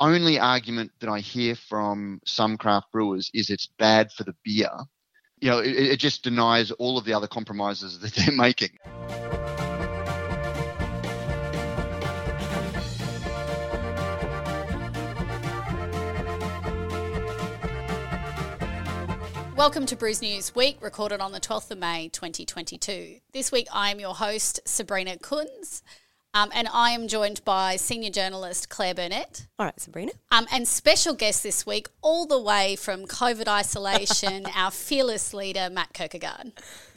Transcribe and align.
only 0.00 0.38
argument 0.38 0.90
that 1.00 1.08
I 1.08 1.20
hear 1.20 1.54
from 1.54 2.20
some 2.26 2.56
craft 2.56 2.90
brewers 2.92 3.30
is 3.32 3.50
it's 3.50 3.68
bad 3.78 4.10
for 4.12 4.24
the 4.24 4.34
beer. 4.44 4.70
You 5.40 5.50
know, 5.50 5.58
it, 5.58 5.72
it 5.72 5.96
just 6.00 6.24
denies 6.24 6.70
all 6.72 6.98
of 6.98 7.04
the 7.04 7.12
other 7.12 7.28
compromises 7.28 7.98
that 8.00 8.12
they're 8.14 8.34
making. 8.34 8.70
Welcome 19.56 19.86
to 19.86 19.96
Brews 19.96 20.20
News 20.20 20.54
Week, 20.54 20.76
recorded 20.80 21.20
on 21.20 21.30
the 21.30 21.40
12th 21.40 21.70
of 21.70 21.78
May 21.78 22.08
2022. 22.08 23.20
This 23.32 23.52
week 23.52 23.68
I 23.72 23.90
am 23.90 24.00
your 24.00 24.14
host, 24.14 24.60
Sabrina 24.66 25.16
Kunz. 25.16 25.82
Um, 26.36 26.50
and 26.52 26.68
I 26.72 26.90
am 26.90 27.06
joined 27.06 27.44
by 27.44 27.76
senior 27.76 28.10
journalist 28.10 28.68
Claire 28.68 28.92
Burnett. 28.92 29.46
All 29.56 29.66
right, 29.66 29.80
Sabrina. 29.80 30.10
Um, 30.32 30.48
and 30.50 30.66
special 30.66 31.14
guest 31.14 31.44
this 31.44 31.64
week, 31.64 31.88
all 32.02 32.26
the 32.26 32.40
way 32.40 32.74
from 32.74 33.06
COVID 33.06 33.46
isolation, 33.46 34.44
our 34.56 34.72
fearless 34.72 35.32
leader, 35.32 35.70
Matt 35.70 35.92
Kirkegaard. 35.92 36.50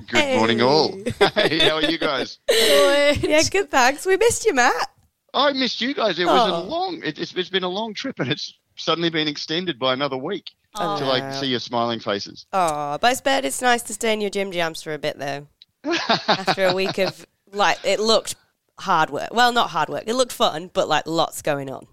Good 0.08 0.20
hey. 0.20 0.38
morning, 0.38 0.62
all. 0.64 0.98
hey, 1.36 1.60
how 1.60 1.76
are 1.76 1.84
you 1.84 2.00
guys? 2.00 2.40
Good. 2.48 3.24
Yeah, 3.24 3.44
good, 3.44 3.70
thanks. 3.70 4.08
We 4.08 4.18
missed 4.18 4.44
you, 4.44 4.56
Matt. 4.56 4.90
I 5.36 5.54
missed 5.54 5.82
you 5.82 5.94
guys. 5.94 6.18
It 6.18 6.26
was 6.26 6.52
oh. 6.52 6.56
a 6.56 6.62
long, 6.64 7.02
it, 7.04 7.20
it's, 7.20 7.36
it's 7.36 7.50
been 7.50 7.64
a 7.64 7.70
long 7.70 7.94
trip 7.94 8.20
and 8.20 8.32
it's 8.32 8.56
suddenly 8.76 9.12
been 9.12 9.28
extended 9.28 9.78
by 9.78 9.94
another 9.94 10.18
week 10.18 10.50
oh. 10.74 10.98
to 10.98 11.06
like 11.06 11.32
see 11.36 11.48
your 11.48 11.60
smiling 11.60 12.00
faces. 12.00 12.48
Oh, 12.54 12.98
but 13.00 13.16
I 13.16 13.22
bet 13.24 13.46
it's 13.46 13.62
nice 13.62 13.84
to 13.84 13.94
stay 13.94 14.14
in 14.14 14.22
your 14.22 14.32
gym 14.32 14.52
jams 14.52 14.82
for 14.82 14.96
a 14.96 14.98
bit 14.98 15.20
though. 15.20 15.46
After 16.28 16.66
a 16.66 16.74
week 16.74 16.98
of 16.98 17.24
like, 17.52 17.78
it 17.84 18.00
looked 18.00 18.36
hard 18.80 19.10
work. 19.10 19.30
Well, 19.32 19.52
not 19.52 19.72
hard 19.72 19.90
work. 19.90 20.04
It 20.08 20.16
looked 20.16 20.34
fun, 20.34 20.70
but 20.74 20.88
like 20.88 21.06
lots 21.06 21.42
going 21.42 21.70
on. 21.70 21.88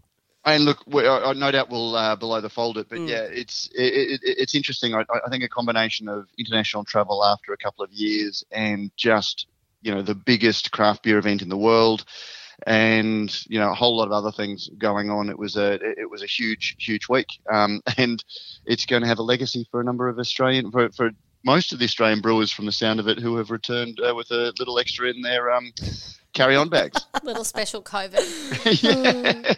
And 0.46 0.66
look, 0.66 0.78
I 0.92 1.32
no 1.32 1.50
doubt 1.50 1.70
we'll 1.70 1.96
uh, 1.96 2.16
below 2.16 2.40
the 2.42 2.50
fold 2.50 2.76
it, 2.76 2.88
but 2.90 2.98
mm. 2.98 3.08
yeah, 3.08 3.22
it's 3.22 3.70
it, 3.74 4.20
it, 4.20 4.20
it's 4.22 4.54
interesting. 4.54 4.94
I, 4.94 5.04
I, 5.24 5.30
think 5.30 5.42
a 5.42 5.48
combination 5.48 6.06
of 6.06 6.26
international 6.38 6.84
travel 6.84 7.24
after 7.24 7.54
a 7.54 7.56
couple 7.56 7.82
of 7.82 7.90
years 7.90 8.44
and 8.50 8.90
just 8.94 9.46
you 9.80 9.94
know 9.94 10.02
the 10.02 10.14
biggest 10.14 10.70
craft 10.70 11.02
beer 11.02 11.16
event 11.16 11.40
in 11.40 11.48
the 11.48 11.56
world, 11.56 12.04
and 12.66 13.34
you 13.48 13.58
know 13.58 13.70
a 13.70 13.74
whole 13.74 13.96
lot 13.96 14.04
of 14.04 14.12
other 14.12 14.30
things 14.30 14.68
going 14.76 15.08
on. 15.08 15.30
It 15.30 15.38
was 15.38 15.56
a 15.56 15.74
it 15.98 16.10
was 16.10 16.22
a 16.22 16.26
huge 16.26 16.76
huge 16.78 17.08
week, 17.08 17.28
um, 17.50 17.80
and 17.96 18.22
it's 18.66 18.84
going 18.84 19.00
to 19.00 19.08
have 19.08 19.20
a 19.20 19.22
legacy 19.22 19.66
for 19.70 19.80
a 19.80 19.84
number 19.84 20.10
of 20.10 20.18
Australian 20.18 20.70
for, 20.70 20.90
for 20.90 21.10
most 21.42 21.72
of 21.72 21.78
the 21.78 21.86
Australian 21.86 22.20
brewers, 22.20 22.50
from 22.50 22.66
the 22.66 22.72
sound 22.72 23.00
of 23.00 23.08
it, 23.08 23.18
who 23.18 23.36
have 23.36 23.50
returned 23.50 23.98
uh, 24.00 24.14
with 24.14 24.30
a 24.30 24.52
little 24.58 24.78
extra 24.78 25.08
in 25.08 25.22
their 25.22 25.50
um, 25.50 25.72
carry-on 26.34 26.68
bags. 26.68 27.06
little 27.22 27.44
special 27.44 27.82
COVID. 27.82 28.82
yeah. 28.82 29.54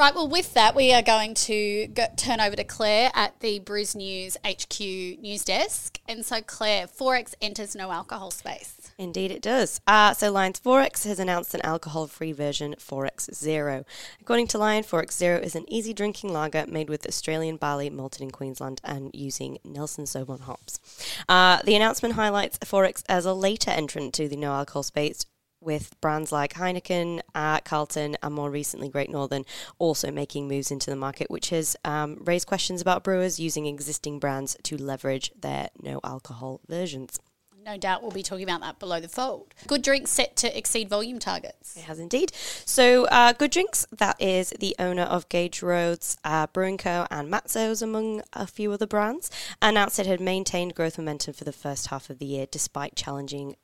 Right, 0.00 0.14
well, 0.14 0.28
with 0.28 0.54
that, 0.54 0.74
we 0.74 0.94
are 0.94 1.02
going 1.02 1.34
to 1.34 1.88
go, 1.88 2.06
turn 2.16 2.40
over 2.40 2.56
to 2.56 2.64
Claire 2.64 3.10
at 3.12 3.38
the 3.40 3.58
Brews 3.58 3.94
News 3.94 4.38
HQ 4.46 4.80
news 4.80 5.44
desk. 5.44 6.00
And 6.08 6.24
so, 6.24 6.40
Claire, 6.40 6.86
XXXX 6.86 7.34
enters 7.42 7.76
no 7.76 7.92
alcohol 7.92 8.30
space. 8.30 8.92
Indeed, 8.96 9.30
it 9.30 9.42
does. 9.42 9.82
Uh, 9.86 10.14
so, 10.14 10.32
Lion's 10.32 10.58
XXXX 10.60 11.04
has 11.04 11.18
announced 11.18 11.52
an 11.52 11.60
alcohol 11.60 12.06
free 12.06 12.32
version, 12.32 12.76
XXXX 12.78 13.34
Zero. 13.34 13.84
According 14.22 14.46
to 14.46 14.58
Lion, 14.58 14.84
XXXX 14.84 15.12
Zero 15.12 15.38
is 15.38 15.54
an 15.54 15.70
easy 15.70 15.92
drinking 15.92 16.32
lager 16.32 16.64
made 16.66 16.88
with 16.88 17.06
Australian 17.06 17.58
barley 17.58 17.90
malted 17.90 18.22
in 18.22 18.30
Queensland 18.30 18.80
and 18.82 19.10
using 19.12 19.58
Nelson 19.64 20.06
Sauvin 20.06 20.40
hops. 20.40 20.80
Uh, 21.28 21.58
the 21.66 21.74
announcement 21.74 22.14
highlights 22.14 22.56
XXXX 22.56 23.02
as 23.10 23.26
a 23.26 23.34
later 23.34 23.70
entrant 23.70 24.14
to 24.14 24.28
the 24.28 24.36
no 24.36 24.52
alcohol 24.52 24.82
space 24.82 25.26
with 25.60 26.00
brands 26.00 26.32
like 26.32 26.54
Heineken, 26.54 27.20
uh, 27.34 27.60
Carlton, 27.60 28.16
and 28.22 28.34
more 28.34 28.50
recently 28.50 28.88
Great 28.88 29.10
Northern 29.10 29.44
also 29.78 30.10
making 30.10 30.48
moves 30.48 30.70
into 30.70 30.90
the 30.90 30.96
market, 30.96 31.30
which 31.30 31.50
has 31.50 31.76
um, 31.84 32.18
raised 32.24 32.46
questions 32.46 32.80
about 32.80 33.04
brewers 33.04 33.38
using 33.38 33.66
existing 33.66 34.18
brands 34.18 34.56
to 34.64 34.76
leverage 34.76 35.32
their 35.38 35.68
no 35.82 36.00
alcohol 36.04 36.60
versions. 36.68 37.18
No 37.64 37.76
doubt 37.76 38.00
we'll 38.00 38.10
be 38.10 38.22
talking 38.22 38.44
about 38.44 38.62
that 38.62 38.78
below 38.78 39.00
the 39.00 39.08
fold. 39.08 39.52
Good 39.66 39.82
Drinks 39.82 40.10
set 40.10 40.34
to 40.36 40.56
exceed 40.56 40.88
volume 40.88 41.18
targets. 41.18 41.76
It 41.76 41.82
has 41.82 41.98
indeed. 41.98 42.32
So, 42.34 43.04
uh, 43.06 43.34
Good 43.34 43.50
Drinks, 43.50 43.86
that 43.92 44.20
is 44.20 44.54
the 44.58 44.74
owner 44.78 45.02
of 45.02 45.28
Gage 45.28 45.62
Roads, 45.62 46.16
uh, 46.24 46.46
Brewing 46.46 46.78
Co., 46.78 47.06
and 47.10 47.28
Matso's, 47.28 47.82
among 47.82 48.22
a 48.32 48.46
few 48.46 48.72
other 48.72 48.86
brands, 48.86 49.30
announced 49.60 49.98
it 49.98 50.06
had 50.06 50.20
maintained 50.20 50.74
growth 50.74 50.96
momentum 50.96 51.34
for 51.34 51.44
the 51.44 51.52
first 51.52 51.88
half 51.88 52.08
of 52.08 52.18
the 52.18 52.26
year 52.26 52.46
despite 52.50 52.96
challenging 52.96 53.56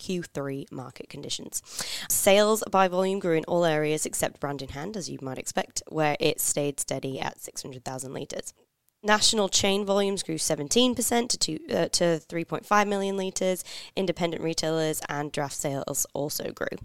Q3 0.00 0.72
market 0.72 1.08
conditions. 1.08 1.62
Sales 2.08 2.64
by 2.70 2.88
volume 2.88 3.20
grew 3.20 3.36
in 3.36 3.44
all 3.44 3.64
areas 3.64 4.06
except 4.06 4.40
brand 4.40 4.62
in 4.62 4.70
hand, 4.70 4.96
as 4.96 5.08
you 5.08 5.18
might 5.22 5.38
expect, 5.38 5.82
where 5.88 6.16
it 6.18 6.40
stayed 6.40 6.80
steady 6.80 7.20
at 7.20 7.40
600,000 7.40 8.12
litres. 8.12 8.54
National 9.02 9.48
chain 9.48 9.86
volumes 9.86 10.22
grew 10.22 10.34
17% 10.34 11.28
to, 11.28 11.38
two, 11.38 11.58
uh, 11.70 11.88
to 11.88 12.20
3.5 12.28 12.88
million 12.88 13.16
litres. 13.16 13.64
Independent 13.96 14.42
retailers 14.42 15.00
and 15.08 15.32
draft 15.32 15.54
sales 15.54 16.06
also 16.12 16.52
grew. 16.52 16.76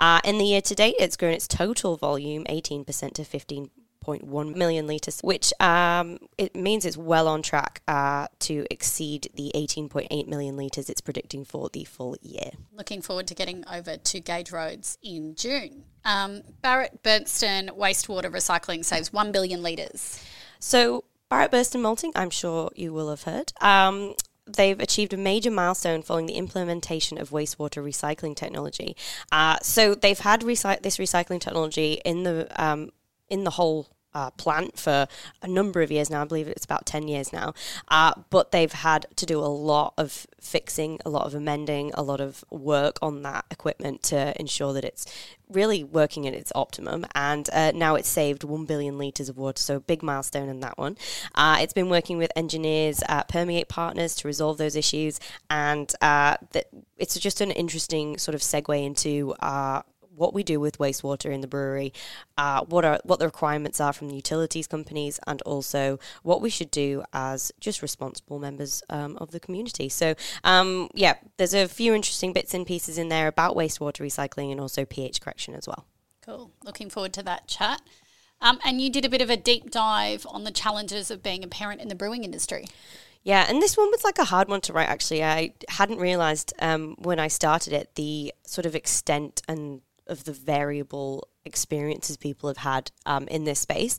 Uh, 0.00 0.20
in 0.24 0.38
the 0.38 0.44
year 0.44 0.60
to 0.62 0.74
date, 0.74 0.96
it's 0.98 1.16
grown 1.16 1.32
its 1.32 1.46
total 1.46 1.96
volume 1.96 2.44
18% 2.48 3.12
to 3.12 3.24
15 3.24 3.70
18.1 4.06 4.56
million 4.56 4.86
litres, 4.86 5.20
which 5.22 5.52
um, 5.60 6.18
it 6.38 6.54
means 6.54 6.84
it's 6.84 6.96
well 6.96 7.28
on 7.28 7.42
track 7.42 7.82
uh, 7.88 8.26
to 8.40 8.66
exceed 8.70 9.28
the 9.34 9.50
18.8 9.54 10.26
million 10.28 10.56
litres 10.56 10.88
it's 10.88 11.00
predicting 11.00 11.44
for 11.44 11.68
the 11.72 11.84
full 11.84 12.16
year. 12.22 12.50
Looking 12.72 13.02
forward 13.02 13.26
to 13.28 13.34
getting 13.34 13.64
over 13.72 13.96
to 13.96 14.20
Gage 14.20 14.52
Roads 14.52 14.98
in 15.02 15.34
June. 15.34 15.84
Um, 16.04 16.42
Barrett 16.62 17.02
Burston 17.02 17.70
Wastewater 17.76 18.30
Recycling 18.30 18.84
saves 18.84 19.12
1 19.12 19.32
billion 19.32 19.62
litres. 19.62 20.22
So, 20.58 21.04
Barrett 21.28 21.52
Burston 21.52 21.80
Malting, 21.80 22.12
I'm 22.16 22.30
sure 22.30 22.70
you 22.74 22.92
will 22.92 23.10
have 23.10 23.22
heard. 23.22 23.52
Um, 23.60 24.14
they've 24.46 24.80
achieved 24.80 25.12
a 25.12 25.16
major 25.16 25.50
milestone 25.50 26.02
following 26.02 26.26
the 26.26 26.34
implementation 26.34 27.18
of 27.18 27.30
wastewater 27.30 27.84
recycling 27.84 28.34
technology. 28.34 28.96
Uh, 29.30 29.58
so 29.62 29.94
they've 29.94 30.18
had 30.18 30.40
recy- 30.40 30.82
this 30.82 30.96
recycling 30.96 31.40
technology 31.40 32.00
in 32.04 32.24
the 32.24 32.48
um, 32.62 32.90
in 33.30 33.44
the 33.44 33.50
whole 33.50 33.88
uh, 34.14 34.30
plant 34.32 34.78
for 34.78 35.06
a 35.42 35.48
number 35.48 35.82
of 35.82 35.90
years 35.90 36.10
now. 36.10 36.22
I 36.22 36.24
believe 36.24 36.48
it's 36.48 36.64
about 36.64 36.86
10 36.86 37.08
years 37.08 37.32
now. 37.32 37.54
Uh, 37.88 38.12
but 38.30 38.50
they've 38.50 38.72
had 38.72 39.06
to 39.16 39.26
do 39.26 39.38
a 39.38 39.46
lot 39.46 39.94
of 39.96 40.26
fixing, 40.40 40.98
a 41.04 41.10
lot 41.10 41.26
of 41.26 41.34
amending, 41.34 41.92
a 41.94 42.02
lot 42.02 42.20
of 42.20 42.44
work 42.50 42.98
on 43.02 43.22
that 43.22 43.44
equipment 43.50 44.02
to 44.04 44.38
ensure 44.40 44.72
that 44.72 44.84
it's 44.84 45.06
really 45.48 45.84
working 45.84 46.26
at 46.26 46.34
its 46.34 46.52
optimum. 46.54 47.06
And 47.14 47.48
uh, 47.52 47.72
now 47.72 47.94
it's 47.94 48.08
saved 48.08 48.44
1 48.44 48.64
billion 48.66 48.98
litres 48.98 49.28
of 49.28 49.36
water, 49.36 49.60
so 49.60 49.80
big 49.80 50.02
milestone 50.02 50.48
in 50.48 50.60
that 50.60 50.78
one. 50.78 50.96
Uh, 51.34 51.58
it's 51.60 51.72
been 51.72 51.88
working 51.88 52.18
with 52.18 52.30
engineers 52.36 53.02
at 53.08 53.28
Permeate 53.28 53.68
Partners 53.68 54.14
to 54.16 54.28
resolve 54.28 54.58
those 54.58 54.76
issues. 54.76 55.20
And 55.48 55.92
uh, 56.00 56.36
it's 56.96 57.18
just 57.18 57.40
an 57.40 57.50
interesting 57.50 58.18
sort 58.18 58.34
of 58.34 58.40
segue 58.40 58.84
into 58.84 59.34
uh, 59.40 59.82
what 60.20 60.34
we 60.34 60.42
do 60.42 60.60
with 60.60 60.78
wastewater 60.78 61.32
in 61.32 61.40
the 61.40 61.46
brewery, 61.46 61.92
uh, 62.36 62.62
what 62.64 62.84
are 62.84 63.00
what 63.04 63.18
the 63.18 63.24
requirements 63.24 63.80
are 63.80 63.92
from 63.92 64.08
the 64.08 64.14
utilities 64.14 64.66
companies, 64.66 65.18
and 65.26 65.40
also 65.42 65.98
what 66.22 66.40
we 66.42 66.50
should 66.50 66.70
do 66.70 67.02
as 67.12 67.50
just 67.58 67.82
responsible 67.82 68.38
members 68.38 68.82
um, 68.90 69.16
of 69.16 69.30
the 69.30 69.40
community. 69.40 69.88
So, 69.88 70.14
um, 70.44 70.88
yeah, 70.94 71.14
there's 71.38 71.54
a 71.54 71.66
few 71.66 71.94
interesting 71.94 72.32
bits 72.32 72.54
and 72.54 72.66
pieces 72.66 72.98
in 72.98 73.08
there 73.08 73.26
about 73.26 73.56
wastewater 73.56 74.02
recycling 74.02 74.52
and 74.52 74.60
also 74.60 74.84
pH 74.84 75.20
correction 75.20 75.54
as 75.54 75.66
well. 75.66 75.86
Cool. 76.24 76.52
Looking 76.62 76.90
forward 76.90 77.14
to 77.14 77.22
that 77.22 77.48
chat. 77.48 77.80
Um, 78.42 78.58
and 78.64 78.80
you 78.80 78.90
did 78.90 79.04
a 79.04 79.08
bit 79.08 79.20
of 79.20 79.30
a 79.30 79.36
deep 79.36 79.70
dive 79.70 80.26
on 80.28 80.44
the 80.44 80.50
challenges 80.50 81.10
of 81.10 81.22
being 81.22 81.44
a 81.44 81.48
parent 81.48 81.80
in 81.80 81.88
the 81.88 81.94
brewing 81.94 82.24
industry. 82.24 82.66
Yeah, 83.22 83.44
and 83.46 83.60
this 83.60 83.76
one 83.76 83.90
was 83.90 84.02
like 84.02 84.18
a 84.18 84.24
hard 84.24 84.48
one 84.48 84.62
to 84.62 84.72
write. 84.72 84.88
Actually, 84.88 85.22
I 85.22 85.52
hadn't 85.68 85.98
realized 85.98 86.54
um, 86.58 86.96
when 86.98 87.20
I 87.20 87.28
started 87.28 87.74
it 87.74 87.94
the 87.94 88.32
sort 88.46 88.64
of 88.64 88.74
extent 88.74 89.42
and 89.46 89.82
of 90.10 90.24
the 90.24 90.32
variable 90.32 91.28
experiences 91.44 92.16
people 92.16 92.48
have 92.48 92.58
had 92.58 92.90
um, 93.06 93.26
in 93.28 93.44
this 93.44 93.60
space. 93.60 93.98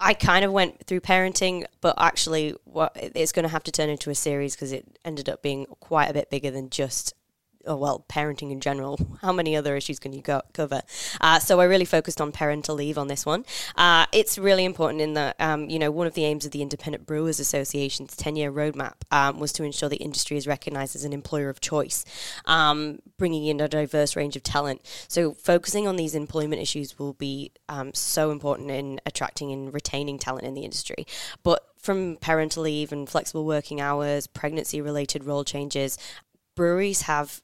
I 0.00 0.14
kind 0.14 0.44
of 0.44 0.52
went 0.52 0.84
through 0.86 1.00
parenting, 1.00 1.64
but 1.80 1.94
actually, 1.96 2.56
what 2.64 2.92
it's 2.96 3.30
going 3.30 3.44
to 3.44 3.48
have 3.48 3.62
to 3.64 3.72
turn 3.72 3.88
into 3.88 4.10
a 4.10 4.14
series 4.14 4.56
because 4.56 4.72
it 4.72 4.98
ended 5.04 5.28
up 5.28 5.42
being 5.42 5.66
quite 5.80 6.10
a 6.10 6.12
bit 6.12 6.28
bigger 6.28 6.50
than 6.50 6.70
just 6.70 7.14
oh, 7.66 7.76
well, 7.76 8.04
parenting 8.08 8.50
in 8.50 8.60
general. 8.60 8.98
How 9.22 9.32
many 9.32 9.56
other 9.56 9.76
issues 9.76 9.98
can 9.98 10.12
you 10.12 10.22
go- 10.22 10.42
cover? 10.52 10.82
Uh, 11.20 11.38
so 11.38 11.60
I 11.60 11.64
really 11.64 11.84
focused 11.84 12.20
on 12.20 12.32
parental 12.32 12.74
leave 12.74 12.98
on 12.98 13.08
this 13.08 13.24
one. 13.24 13.44
Uh, 13.76 14.06
it's 14.12 14.38
really 14.38 14.64
important 14.64 15.00
in 15.00 15.14
that, 15.14 15.36
um, 15.40 15.68
you 15.68 15.78
know, 15.78 15.90
one 15.90 16.06
of 16.06 16.14
the 16.14 16.24
aims 16.24 16.44
of 16.44 16.52
the 16.52 16.62
Independent 16.62 17.06
Brewers 17.06 17.40
Association's 17.40 18.16
10 18.16 18.36
year 18.36 18.52
roadmap 18.52 18.94
um, 19.10 19.38
was 19.38 19.52
to 19.54 19.64
ensure 19.64 19.88
the 19.88 19.96
industry 19.96 20.36
is 20.36 20.46
recognised 20.46 20.96
as 20.96 21.04
an 21.04 21.12
employer 21.12 21.48
of 21.48 21.60
choice, 21.60 22.04
um, 22.46 22.98
bringing 23.18 23.46
in 23.46 23.60
a 23.60 23.68
diverse 23.68 24.16
range 24.16 24.36
of 24.36 24.42
talent. 24.42 24.80
So 25.08 25.32
focusing 25.32 25.86
on 25.86 25.96
these 25.96 26.14
employment 26.14 26.62
issues 26.62 26.98
will 26.98 27.14
be 27.14 27.52
um, 27.68 27.94
so 27.94 28.30
important 28.30 28.70
in 28.70 29.00
attracting 29.06 29.52
and 29.52 29.72
retaining 29.72 30.18
talent 30.18 30.46
in 30.46 30.54
the 30.54 30.62
industry. 30.62 31.06
But 31.42 31.64
from 31.82 32.16
parental 32.20 32.62
leave 32.62 32.92
and 32.92 33.08
flexible 33.08 33.44
working 33.44 33.80
hours, 33.80 34.26
pregnancy 34.26 34.80
related 34.80 35.24
role 35.24 35.44
changes, 35.44 35.98
breweries 36.54 37.02
have 37.02 37.42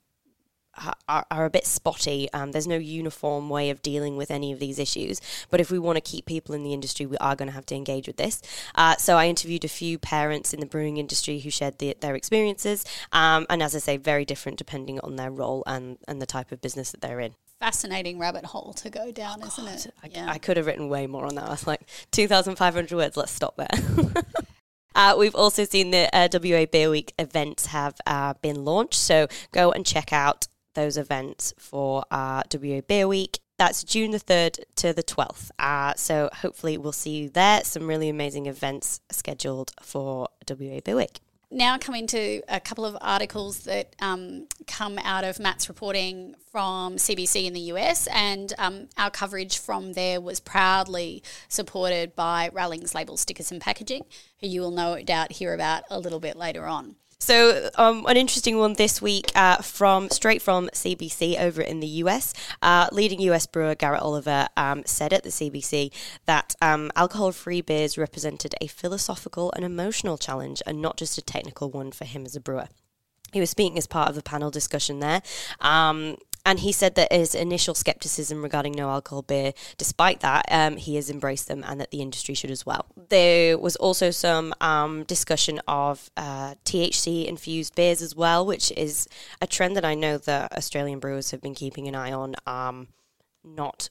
are, 1.08 1.26
are 1.30 1.44
a 1.44 1.50
bit 1.50 1.66
spotty. 1.66 2.28
Um, 2.32 2.52
there's 2.52 2.66
no 2.66 2.76
uniform 2.76 3.48
way 3.48 3.70
of 3.70 3.82
dealing 3.82 4.16
with 4.16 4.30
any 4.30 4.52
of 4.52 4.58
these 4.58 4.78
issues. 4.78 5.20
But 5.50 5.60
if 5.60 5.70
we 5.70 5.78
want 5.78 5.96
to 5.96 6.00
keep 6.00 6.26
people 6.26 6.54
in 6.54 6.62
the 6.62 6.72
industry, 6.72 7.06
we 7.06 7.16
are 7.19 7.36
going 7.36 7.48
to 7.48 7.54
have 7.54 7.66
to 7.66 7.75
engage 7.75 8.06
with 8.06 8.16
this. 8.16 8.42
Uh, 8.75 8.96
so 8.96 9.16
I 9.16 9.26
interviewed 9.26 9.64
a 9.64 9.69
few 9.69 9.98
parents 9.98 10.52
in 10.52 10.60
the 10.60 10.66
brewing 10.66 10.96
industry 10.96 11.40
who 11.40 11.50
shared 11.50 11.78
the, 11.78 11.96
their 12.00 12.14
experiences. 12.14 12.84
Um, 13.12 13.46
and 13.50 13.62
as 13.62 13.75
I 13.75 13.78
say, 13.78 13.96
very 13.96 14.25
different 14.25 14.58
depending 14.58 15.00
on 15.00 15.16
their 15.16 15.30
role 15.30 15.62
and, 15.66 15.98
and 16.06 16.20
the 16.20 16.26
type 16.26 16.52
of 16.52 16.60
business 16.60 16.90
that 16.92 17.00
they're 17.00 17.20
in 17.20 17.34
fascinating 17.60 18.20
rabbit 18.20 18.44
hole 18.44 18.72
to 18.72 18.88
go 18.88 19.10
down, 19.10 19.42
isn't 19.42 19.66
it? 19.66 19.94
I, 20.00 20.08
yeah. 20.12 20.26
I, 20.31 20.38
could 20.38 20.56
have 20.58 20.66
written 20.66 20.88
way 20.88 21.08
more 21.08 21.26
on 21.26 21.34
that. 21.34 21.44
I 21.46 21.50
was 21.50 21.66
like, 21.66 21.81
2,500 22.12 22.96
words, 22.96 23.16
let's 23.16 23.32
stop 23.32 23.56
there. 23.56 23.66
Uh, 24.98 25.14
we've 25.16 25.36
also 25.36 25.64
seen 25.64 25.92
the 25.92 26.08
uh, 26.12 26.28
WA 26.32 26.66
Beer 26.66 26.90
Week 26.90 27.14
events 27.20 27.66
have 27.66 27.94
uh, 28.04 28.34
been 28.42 28.64
launched, 28.64 28.98
so 28.98 29.28
go 29.52 29.70
and 29.70 29.86
check 29.86 30.12
out 30.12 30.48
those 30.78 30.96
events 30.96 31.52
for 31.58 32.04
uh, 32.10 32.42
WA 32.54 32.80
Beer 32.80 33.08
Week. 33.08 33.40
That's 33.58 33.82
June 33.82 34.12
the 34.12 34.20
3rd 34.20 34.60
to 34.76 34.92
the 34.92 35.02
12th. 35.02 35.50
Uh, 35.58 35.94
so 35.96 36.30
hopefully 36.32 36.78
we'll 36.78 36.92
see 36.92 37.10
you 37.19 37.28
there. 37.28 37.64
Some 37.64 37.88
really 37.88 38.08
amazing 38.08 38.46
events 38.46 39.00
scheduled 39.10 39.72
for 39.82 40.28
WA 40.48 40.78
Beer 40.84 40.96
Week 40.96 41.19
now 41.50 41.78
coming 41.78 42.06
to 42.06 42.42
a 42.48 42.60
couple 42.60 42.84
of 42.84 42.96
articles 43.00 43.60
that 43.60 43.96
um, 44.00 44.46
come 44.66 44.98
out 44.98 45.25
of 45.25 45.38
Matt's 45.38 45.69
reporting 45.69 46.34
from 46.50 46.96
CBC 46.96 47.46
in 47.46 47.54
the 47.54 47.72
US, 47.72 48.06
and 48.08 48.52
um, 48.58 48.88
our 48.96 49.10
coverage 49.10 49.58
from 49.58 49.94
there 49.94 50.20
was 50.20 50.40
proudly 50.40 51.22
supported 51.48 52.14
by 52.14 52.50
Rallings 52.52 52.94
Label 52.94 53.16
Stickers 53.16 53.50
and 53.50 53.60
Packaging, 53.60 54.04
who 54.40 54.46
you 54.46 54.60
will 54.60 54.70
no 54.70 55.02
doubt 55.02 55.32
hear 55.32 55.54
about 55.54 55.84
a 55.90 55.98
little 55.98 56.20
bit 56.20 56.36
later 56.36 56.66
on. 56.66 56.96
So, 57.20 57.69
um, 57.75 58.06
an 58.06 58.17
interesting 58.17 58.59
one 58.59 58.75
this 58.75 59.03
week 59.03 59.32
uh, 59.35 59.56
from 59.56 60.09
straight 60.09 60.41
from 60.41 60.69
CBC 60.69 61.38
over 61.41 61.61
in 61.61 61.81
the 61.81 61.87
US. 62.05 62.32
Uh, 62.62 62.88
leading 62.93 63.20
US 63.23 63.44
brewer 63.44 63.75
Garrett 63.75 64.03
Oliver 64.03 64.47
um, 64.56 64.85
said 64.87 65.12
at 65.12 65.25
the 65.25 65.31
CBC 65.31 65.93
that 66.26 66.55
um, 66.62 66.93
alcohol-free 66.94 67.62
beers 67.62 67.99
represented 67.99 68.55
a 68.61 68.69
philosophical 68.69 69.53
and 69.56 69.65
emotional 69.65 70.17
challenge, 70.17 70.62
and 70.65 70.81
not 70.81 70.97
just 70.97 71.19
a 71.19 71.23
technical 71.23 71.70
one 71.70 71.91
for 71.91 72.05
him 72.05 72.25
as 72.25 72.37
a 72.37 72.41
brewer. 72.41 72.69
He 73.32 73.41
was 73.41 73.50
speaking 73.50 73.76
as 73.76 73.87
part 73.87 74.09
of 74.09 74.17
a 74.17 74.23
panel 74.23 74.50
discussion 74.50 75.00
there. 75.00 75.20
Um, 75.61 76.17
and 76.48 76.60
he 76.60 76.72
said 76.72 76.94
that 76.94 77.12
his 77.12 77.34
initial 77.34 77.74
skepticism 77.74 78.42
regarding 78.42 78.72
no 78.72 78.88
alcohol 78.88 79.20
beer, 79.20 79.52
despite 79.76 80.20
that, 80.20 80.46
um, 80.50 80.78
he 80.78 80.94
has 80.94 81.10
embraced 81.10 81.46
them 81.46 81.62
and 81.68 81.78
that 81.78 81.90
the 81.90 82.00
industry 82.00 82.34
should 82.34 82.50
as 82.50 82.64
well. 82.64 82.86
There 83.10 83.58
was 83.58 83.76
also 83.76 84.10
some 84.10 84.54
um, 84.62 85.04
discussion 85.04 85.60
of 85.68 86.10
uh, 86.16 86.54
THC 86.64 87.26
infused 87.26 87.74
beers 87.74 88.00
as 88.00 88.16
well, 88.16 88.46
which 88.46 88.72
is 88.78 89.06
a 89.42 89.46
trend 89.46 89.76
that 89.76 89.84
I 89.84 89.94
know 89.94 90.16
that 90.16 90.50
Australian 90.56 91.00
brewers 91.00 91.32
have 91.32 91.42
been 91.42 91.54
keeping 91.54 91.86
an 91.86 91.94
eye 91.94 92.12
on. 92.12 92.34
Um, 92.46 92.88
not 93.44 93.90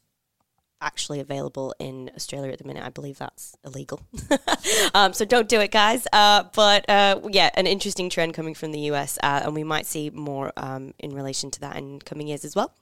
actually 0.82 1.20
available 1.20 1.74
in 1.80 2.12
Australia 2.16 2.52
at 2.52 2.60
the 2.60 2.66
minute. 2.66 2.84
I 2.84 2.90
believe 2.90 3.18
that's 3.18 3.56
illegal. 3.66 4.02
um, 4.94 5.14
so 5.14 5.26
don't 5.26 5.50
do 5.50 5.60
it, 5.60 5.72
guys. 5.72 6.08
Uh, 6.14 6.44
but 6.54 6.88
uh, 6.90 7.20
yeah, 7.30 7.50
an 7.56 7.68
interesting 7.68 8.10
trend 8.10 8.34
coming 8.34 8.54
from 8.54 8.72
the 8.72 8.80
US, 8.92 9.18
uh, 9.24 9.42
and 9.44 9.56
we 9.56 9.64
might 9.64 9.86
see 9.86 10.10
more 10.10 10.52
um, 10.58 10.94
in 11.00 11.14
relation 11.14 11.52
to 11.52 11.60
that 11.62 11.78
in 11.78 12.00
coming 12.00 12.28
years 12.28 12.46
as 12.46 12.56
well. 12.56 12.74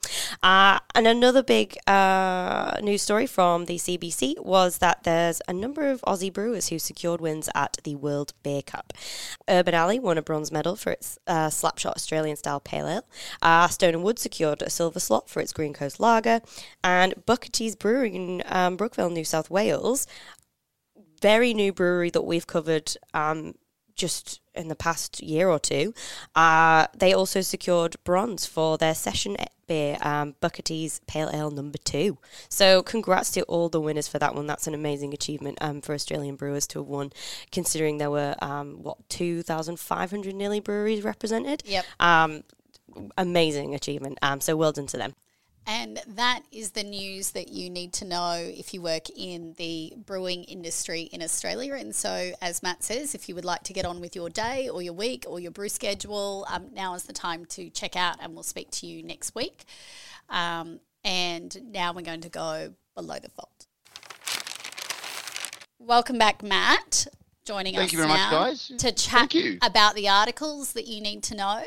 Uh, 0.43 0.79
and 0.93 1.07
another 1.07 1.43
big 1.43 1.77
uh, 1.87 2.77
news 2.81 3.01
story 3.01 3.27
from 3.27 3.65
the 3.65 3.77
CBC 3.77 4.43
was 4.43 4.79
that 4.79 5.03
there's 5.03 5.41
a 5.47 5.53
number 5.53 5.89
of 5.89 6.01
Aussie 6.01 6.33
brewers 6.33 6.69
who 6.69 6.79
secured 6.79 7.21
wins 7.21 7.49
at 7.55 7.77
the 7.83 7.95
World 7.95 8.33
Beer 8.43 8.61
Cup. 8.61 8.93
Urban 9.47 9.73
Alley 9.73 9.99
won 9.99 10.17
a 10.17 10.21
bronze 10.21 10.51
medal 10.51 10.75
for 10.75 10.91
its 10.91 11.17
uh, 11.27 11.47
Slapshot 11.47 11.95
Australian 11.95 12.35
style 12.35 12.59
pale 12.59 12.87
ale. 12.87 13.67
Stone 13.69 13.93
and 13.93 14.03
Wood 14.03 14.19
secured 14.19 14.61
a 14.61 14.69
silver 14.69 14.99
slot 14.99 15.29
for 15.29 15.39
its 15.39 15.53
Green 15.53 15.73
Coast 15.73 15.99
Lager, 15.99 16.41
and 16.83 17.13
Bucketty's 17.25 17.75
Brewing 17.85 18.15
in 18.15 18.43
um, 18.47 18.77
Brookvale, 18.77 19.13
New 19.13 19.23
South 19.23 19.51
Wales. 19.51 20.07
Very 21.21 21.53
new 21.53 21.71
brewery 21.71 22.09
that 22.09 22.23
we've 22.23 22.47
covered 22.47 22.97
um, 23.13 23.53
just 23.95 24.41
in 24.55 24.69
the 24.69 24.75
past 24.75 25.21
year 25.21 25.49
or 25.49 25.59
two. 25.59 25.93
Uh, 26.33 26.87
they 26.97 27.13
also 27.13 27.41
secured 27.41 27.95
bronze 28.03 28.47
for 28.47 28.79
their 28.79 28.95
session 28.95 29.37
beer, 29.67 29.99
um, 30.01 30.33
Pale 30.41 31.29
Ale 31.31 31.51
number 31.51 31.77
two. 31.77 32.17
So 32.49 32.81
congrats 32.81 33.29
to 33.33 33.43
all 33.43 33.69
the 33.69 33.79
winners 33.79 34.07
for 34.07 34.17
that 34.17 34.33
one. 34.33 34.47
That's 34.47 34.65
an 34.65 34.73
amazing 34.73 35.13
achievement 35.13 35.59
um, 35.61 35.79
for 35.81 35.93
Australian 35.93 36.37
brewers 36.37 36.65
to 36.69 36.79
have 36.79 36.87
won, 36.87 37.11
considering 37.51 37.99
there 37.99 38.09
were, 38.09 38.33
um, 38.41 38.81
what, 38.81 38.97
2,500 39.09 40.33
nearly 40.33 40.59
breweries 40.59 41.03
represented? 41.03 41.61
Yep. 41.67 41.85
Um, 41.99 42.43
amazing 43.15 43.75
achievement. 43.75 44.17
Um, 44.23 44.41
so 44.41 44.55
well 44.55 44.71
done 44.71 44.87
to 44.87 44.97
them. 44.97 45.13
And 45.67 45.99
that 46.07 46.41
is 46.51 46.71
the 46.71 46.83
news 46.83 47.31
that 47.31 47.49
you 47.49 47.71
need 47.71 47.91
to 47.93 48.05
know 48.05 48.33
if 48.39 48.71
you 48.73 48.83
work 48.83 49.09
in 49.09 49.55
the 49.57 49.93
brewing 50.05 50.43
industry 50.43 51.03
in 51.11 51.23
Australia. 51.23 51.73
And 51.73 51.95
so, 51.95 52.33
as 52.39 52.61
Matt 52.61 52.83
says, 52.83 53.15
if 53.15 53.27
you 53.27 53.33
would 53.33 53.45
like 53.45 53.63
to 53.63 53.73
get 53.73 53.83
on 53.83 53.99
with 53.99 54.15
your 54.15 54.29
day 54.29 54.69
or 54.69 54.83
your 54.83 54.93
week 54.93 55.25
or 55.27 55.39
your 55.39 55.49
brew 55.49 55.69
schedule, 55.69 56.45
um, 56.49 56.67
now 56.73 56.93
is 56.93 57.03
the 57.03 57.13
time 57.13 57.45
to 57.45 57.71
check 57.71 57.95
out, 57.95 58.17
and 58.21 58.35
we'll 58.35 58.43
speak 58.43 58.69
to 58.71 58.85
you 58.85 59.01
next 59.01 59.33
week. 59.33 59.65
Um, 60.29 60.81
and 61.03 61.57
now 61.71 61.93
we're 61.93 62.01
going 62.01 62.21
to 62.21 62.29
go 62.29 62.73
below 62.93 63.15
the 63.15 63.29
fold. 63.29 63.49
Welcome 65.79 66.19
back, 66.19 66.43
Matt, 66.43 67.07
joining 67.43 67.75
Thank 67.75 67.87
us 67.87 67.93
you 67.93 67.97
very 67.99 68.09
now 68.09 68.31
much, 68.31 68.69
guys. 68.69 68.71
to 68.79 68.91
chat 68.91 69.33
about 69.63 69.95
the 69.95 70.09
articles 70.09 70.73
that 70.73 70.87
you 70.87 71.01
need 71.01 71.23
to 71.23 71.35
know. 71.35 71.63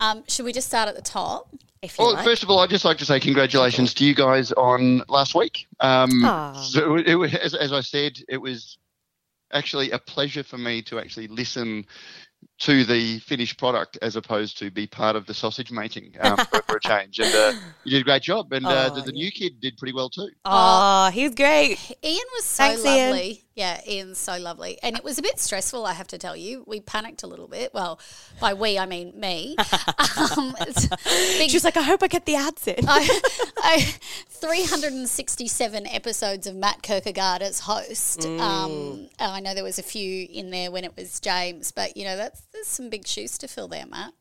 Um, 0.00 0.24
should 0.28 0.44
we 0.44 0.52
just 0.52 0.68
start 0.68 0.88
at 0.88 0.96
the 0.96 1.02
top? 1.02 1.54
If 1.82 1.98
you 1.98 2.04
well, 2.04 2.14
like. 2.14 2.24
first 2.24 2.42
of 2.42 2.50
all, 2.50 2.58
I'd 2.58 2.70
just 2.70 2.84
like 2.84 2.98
to 2.98 3.06
say 3.06 3.20
congratulations 3.20 3.94
to 3.94 4.04
you 4.04 4.14
guys 4.14 4.52
on 4.52 5.02
last 5.08 5.34
week. 5.34 5.66
Um, 5.80 6.10
so 6.62 6.96
it, 6.96 7.08
it, 7.08 7.34
as, 7.34 7.54
as 7.54 7.72
I 7.72 7.80
said, 7.80 8.18
it 8.28 8.36
was 8.36 8.78
actually 9.52 9.90
a 9.90 9.98
pleasure 9.98 10.42
for 10.42 10.58
me 10.58 10.82
to 10.82 10.98
actually 10.98 11.28
listen 11.28 11.86
to 12.60 12.84
the 12.84 13.18
finished 13.20 13.58
product 13.58 13.96
as 14.02 14.16
opposed 14.16 14.58
to 14.58 14.70
be 14.70 14.86
part 14.86 15.16
of 15.16 15.24
the 15.24 15.32
sausage 15.32 15.70
making 15.70 16.14
um, 16.20 16.36
for, 16.50 16.62
for, 16.62 16.76
a 16.76 16.80
change. 16.80 17.18
And 17.18 17.34
uh, 17.34 17.52
you 17.84 17.92
did 17.92 18.02
a 18.02 18.04
great 18.04 18.22
job. 18.22 18.52
And 18.52 18.66
uh, 18.66 18.90
oh, 18.92 18.94
the, 18.94 19.00
the 19.00 19.16
yeah. 19.16 19.24
new 19.24 19.32
kid 19.32 19.60
did 19.60 19.78
pretty 19.78 19.94
well 19.94 20.10
too. 20.10 20.28
Oh, 20.44 21.10
he 21.10 21.24
was 21.24 21.34
great. 21.34 21.78
Ian 22.04 22.24
was 22.34 22.44
so 22.44 22.64
Thanks, 22.64 22.84
lovely. 22.84 23.28
Ian. 23.28 23.38
Yeah, 23.54 23.80
Ian's 23.86 24.18
so 24.18 24.38
lovely. 24.38 24.78
And 24.82 24.96
it 24.96 25.04
was 25.04 25.18
a 25.18 25.22
bit 25.22 25.38
stressful, 25.38 25.84
I 25.84 25.92
have 25.92 26.06
to 26.08 26.18
tell 26.18 26.36
you. 26.36 26.64
We 26.66 26.80
panicked 26.80 27.22
a 27.22 27.26
little 27.26 27.48
bit. 27.48 27.74
Well, 27.74 27.98
by 28.40 28.54
we, 28.54 28.78
I 28.78 28.86
mean 28.86 29.18
me. 29.18 29.56
um, 30.36 30.54
big, 30.58 31.50
she 31.50 31.56
was 31.56 31.64
like, 31.64 31.76
I 31.76 31.82
hope 31.82 32.02
I 32.02 32.08
get 32.08 32.24
the 32.26 32.36
ads 32.36 32.66
in. 32.68 32.86
I, 32.88 33.20
I, 33.58 33.80
367 34.28 35.86
episodes 35.88 36.46
of 36.46 36.56
Matt 36.56 36.82
Kirkegaard 36.82 37.40
as 37.40 37.60
host. 37.60 38.20
Mm. 38.20 38.40
Um, 38.40 39.08
I 39.18 39.40
know 39.40 39.52
there 39.52 39.64
was 39.64 39.78
a 39.78 39.82
few 39.82 40.26
in 40.30 40.50
there 40.50 40.70
when 40.70 40.84
it 40.84 40.96
was 40.96 41.20
James, 41.20 41.70
but, 41.72 41.96
you 41.98 42.04
know, 42.04 42.16
that's 42.16 42.40
there's 42.52 42.66
some 42.66 42.90
big 42.90 43.06
shoes 43.06 43.38
to 43.38 43.48
fill 43.48 43.68
there, 43.68 43.86
Matt. 43.86 44.12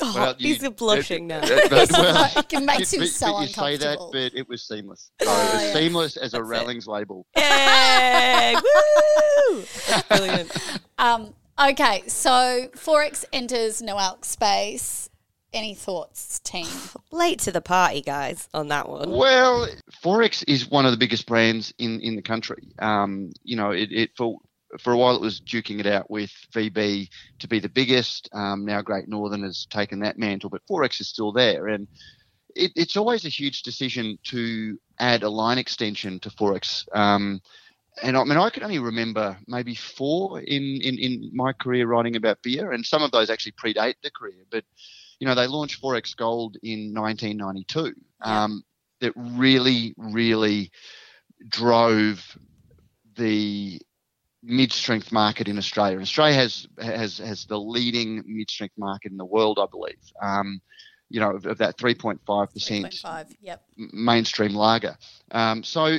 Oh, 0.00 0.12
well, 0.14 0.34
you, 0.38 0.54
he's 0.54 0.68
blushing 0.70 1.24
it, 1.24 1.28
now. 1.28 1.40
It, 1.42 1.50
it, 1.72 1.90
well, 1.90 2.44
it 2.50 2.64
makes 2.64 2.92
him 2.92 3.04
so 3.06 3.26
you 3.26 3.46
uncomfortable. 3.46 3.66
say 3.66 3.76
that, 3.76 3.98
but 4.12 4.38
it 4.38 4.48
was 4.48 4.62
seamless. 4.62 5.10
Oh, 5.22 5.24
it 5.24 5.54
was 5.54 5.62
yeah. 5.62 5.72
seamless 5.72 6.16
as 6.16 6.34
a 6.34 6.42
Rallings 6.42 6.86
label. 6.86 7.26
Yeah, 7.36 8.60
woo! 9.50 9.64
Brilliant. 10.08 10.56
Um, 10.98 11.34
okay, 11.60 12.04
so 12.06 12.68
XXXX 12.74 13.24
enters 13.32 13.82
no 13.82 13.98
alc 13.98 14.24
space. 14.24 15.10
Any 15.52 15.74
thoughts, 15.74 16.40
team? 16.40 16.66
Late 17.10 17.38
to 17.40 17.50
the 17.50 17.62
party, 17.62 18.02
guys, 18.02 18.48
on 18.52 18.68
that 18.68 18.88
one. 18.88 19.10
Well, 19.10 19.66
XXXX 20.04 20.44
is 20.46 20.70
one 20.70 20.84
of 20.84 20.92
the 20.92 20.98
biggest 20.98 21.26
brands 21.26 21.72
in, 21.78 22.00
in 22.00 22.16
the 22.16 22.22
country. 22.22 22.68
Um, 22.78 23.32
you 23.42 23.56
know, 23.56 23.70
it, 23.70 23.90
it 23.90 24.10
for 24.16 24.38
for 24.78 24.92
a 24.92 24.96
while 24.96 25.14
it 25.14 25.20
was 25.20 25.40
duking 25.40 25.80
it 25.80 25.86
out 25.86 26.10
with 26.10 26.30
VB 26.52 27.08
to 27.38 27.48
be 27.48 27.58
the 27.58 27.68
biggest. 27.68 28.28
Um, 28.32 28.64
now 28.64 28.82
Great 28.82 29.08
Northern 29.08 29.42
has 29.42 29.66
taken 29.66 30.00
that 30.00 30.18
mantle, 30.18 30.50
but 30.50 30.62
XXXX 30.70 31.00
is 31.00 31.08
still 31.08 31.32
there. 31.32 31.68
And 31.68 31.88
it, 32.54 32.72
it's 32.76 32.96
always 32.96 33.24
a 33.24 33.30
huge 33.30 33.62
decision 33.62 34.18
to 34.24 34.78
add 34.98 35.22
a 35.22 35.30
line 35.30 35.58
extension 35.58 36.20
to 36.20 36.30
XXXX. 36.30 36.96
Um, 36.96 37.40
and 38.02 38.16
I 38.16 38.24
mean, 38.24 38.38
I 38.38 38.50
can 38.50 38.62
only 38.62 38.78
remember 38.78 39.36
maybe 39.46 39.74
four 39.74 40.40
in, 40.40 40.80
in, 40.82 40.98
in 40.98 41.30
my 41.32 41.52
career 41.52 41.86
writing 41.86 42.16
about 42.16 42.42
beer, 42.42 42.72
and 42.72 42.84
some 42.84 43.02
of 43.02 43.10
those 43.10 43.30
actually 43.30 43.52
predate 43.52 43.94
the 44.02 44.10
career. 44.10 44.44
But, 44.50 44.64
you 45.18 45.26
know, 45.26 45.34
they 45.34 45.46
launched 45.46 45.82
XXXX 45.82 46.16
Gold 46.16 46.56
in 46.62 46.94
1992. 46.94 47.94
Um, 48.20 48.62
that 49.00 49.12
really, 49.16 49.94
really 49.96 50.70
drove 51.48 52.36
the 53.16 53.80
mid-strength 54.48 55.12
market 55.12 55.46
in 55.46 55.58
Australia. 55.58 56.00
Australia 56.00 56.34
has 56.34 56.66
has 56.80 57.18
has 57.18 57.44
the 57.44 57.58
leading 57.58 58.24
mid-strength 58.26 58.76
market 58.78 59.12
in 59.12 59.18
the 59.18 59.24
world, 59.24 59.58
I 59.60 59.66
believe. 59.70 60.00
Um, 60.20 60.60
you 61.10 61.20
know, 61.20 61.36
of, 61.36 61.46
of 61.46 61.58
that 61.58 61.78
3.5 61.78 62.52
percent 62.52 63.02
yep. 63.40 63.62
mainstream 63.76 64.54
lager. 64.54 64.96
Um, 65.30 65.62
so 65.62 65.98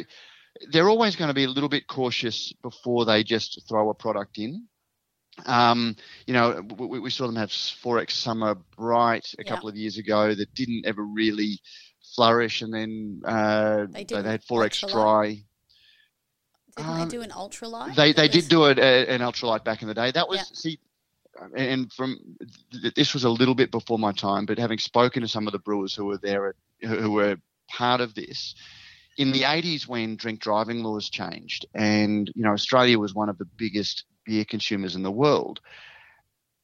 they're 0.71 0.89
always 0.89 1.15
going 1.15 1.29
to 1.29 1.33
be 1.33 1.45
a 1.45 1.49
little 1.49 1.69
bit 1.69 1.87
cautious 1.87 2.53
before 2.61 3.05
they 3.05 3.23
just 3.23 3.67
throw 3.67 3.89
a 3.89 3.93
product 3.93 4.37
in. 4.37 4.67
Um, 5.45 5.95
you 6.27 6.33
know, 6.33 6.61
we, 6.77 6.99
we, 6.99 7.09
saw 7.09 7.25
them 7.25 7.37
have 7.37 7.49
XXXX 7.49 8.11
Summer 8.11 8.55
Bright 8.77 9.33
a 9.39 9.43
yeah. 9.43 9.49
couple 9.49 9.69
of 9.69 9.77
years 9.77 9.97
ago 9.97 10.33
that 10.33 10.53
didn't 10.53 10.85
ever 10.85 11.01
really 11.03 11.59
flourish, 12.13 12.61
and 12.61 12.73
then 12.73 13.21
uh, 13.25 13.85
they, 13.89 14.03
they, 14.03 14.15
had 14.15 14.41
XXXX 14.41 14.91
Dry. 14.91 15.43
Didn't 16.75 16.89
um, 16.89 16.99
they 16.99 17.05
do 17.07 17.21
an 17.21 17.31
ultralight? 17.31 17.95
They 17.95 18.13
they 18.13 18.27
did 18.27 18.47
do 18.47 18.65
it 18.65 18.79
uh, 18.79 18.81
an 18.81 19.21
ultralight 19.21 19.63
back 19.63 19.81
in 19.81 19.87
the 19.87 19.93
day. 19.93 20.11
That 20.11 20.27
was 20.27 20.37
yeah. 20.37 20.43
see, 20.53 20.79
and 21.55 21.91
from 21.93 22.19
this 22.95 23.13
was 23.13 23.23
a 23.23 23.29
little 23.29 23.55
bit 23.55 23.71
before 23.71 23.99
my 23.99 24.11
time, 24.11 24.45
but 24.45 24.57
having 24.57 24.77
spoken 24.77 25.21
to 25.21 25.27
some 25.27 25.47
of 25.47 25.53
the 25.53 25.59
brewers 25.59 25.95
who 25.95 26.05
were 26.05 26.17
there, 26.17 26.55
who 26.81 27.11
were 27.11 27.37
part 27.69 28.01
of 28.01 28.13
this, 28.15 28.55
in 29.17 29.31
the 29.31 29.41
80s 29.41 29.87
when 29.87 30.15
drink 30.15 30.39
driving 30.39 30.83
laws 30.83 31.09
changed, 31.09 31.65
and 31.73 32.31
you 32.35 32.43
know 32.43 32.51
Australia 32.51 32.97
was 32.97 33.13
one 33.13 33.29
of 33.29 33.37
the 33.37 33.45
biggest 33.45 34.05
beer 34.25 34.45
consumers 34.45 34.95
in 34.95 35.03
the 35.03 35.11
world, 35.11 35.59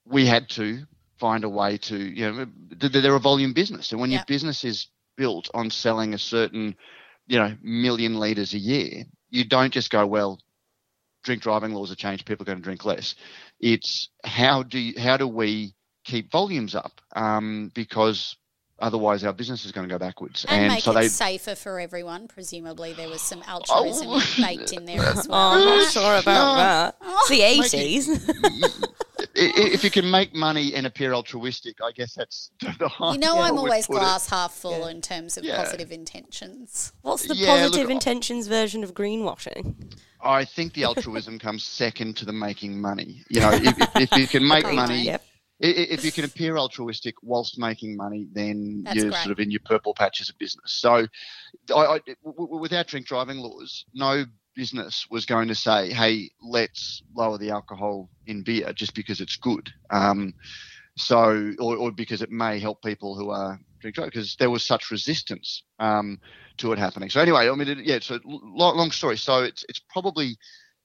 we 0.05 0.25
had 0.25 0.50
to 0.50 0.85
find 1.19 1.43
a 1.43 1.50
way 1.50 1.77
to 1.77 1.97
you 1.97 2.31
know 2.31 2.45
they're 2.77 3.15
a 3.15 3.19
volume 3.19 3.53
business, 3.53 3.91
and 3.91 4.00
when 4.00 4.12
your 4.12 4.24
business 4.27 4.63
is 4.63 4.88
built 5.17 5.50
on 5.53 5.69
selling 5.69 6.13
a 6.13 6.17
certain 6.17 6.75
you 7.27 7.39
know 7.39 7.55
million 7.62 8.15
liters 8.15 8.53
a 8.53 8.59
year, 8.59 9.03
you 9.36 9.44
don't 9.44 9.74
just 9.74 9.89
go 9.89 10.06
well. 10.08 10.39
Drink 11.24 11.42
driving 11.42 11.74
laws 11.74 11.89
have 11.89 11.98
changed. 11.98 12.25
People 12.25 12.44
are 12.44 12.46
going 12.46 12.60
to 12.60 12.63
drink 12.63 12.86
less. 12.86 13.15
It's 13.60 14.10
how 14.24 14.63
do 14.63 14.80
you, 14.80 15.00
how 15.00 15.18
do 15.18 15.27
we 15.27 15.74
keep 16.04 16.32
volumes 16.32 16.75
up? 16.75 17.01
Um, 17.15 17.72
because 17.74 18.38
otherwise 18.80 19.24
our 19.24 19.34
business 19.34 19.65
is 19.65 19.72
going 19.72 19.88
to 19.88 19.94
go 19.94 19.98
backwards. 19.98 20.46
And, 20.48 20.65
and 20.65 20.74
make 20.74 20.84
so 20.84 20.92
it 20.92 20.96
they, 20.96 21.08
safer 21.08 21.56
for 21.56 21.80
everyone. 21.80 22.27
Presumably 22.27 22.94
there 22.94 23.10
was 23.10 23.22
some 23.22 23.44
altruism 23.48 24.08
oh, 24.10 24.34
baked 24.38 24.72
in 24.74 24.86
there 24.86 25.01
as 25.01 25.27
well. 25.30 25.54
Oh, 25.54 25.60
I'm 25.60 25.65
not 25.65 25.92
sure 25.92 26.15
about 26.18 26.56
that. 26.56 26.96
It's 27.01 27.30
the 27.30 27.42
eighties. 27.42 28.86
if 29.55 29.83
you 29.83 29.91
can 29.91 30.09
make 30.09 30.33
money 30.33 30.74
and 30.74 30.85
appear 30.85 31.13
altruistic, 31.13 31.77
I 31.83 31.91
guess 31.91 32.13
that's 32.13 32.51
the 32.79 32.88
high. 32.88 33.13
You 33.13 33.19
know, 33.19 33.39
I'm 33.39 33.57
always 33.57 33.88
glass 33.88 34.27
it. 34.27 34.31
half 34.31 34.53
full 34.53 34.79
yeah. 34.79 34.89
in 34.89 35.01
terms 35.01 35.38
of 35.38 35.43
yeah. 35.43 35.57
positive 35.57 35.91
intentions. 35.91 36.93
What's 37.01 37.27
the 37.27 37.35
yeah, 37.35 37.47
positive 37.47 37.83
look, 37.83 37.91
intentions 37.91 38.47
version 38.47 38.83
of 38.83 38.93
greenwashing? 38.93 39.75
I 40.21 40.45
think 40.45 40.74
the 40.74 40.83
altruism 40.85 41.39
comes 41.39 41.63
second 41.63 42.17
to 42.17 42.25
the 42.25 42.33
making 42.33 42.81
money. 42.81 43.24
You 43.29 43.41
know, 43.41 43.51
if, 43.51 43.79
if, 43.79 43.95
if 43.95 44.17
you 44.17 44.27
can 44.27 44.47
make 44.47 44.65
money. 44.65 45.03
Yep 45.03 45.24
if 45.59 46.03
you 46.03 46.12
can 46.12 46.25
appear 46.25 46.57
altruistic 46.57 47.15
whilst 47.21 47.57
making 47.57 47.95
money, 47.95 48.27
then 48.33 48.83
That's 48.83 48.97
you're 48.97 49.09
great. 49.09 49.24
sort 49.24 49.31
of 49.31 49.39
in 49.39 49.51
your 49.51 49.62
purple 49.63 49.93
patches 49.93 50.29
of 50.29 50.38
business. 50.38 50.74
So, 50.74 51.07
I, 51.74 51.74
I, 51.74 52.00
without 52.25 52.88
drink 52.88 53.07
driving 53.07 53.38
laws, 53.38 53.85
no 53.93 54.25
business 54.55 55.05
was 55.09 55.25
going 55.25 55.47
to 55.50 55.55
say, 55.55 55.91
"Hey, 55.91 56.31
let's 56.41 57.03
lower 57.15 57.38
the 57.38 57.51
alcohol 57.51 58.09
in 58.25 58.43
beer 58.43 58.74
just 58.74 58.95
because 58.95 59.21
it's 59.21 59.35
good." 59.35 59.69
Um, 59.89 60.33
so, 60.97 61.53
or, 61.59 61.75
or, 61.75 61.91
because 61.91 62.21
it 62.21 62.31
may 62.31 62.59
help 62.59 62.81
people 62.81 63.15
who 63.15 63.29
are 63.29 63.59
drinking 63.81 64.05
because 64.05 64.35
there 64.38 64.50
was 64.50 64.65
such 64.65 64.91
resistance 64.91 65.63
um, 65.79 66.19
to 66.57 66.71
it 66.71 66.79
happening. 66.79 67.09
So, 67.09 67.19
anyway, 67.19 67.50
I 67.50 67.55
mean, 67.55 67.67
it, 67.67 67.79
yeah. 67.79 68.00
So, 68.01 68.19
long, 68.24 68.77
long 68.77 68.91
story. 68.91 69.17
So, 69.17 69.43
it's 69.43 69.65
it's 69.67 69.81
probably 69.89 70.38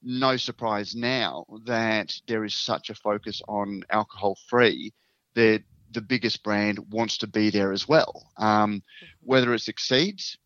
no 0.03 0.35
surprise 0.37 0.95
now 0.95 1.45
that 1.65 2.13
there 2.27 2.43
is 2.43 2.55
such 2.55 2.89
a 2.89 2.95
focus 2.95 3.41
on 3.47 3.83
alcohol 3.89 4.37
free 4.49 4.93
that 5.35 5.63
the 5.91 6.01
biggest 6.01 6.43
brand 6.43 6.79
wants 6.91 7.17
to 7.19 7.27
be 7.27 7.49
there 7.49 7.71
as 7.71 7.87
well. 7.87 8.29
Um, 8.37 8.81
whether 9.21 9.53
it 9.53 9.59
succeeds, 9.59 10.37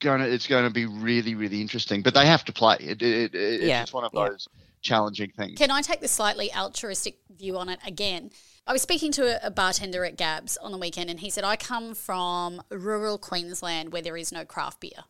going 0.00 0.20
to, 0.20 0.30
it's 0.30 0.46
going 0.46 0.64
to 0.64 0.70
be 0.70 0.86
really, 0.86 1.34
really 1.34 1.60
interesting. 1.60 2.02
But 2.02 2.14
they 2.14 2.26
have 2.26 2.44
to 2.46 2.52
play. 2.52 2.76
It, 2.80 3.02
it, 3.02 3.34
it, 3.34 3.62
yeah. 3.62 3.82
It's 3.82 3.92
one 3.92 4.04
of 4.04 4.12
those 4.12 4.48
yeah. 4.54 4.64
challenging 4.82 5.30
things. 5.36 5.58
Can 5.58 5.70
I 5.70 5.82
take 5.82 6.00
the 6.00 6.08
slightly 6.08 6.52
altruistic 6.54 7.18
view 7.36 7.58
on 7.58 7.68
it 7.68 7.80
again? 7.86 8.30
I 8.66 8.72
was 8.72 8.80
speaking 8.80 9.12
to 9.12 9.46
a, 9.46 9.50
bartender 9.50 10.04
at 10.04 10.16
Gabs 10.16 10.56
on 10.56 10.72
the 10.72 10.78
weekend, 10.78 11.10
and 11.10 11.20
he 11.20 11.28
said, 11.28 11.44
I 11.44 11.56
come 11.56 11.94
from 11.94 12.62
rural 12.70 13.18
Queensland 13.18 13.92
where 13.92 14.00
there 14.00 14.16
is 14.16 14.32
no 14.32 14.46
craft 14.46 14.80
beer, 14.80 15.04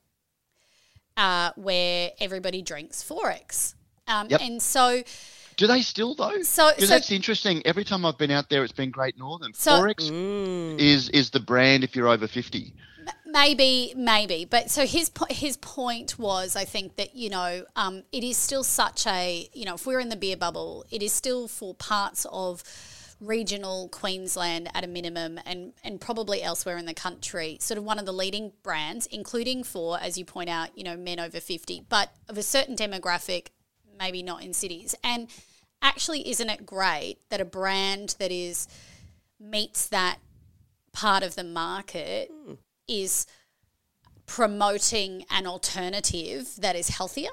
uh, 1.16 1.52
where 1.54 2.10
everybody 2.18 2.62
drinks 2.62 3.02
XXXX. 3.02 3.74
Um, 4.08 4.26
yep. 4.28 4.40
And 4.40 4.60
so. 4.60 5.02
Do 5.56 5.68
they 5.68 5.82
still 5.82 6.16
though? 6.16 6.42
So, 6.42 6.72
so 6.76 6.86
that's 6.86 7.12
interesting. 7.12 7.62
Every 7.64 7.84
time 7.84 8.04
I've 8.04 8.18
been 8.18 8.32
out 8.32 8.50
there, 8.50 8.64
it's 8.64 8.72
been 8.72 8.90
Great 8.90 9.16
Northern. 9.16 9.54
So, 9.54 9.70
XXXX 9.70 10.10
mm. 10.10 10.78
is 10.80 11.08
is 11.10 11.30
the 11.30 11.38
brand 11.38 11.84
if 11.84 11.94
you're 11.94 12.08
over 12.08 12.26
fifty. 12.26 12.74
Maybe, 13.26 13.92
maybe, 13.96 14.44
but 14.44 14.70
so 14.70 14.86
his 14.86 15.10
his 15.30 15.56
point 15.56 16.18
was, 16.18 16.56
I 16.56 16.64
think 16.64 16.96
that 16.96 17.14
you 17.16 17.30
know, 17.30 17.64
um, 17.74 18.02
it 18.12 18.22
is 18.22 18.36
still 18.36 18.64
such 18.64 19.06
a 19.06 19.48
you 19.52 19.64
know, 19.64 19.74
if 19.74 19.86
we're 19.86 20.00
in 20.00 20.08
the 20.08 20.16
beer 20.16 20.36
bubble, 20.36 20.84
it 20.90 21.02
is 21.02 21.12
still 21.12 21.48
for 21.48 21.74
parts 21.74 22.26
of 22.30 22.62
regional 23.20 23.88
Queensland 23.88 24.68
at 24.74 24.84
a 24.84 24.86
minimum 24.86 25.38
and, 25.46 25.72
and 25.82 26.00
probably 26.00 26.42
elsewhere 26.42 26.76
in 26.76 26.86
the 26.86 26.94
country, 26.94 27.58
sort 27.60 27.78
of 27.78 27.84
one 27.84 27.98
of 27.98 28.06
the 28.06 28.12
leading 28.12 28.52
brands, 28.62 29.06
including 29.06 29.64
for, 29.64 29.98
as 30.00 30.18
you 30.18 30.24
point 30.24 30.50
out, 30.50 30.76
you 30.76 30.84
know, 30.84 30.96
men 30.96 31.18
over 31.20 31.40
50, 31.40 31.86
but 31.88 32.10
of 32.28 32.38
a 32.38 32.42
certain 32.42 32.76
demographic, 32.76 33.48
maybe 33.98 34.22
not 34.22 34.42
in 34.42 34.52
cities. 34.52 34.94
And 35.02 35.28
actually, 35.82 36.28
isn't 36.28 36.50
it 36.50 36.66
great 36.66 37.18
that 37.30 37.40
a 37.40 37.44
brand 37.44 38.16
that 38.18 38.30
is 38.30 38.68
meets 39.40 39.88
that 39.88 40.18
part 40.92 41.22
of 41.22 41.34
the 41.34 41.44
market 41.44 42.30
mm. 42.30 42.56
Is 42.88 43.26
promoting 44.26 45.24
an 45.30 45.46
alternative 45.46 46.56
that 46.58 46.76
is 46.76 46.88
healthier. 46.88 47.30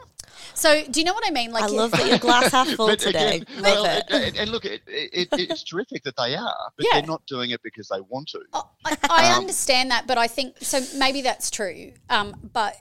So, 0.53 0.84
do 0.89 1.00
you 1.00 1.05
know 1.05 1.13
what 1.13 1.27
I 1.27 1.31
mean? 1.31 1.51
Like, 1.51 1.63
I 1.63 1.67
love 1.67 1.91
that 1.91 2.08
your 2.08 2.17
glass 2.17 2.51
half 2.51 2.70
full 2.70 2.96
today. 2.96 3.38
Again, 3.38 3.62
well, 3.62 3.86
and, 3.86 4.38
and, 4.38 4.50
look, 4.50 4.65
it, 4.65 4.81
it, 4.88 5.27
it's 5.31 5.63
terrific 5.63 6.03
that 6.03 6.15
they 6.17 6.36
are, 6.36 6.72
but 6.75 6.86
yeah. 6.86 7.00
they're 7.00 7.08
not 7.08 7.25
doing 7.25 7.51
it 7.51 7.62
because 7.63 7.89
they 7.89 8.00
want 8.01 8.29
to. 8.29 8.39
Oh, 8.53 8.70
I, 8.86 8.98
I 9.10 9.31
um, 9.31 9.41
understand 9.41 9.91
that, 9.91 10.08
but 10.08 10.17
I 10.17 10.27
think 10.27 10.55
so. 10.62 10.81
Maybe 10.98 11.22
that's 11.22 11.51
true. 11.51 11.91
Um, 12.10 12.36
but 12.53 12.75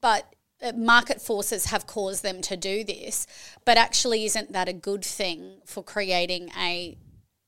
but 0.00 0.34
uh, 0.62 0.72
market 0.72 1.20
forces 1.20 1.66
have 1.66 1.86
caused 1.86 2.22
them 2.22 2.40
to 2.42 2.56
do 2.56 2.84
this, 2.84 3.26
but 3.64 3.76
actually, 3.76 4.24
isn't 4.24 4.52
that 4.52 4.68
a 4.68 4.72
good 4.72 5.04
thing 5.04 5.60
for 5.64 5.82
creating 5.82 6.50
a 6.58 6.96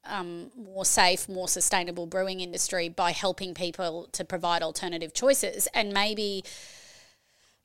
um, 0.08 0.50
more 0.56 0.84
safe, 0.84 1.28
more 1.28 1.48
sustainable 1.48 2.06
brewing 2.06 2.40
industry 2.40 2.88
by 2.88 3.12
helping 3.12 3.54
people 3.54 4.08
to 4.12 4.25
provide 4.25 4.62
alternative 4.62 5.12
choices? 5.12 5.68
And 5.75 5.92
maybe 5.92 6.44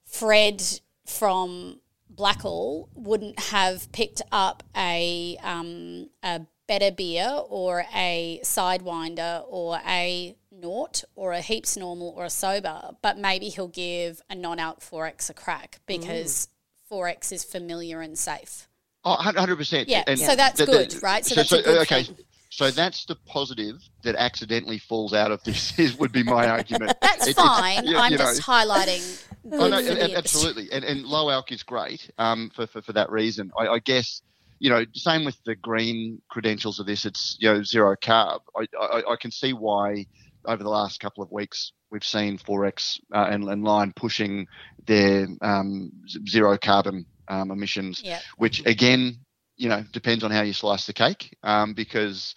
Fred 0.06 0.64
from 1.06 1.80
Blackall 2.14 2.90
wouldn't 2.94 3.40
have 3.40 3.92
picked 3.92 4.22
up 4.32 4.64
a 4.76 5.38
um, 5.44 6.10
a 6.24 6.42
better 6.68 6.92
beer 6.92 7.28
or 7.50 7.86
a 7.94 8.40
sidewinder 8.44 9.44
or 9.48 9.80
a 9.86 10.36
Nort 10.54 11.04
or 11.16 11.34
a 11.34 11.42
heaps 11.42 11.76
normal 11.76 12.14
or 12.16 12.26
a 12.26 12.30
Sobah, 12.30 12.96
but 13.02 13.18
maybe 13.18 13.50
he'll 13.50 13.68
give 13.68 14.22
a 14.30 14.36
non-alc 14.36 14.80
XXXX 14.80 15.30
a 15.30 15.34
crack 15.34 15.80
because 15.86 16.48
mm. 16.92 16.98
XXXX 16.98 17.32
is 17.32 17.44
familiar 17.44 18.02
and 18.02 18.18
safe. 18.18 18.68
Oh, 19.04 19.18
100%. 19.20 19.86
Yeah, 19.88 20.04
and 20.06 20.20
so 20.20 20.36
that's 20.36 20.60
the, 20.60 20.66
good, 20.66 20.92
the, 20.92 21.00
right? 21.00 21.26
So, 21.26 21.42
so, 21.42 21.62
so 21.62 21.82
okay. 21.82 22.04
Thing. 22.04 22.16
So 22.52 22.70
that's 22.70 23.06
the 23.06 23.16
positive 23.16 23.78
that 24.04 24.16
accidentally 24.16 24.78
falls 24.78 25.14
out 25.14 25.32
of 25.32 25.42
this. 25.44 25.74
Is, 25.80 25.98
would 25.98 26.12
be 26.12 26.22
my 26.22 26.48
argument. 26.48 26.98
that's 27.02 27.28
it, 27.28 27.36
fine. 27.38 27.88
You, 27.88 27.98
I'm 27.98 28.12
you 28.12 28.18
just 28.18 28.46
know. 28.46 28.54
highlighting. 28.54 29.24
Oh, 29.54 29.68
no, 29.68 29.78
absolutely, 30.16 30.72
and, 30.72 30.84
and 30.84 31.04
low 31.04 31.32
alc 31.32 31.52
is 31.52 31.64
great 31.64 32.12
um, 32.20 32.52
for, 32.54 32.68
for 32.68 32.82
for 32.84 32.94
that 32.94 33.10
reason. 33.10 33.52
I, 33.58 33.68
I 33.68 33.80
guess 33.80 34.22
you 34.60 34.70
know, 34.70 34.86
same 34.94 35.26
with 35.26 35.44
the 35.44 35.56
green 35.56 36.22
credentials 36.30 36.80
of 36.80 36.86
this. 36.86 37.06
It's 37.06 37.36
you 37.40 37.52
know 37.52 37.64
zero 37.64 37.96
carb. 37.96 38.42
I, 38.56 38.68
I, 38.80 39.14
I 39.14 39.16
can 39.20 39.32
see 39.32 39.54
why 39.54 40.06
over 40.46 40.62
the 40.62 40.70
last 40.70 41.00
couple 41.00 41.24
of 41.24 41.32
weeks, 41.32 41.72
we've 41.90 42.04
seen 42.04 42.38
XXXX 42.38 43.00
uh, 43.14 43.28
and, 43.30 43.44
and 43.46 43.64
Lion 43.64 43.94
pushing 43.96 44.48
their 44.86 45.28
um, 45.42 45.92
zero 46.28 46.58
carbon 46.58 47.06
um, 47.28 47.50
emissions, 47.50 48.02
yep. 48.04 48.22
which 48.38 48.66
again, 48.66 49.18
you 49.62 49.70
know, 49.70 49.84
depends 49.92 50.24
on 50.24 50.32
how 50.32 50.42
you 50.42 50.54
slice 50.54 50.88
the 50.88 50.94
cake, 50.94 51.38
um, 51.44 51.76
because 51.76 52.34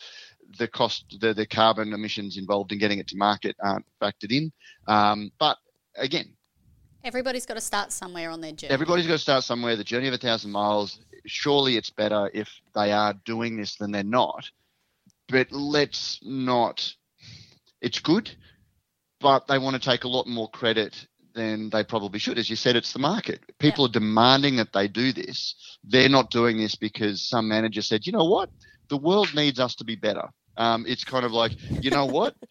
the 0.58 0.68
cost, 0.68 1.16
the, 1.20 1.32
the 1.32 1.46
carbon 1.46 1.94
emissions 1.94 2.36
involved 2.36 2.70
in 2.70 2.78
getting 2.78 2.98
it 2.98 3.08
to 3.08 3.16
market 3.16 3.56
aren't 3.62 3.86
factored 3.98 4.30
in. 4.30 4.52
Um, 4.86 5.32
but 5.38 5.56
again, 5.96 6.36
everybody's 7.02 7.46
got 7.46 7.54
to 7.54 7.62
start 7.62 7.92
somewhere 7.92 8.28
on 8.28 8.42
their 8.42 8.52
journey. 8.52 8.74
Everybody's 8.74 9.06
got 9.06 9.14
to 9.14 9.18
start 9.18 9.42
somewhere. 9.42 9.74
The 9.74 9.84
journey 9.84 10.06
of 10.06 10.12
a 10.12 10.18
thousand 10.18 10.50
miles. 10.50 11.00
Surely 11.24 11.78
it's 11.78 11.88
better 11.88 12.30
if 12.34 12.50
they 12.74 12.92
are 12.92 13.14
doing 13.24 13.56
this 13.56 13.76
than 13.76 13.90
they're 13.90 14.04
not. 14.04 14.50
But 15.30 15.50
let's 15.50 16.20
not 16.22 16.94
it's 17.80 18.00
good, 18.00 18.30
but 19.18 19.46
they 19.46 19.58
want 19.58 19.82
to 19.82 19.90
take 19.90 20.04
a 20.04 20.08
lot 20.08 20.26
more 20.26 20.50
credit 20.50 21.06
than 21.34 21.70
they 21.70 21.84
probably 21.84 22.18
should. 22.18 22.38
As 22.38 22.48
you 22.48 22.56
said, 22.56 22.76
it's 22.76 22.92
the 22.92 22.98
market. 22.98 23.40
People 23.58 23.84
yeah. 23.84 23.90
are 23.90 23.92
demanding 23.92 24.56
that 24.56 24.72
they 24.72 24.88
do 24.88 25.12
this. 25.12 25.54
They're 25.84 26.08
not 26.08 26.30
doing 26.30 26.56
this 26.56 26.74
because 26.74 27.28
some 27.28 27.48
manager 27.48 27.82
said, 27.82 28.06
you 28.06 28.12
know 28.12 28.24
what? 28.24 28.50
The 28.88 28.96
world 28.96 29.34
needs 29.34 29.60
us 29.60 29.74
to 29.76 29.84
be 29.84 29.96
better. 29.96 30.28
Um, 30.56 30.84
it's 30.86 31.04
kind 31.04 31.24
of 31.24 31.32
like, 31.32 31.52
you 31.82 31.90
know 31.90 32.06
what? 32.06 32.34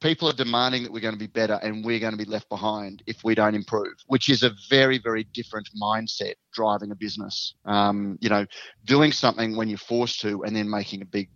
people 0.00 0.28
are 0.28 0.34
demanding 0.34 0.84
that 0.84 0.92
we're 0.92 1.00
going 1.00 1.14
to 1.14 1.18
be 1.18 1.26
better 1.26 1.58
and 1.62 1.84
we're 1.84 1.98
going 1.98 2.12
to 2.12 2.18
be 2.18 2.30
left 2.30 2.48
behind 2.48 3.02
if 3.06 3.24
we 3.24 3.34
don't 3.34 3.54
improve, 3.54 3.94
which 4.06 4.28
is 4.28 4.42
a 4.42 4.52
very, 4.70 4.98
very 4.98 5.24
different 5.34 5.68
mindset 5.80 6.34
driving 6.52 6.90
a 6.90 6.94
business. 6.94 7.54
Um, 7.64 8.18
you 8.20 8.28
know, 8.28 8.46
doing 8.84 9.12
something 9.12 9.56
when 9.56 9.68
you're 9.68 9.78
forced 9.78 10.20
to 10.20 10.44
and 10.44 10.54
then 10.54 10.70
making 10.70 11.02
a 11.02 11.06
big 11.06 11.30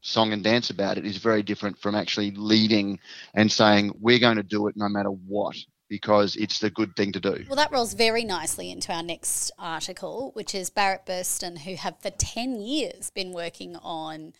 song 0.00 0.32
and 0.32 0.44
dance 0.44 0.70
about 0.70 0.96
it 0.96 1.04
is 1.04 1.16
very 1.16 1.42
different 1.42 1.76
from 1.78 1.94
actually 1.94 2.30
leading 2.30 3.00
and 3.34 3.50
saying, 3.50 3.92
we're 4.00 4.20
going 4.20 4.36
to 4.36 4.44
do 4.44 4.68
it 4.68 4.76
no 4.76 4.88
matter 4.88 5.10
what 5.10 5.56
because 5.88 6.36
it's 6.36 6.58
the 6.58 6.70
good 6.70 6.94
thing 6.96 7.12
to 7.12 7.20
do. 7.20 7.44
Well, 7.48 7.56
that 7.56 7.72
rolls 7.72 7.94
very 7.94 8.24
nicely 8.24 8.70
into 8.70 8.92
our 8.92 9.02
next 9.02 9.50
article, 9.58 10.30
which 10.34 10.54
is 10.54 10.70
Barrett 10.70 11.06
Burston, 11.06 11.58
who 11.58 11.76
have 11.76 11.98
for 12.00 12.10
10 12.10 12.60
years 12.60 13.10
been 13.10 13.32
working 13.32 13.76
on 13.76 14.34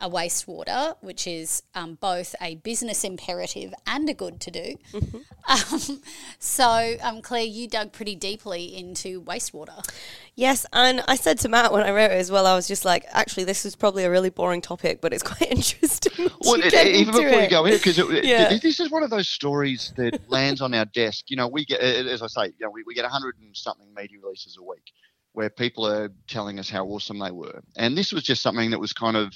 a 0.00 0.10
wastewater, 0.10 0.96
which 1.00 1.26
is 1.26 1.62
um, 1.74 1.94
both 1.94 2.34
a 2.40 2.56
business 2.56 3.02
imperative 3.02 3.72
and 3.86 4.08
a 4.10 4.14
good 4.14 4.40
to 4.40 4.50
do. 4.50 4.76
Mm-hmm. 4.92 5.18
Um, 5.48 6.02
so, 6.40 6.96
um, 7.02 7.22
Claire, 7.22 7.44
you 7.44 7.68
dug 7.68 7.92
pretty 7.92 8.16
deeply 8.16 8.76
into 8.76 9.22
wastewater. 9.22 9.88
Yes, 10.34 10.66
and 10.72 11.04
I 11.06 11.14
said 11.14 11.38
to 11.38 11.48
Matt 11.48 11.72
when 11.72 11.84
I 11.84 11.92
wrote 11.92 12.10
it 12.10 12.18
as 12.18 12.32
well, 12.32 12.48
I 12.48 12.56
was 12.56 12.66
just 12.66 12.84
like, 12.84 13.06
actually, 13.12 13.44
this 13.44 13.64
is 13.64 13.76
probably 13.76 14.02
a 14.02 14.10
really 14.10 14.28
boring 14.28 14.60
topic, 14.60 15.00
but 15.00 15.12
it's 15.12 15.22
quite 15.22 15.52
interesting. 15.52 16.28
well, 16.40 16.60
it, 16.60 16.74
even 16.74 17.14
before 17.14 17.28
it. 17.28 17.44
you 17.44 17.48
go 17.48 17.64
in, 17.64 17.74
because 17.74 17.96
yeah. 18.24 18.58
this 18.58 18.80
is 18.80 18.90
one 18.90 19.04
of 19.04 19.10
those 19.10 19.28
stories 19.28 19.92
that 19.96 20.28
lands 20.28 20.60
on 20.60 20.74
our 20.74 20.86
desk. 20.86 21.30
You 21.30 21.36
know, 21.36 21.46
we 21.46 21.64
get, 21.64 21.80
as 21.80 22.22
I 22.22 22.26
say, 22.26 22.46
you 22.46 22.66
know, 22.66 22.70
we, 22.70 22.82
we 22.84 22.92
get 22.92 23.04
100 23.04 23.36
and 23.40 23.56
something 23.56 23.86
media 23.94 24.18
releases 24.20 24.56
a 24.56 24.64
week 24.64 24.92
where 25.36 25.50
people 25.50 25.86
are 25.86 26.08
telling 26.28 26.58
us 26.58 26.70
how 26.70 26.86
awesome 26.86 27.18
they 27.18 27.30
were. 27.30 27.60
And 27.76 27.94
this 27.94 28.10
was 28.10 28.22
just 28.22 28.40
something 28.40 28.70
that 28.70 28.80
was 28.80 28.94
kind 28.94 29.18
of 29.18 29.34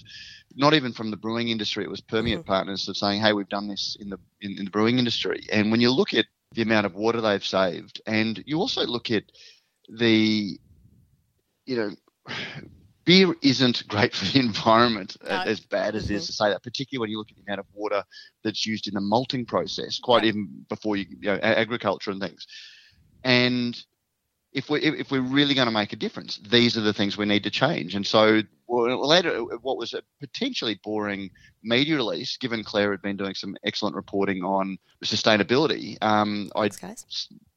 not 0.56 0.72
even 0.72 0.94
from 0.94 1.10
the 1.10 1.16
brewing 1.18 1.50
industry, 1.50 1.84
it 1.84 1.90
was 1.90 2.00
permeate 2.00 2.38
mm-hmm. 2.38 2.46
partners 2.46 2.88
of 2.88 2.96
saying, 2.96 3.20
hey, 3.20 3.34
we've 3.34 3.50
done 3.50 3.68
this 3.68 3.98
in 4.00 4.08
the 4.08 4.18
in, 4.40 4.56
in 4.58 4.64
the 4.64 4.70
brewing 4.70 4.98
industry. 4.98 5.42
And 5.52 5.70
when 5.70 5.82
you 5.82 5.90
look 5.90 6.14
at 6.14 6.24
the 6.54 6.62
amount 6.62 6.86
of 6.86 6.94
water 6.94 7.20
they've 7.20 7.44
saved, 7.44 8.00
and 8.06 8.42
you 8.46 8.58
also 8.60 8.86
look 8.86 9.10
at 9.10 9.24
the, 9.90 10.58
you 11.66 11.76
know, 11.76 11.90
beer 13.04 13.34
isn't 13.42 13.86
great 13.86 14.14
for 14.14 14.24
the 14.24 14.38
environment 14.38 15.18
no. 15.22 15.28
as 15.28 15.60
bad 15.60 15.94
as 15.94 16.04
mm-hmm. 16.04 16.14
it 16.14 16.16
is 16.16 16.22
mm-hmm. 16.22 16.26
to 16.28 16.32
say 16.32 16.48
that, 16.48 16.62
particularly 16.62 17.02
when 17.02 17.10
you 17.10 17.18
look 17.18 17.30
at 17.30 17.36
the 17.36 17.42
amount 17.46 17.60
of 17.60 17.66
water 17.74 18.02
that's 18.42 18.64
used 18.64 18.88
in 18.88 18.94
the 18.94 19.02
malting 19.02 19.44
process, 19.44 19.98
quite 19.98 20.22
yeah. 20.22 20.30
even 20.30 20.64
before 20.70 20.96
you, 20.96 21.04
you 21.10 21.28
know, 21.30 21.38
agriculture 21.42 22.10
and 22.10 22.22
things. 22.22 22.46
And 23.22 23.78
if 24.52 24.68
we 24.68 24.80
if 24.80 25.10
we're 25.10 25.20
really 25.20 25.54
going 25.54 25.66
to 25.66 25.72
make 25.72 25.92
a 25.92 25.96
difference, 25.96 26.40
these 26.50 26.76
are 26.76 26.80
the 26.80 26.92
things 26.92 27.16
we 27.16 27.26
need 27.26 27.44
to 27.44 27.50
change. 27.50 27.94
And 27.94 28.06
so 28.06 28.42
later, 28.68 29.42
what 29.62 29.76
was 29.76 29.94
a 29.94 30.02
potentially 30.20 30.80
boring 30.82 31.30
media 31.62 31.96
release, 31.96 32.36
given 32.36 32.64
Claire 32.64 32.90
had 32.90 33.02
been 33.02 33.16
doing 33.16 33.34
some 33.34 33.56
excellent 33.64 33.96
reporting 33.96 34.42
on 34.42 34.78
sustainability, 35.04 35.98
um, 36.02 36.50
I 36.56 36.70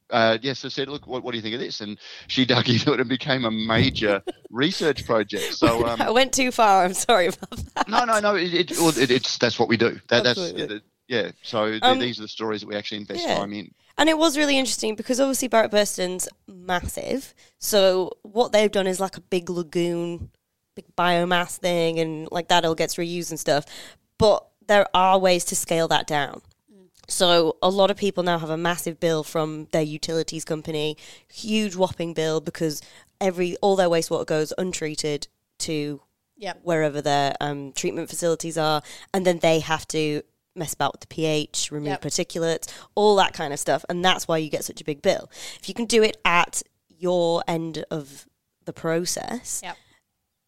uh, 0.10 0.38
yes, 0.44 0.64
I 0.64 0.68
said, 0.68 0.90
look, 0.90 1.08
what, 1.08 1.24
what, 1.24 1.32
do 1.32 1.38
you 1.38 1.42
think 1.42 1.56
of 1.56 1.60
this? 1.60 1.82
And 1.82 1.98
she 2.28 2.46
dug 2.54 2.70
into 2.70 2.94
it 2.94 3.00
and 3.00 3.10
became 3.10 3.46
a 3.46 3.52
major 3.52 4.22
research 4.52 5.06
project. 5.06 5.56
So 5.56 5.88
um, 5.88 6.02
I 6.02 6.12
went 6.12 6.34
too 6.34 6.52
far. 6.52 6.86
I'm 6.86 6.94
sorry 6.94 7.28
about 7.28 7.58
that. 7.76 7.90
No, 7.90 8.06
no, 8.06 8.20
no. 8.20 8.36
It, 8.36 8.54
it, 8.54 8.72
it, 8.72 9.12
it's 9.12 9.38
that's 9.40 9.58
what 9.58 9.68
we 9.68 9.78
do. 9.78 10.00
That, 10.10 10.24
that's 10.24 10.54
yeah. 11.08 11.32
So 11.42 11.80
um, 11.82 12.00
these 12.00 12.20
are 12.20 12.24
the 12.24 12.28
stories 12.28 12.62
that 12.62 12.68
we 12.68 12.76
actually 12.76 13.02
invest 13.02 13.28
yeah. 13.28 13.38
time 13.38 13.54
in. 13.54 13.74
And 13.98 14.10
it 14.10 14.18
was 14.18 14.38
really 14.38 14.58
interesting 14.58 14.96
because 14.96 15.20
obviously 15.20 15.48
Barrett 15.48 15.72
Burston's 15.72 16.28
massive. 16.48 17.34
So 17.60 18.14
what 18.24 18.52
they've 18.52 18.72
done 18.72 18.88
is 18.88 19.00
like 19.00 19.18
a 19.18 19.22
big 19.22 19.50
lagoon, 19.50 20.32
big 20.76 20.86
biomass 20.96 21.58
thing, 21.58 22.00
and 22.00 22.28
like 22.32 22.48
that 22.48 22.66
all 22.66 22.76
gets 22.76 22.96
reused 22.96 23.30
and 23.30 23.40
stuff. 23.40 23.66
But 24.18 24.46
there 24.68 24.88
are 24.96 25.20
ways 25.20 25.46
to 25.46 25.56
scale 25.56 25.88
that 25.90 26.08
down. 26.08 26.42
So 27.08 27.58
a 27.62 27.70
lot 27.70 27.92
of 27.92 27.98
people 27.98 28.24
now 28.24 28.40
have 28.40 28.50
a 28.50 28.58
massive 28.58 29.00
bill 29.00 29.24
from 29.24 29.68
their 29.72 29.82
utilities 29.82 30.46
company, 30.46 30.98
huge 31.32 31.76
whopping 31.76 32.14
bill 32.14 32.40
because 32.40 32.82
every 33.20 33.58
all 33.58 33.76
their 33.76 33.90
wastewater 33.90 34.26
goes 34.26 34.54
untreated 34.58 35.28
to 35.60 36.02
yep. 36.38 36.60
wherever 36.64 37.02
their 37.02 37.36
um, 37.42 37.74
treatment 37.74 38.10
facilities 38.10 38.58
are, 38.58 38.82
and 39.14 39.26
then 39.26 39.40
they 39.40 39.60
have 39.60 39.88
to 39.90 40.24
mess 40.56 40.74
about 40.74 40.94
with 40.94 41.02
the 41.02 41.08
pH, 41.08 41.72
remove 41.72 41.88
yep. 41.88 42.02
particulates, 42.02 42.72
all 42.96 43.16
that 43.16 43.34
kind 43.34 43.54
of 43.54 43.60
stuff. 43.60 43.84
And 43.90 44.04
that's 44.04 44.28
why 44.28 44.38
you 44.38 44.50
get 44.50 44.64
such 44.64 44.82
a 44.82 44.84
big 44.84 45.02
bill. 45.02 45.30
If 45.60 45.68
you 45.68 45.76
can 45.76 45.86
do 45.86 46.04
it 46.04 46.18
at 46.26 46.62
your 46.88 47.44
end 47.48 47.86
of 47.90 48.28
the 48.66 48.74
process, 48.74 49.62
yep. 49.64 49.78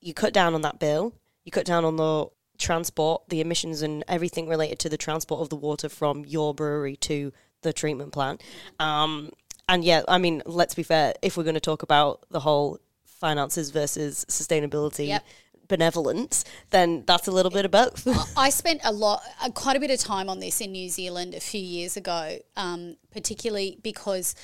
you 0.02 0.14
cut 0.14 0.34
down 0.34 0.54
on 0.54 0.62
that 0.62 0.80
bill, 0.80 1.14
you 1.44 1.52
cut 1.52 1.66
down 1.66 1.86
on 1.86 1.96
the 1.96 2.28
transport, 2.58 3.24
the 3.30 3.42
emissions, 3.42 3.82
and 3.82 4.04
everything 4.08 4.48
related 4.48 4.80
to 4.80 4.90
the 4.90 4.98
transport 4.98 5.42
of 5.42 5.50
the 5.50 5.56
water 5.56 5.90
from 5.90 6.26
your 6.26 6.54
brewery 6.54 6.96
to 6.98 7.34
the 7.62 7.74
treatment 7.74 8.14
plant. 8.14 8.42
Um, 8.80 9.32
and 9.68 9.84
yeah, 9.84 10.04
I 10.08 10.20
mean, 10.20 10.44
let's 10.46 10.76
be 10.76 10.84
fair, 10.84 11.14
if 11.22 11.36
we're 11.36 11.44
going 11.44 11.56
to 11.56 11.60
talk 11.60 11.84
about 11.84 12.24
the 12.30 12.40
whole 12.40 12.80
finances 13.06 13.72
versus 13.72 14.26
sustainability. 14.30 15.08
Yep 15.08 15.24
benevolence, 15.68 16.46
then 16.70 17.04
that's 17.06 17.28
a 17.28 17.32
little 17.32 17.52
bit 17.52 17.66
of 17.66 17.72
both. 17.72 18.08
I 18.38 18.50
spent 18.50 18.82
a 18.84 18.92
lot, 18.92 19.22
uh, 19.42 19.50
quite 19.52 19.76
a 19.76 19.80
bit 19.80 19.92
of 19.92 20.00
time 20.00 20.30
on 20.30 20.40
this 20.40 20.62
in 20.62 20.72
New 20.72 20.90
Zealand 20.90 21.34
a 21.34 21.40
few 21.40 21.62
years 21.62 21.98
ago, 21.98 22.38
um, 22.56 22.98
particularly 23.12 23.80
because 23.84 24.36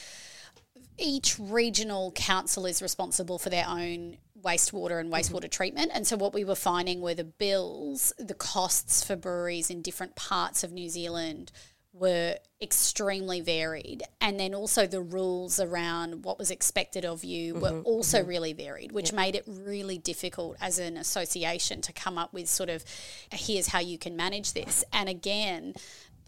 each 0.97 1.37
regional 1.39 2.11
council 2.11 2.65
is 2.65 2.81
responsible 2.81 3.39
for 3.39 3.49
their 3.49 3.65
own 3.67 4.17
wastewater 4.43 4.99
and 4.99 5.11
wastewater 5.11 5.41
mm-hmm. 5.41 5.49
treatment. 5.49 5.91
And 5.93 6.05
so 6.05 6.17
what 6.17 6.33
we 6.33 6.43
were 6.43 6.55
finding 6.55 7.01
were 7.01 7.13
the 7.13 7.23
bills, 7.23 8.13
the 8.17 8.33
costs 8.33 9.03
for 9.03 9.15
breweries 9.15 9.69
in 9.69 9.81
different 9.81 10.15
parts 10.15 10.63
of 10.63 10.71
New 10.71 10.89
Zealand 10.89 11.51
were 11.93 12.37
extremely 12.61 13.41
varied. 13.41 14.03
And 14.21 14.39
then 14.39 14.53
also 14.55 14.87
the 14.87 15.01
rules 15.01 15.59
around 15.59 16.23
what 16.23 16.37
was 16.37 16.49
expected 16.49 17.03
of 17.03 17.23
you 17.23 17.55
were 17.55 17.71
mm-hmm, 17.71 17.85
also 17.85 18.19
mm-hmm. 18.19 18.29
really 18.29 18.53
varied 18.53 18.91
which 18.91 19.11
made 19.11 19.35
it 19.35 19.43
really 19.47 19.97
difficult 19.97 20.55
as 20.61 20.79
an 20.79 20.95
association 20.95 21.81
to 21.81 21.91
come 21.91 22.17
up 22.17 22.33
with 22.33 22.47
sort 22.47 22.69
of 22.69 22.85
here's 23.31 23.67
how 23.67 23.79
you 23.79 23.97
can 23.97 24.15
manage 24.15 24.53
this. 24.53 24.83
And 24.93 25.09
again 25.09 25.73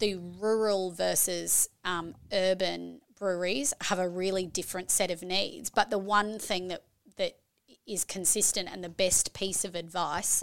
the 0.00 0.16
rural 0.40 0.90
versus 0.90 1.68
um, 1.84 2.14
urban 2.32 3.00
breweries 3.18 3.72
have 3.82 3.98
a 3.98 4.08
really 4.08 4.46
different 4.46 4.90
set 4.90 5.10
of 5.10 5.22
needs. 5.22 5.70
But 5.70 5.90
the 5.90 5.98
one 5.98 6.38
thing 6.38 6.68
that 6.68 6.82
that 7.16 7.38
is 7.86 8.04
consistent 8.04 8.68
and 8.70 8.82
the 8.82 8.88
best 8.88 9.34
piece 9.34 9.64
of 9.64 9.74
advice 9.74 10.42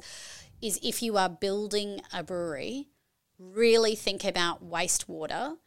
is 0.61 0.79
if 0.81 1.01
you 1.01 1.17
are 1.17 1.29
building 1.29 2.01
a 2.13 2.23
brewery 2.23 2.87
really 3.53 3.95
think 3.95 4.23
about 4.23 4.67
wastewater 4.67 5.57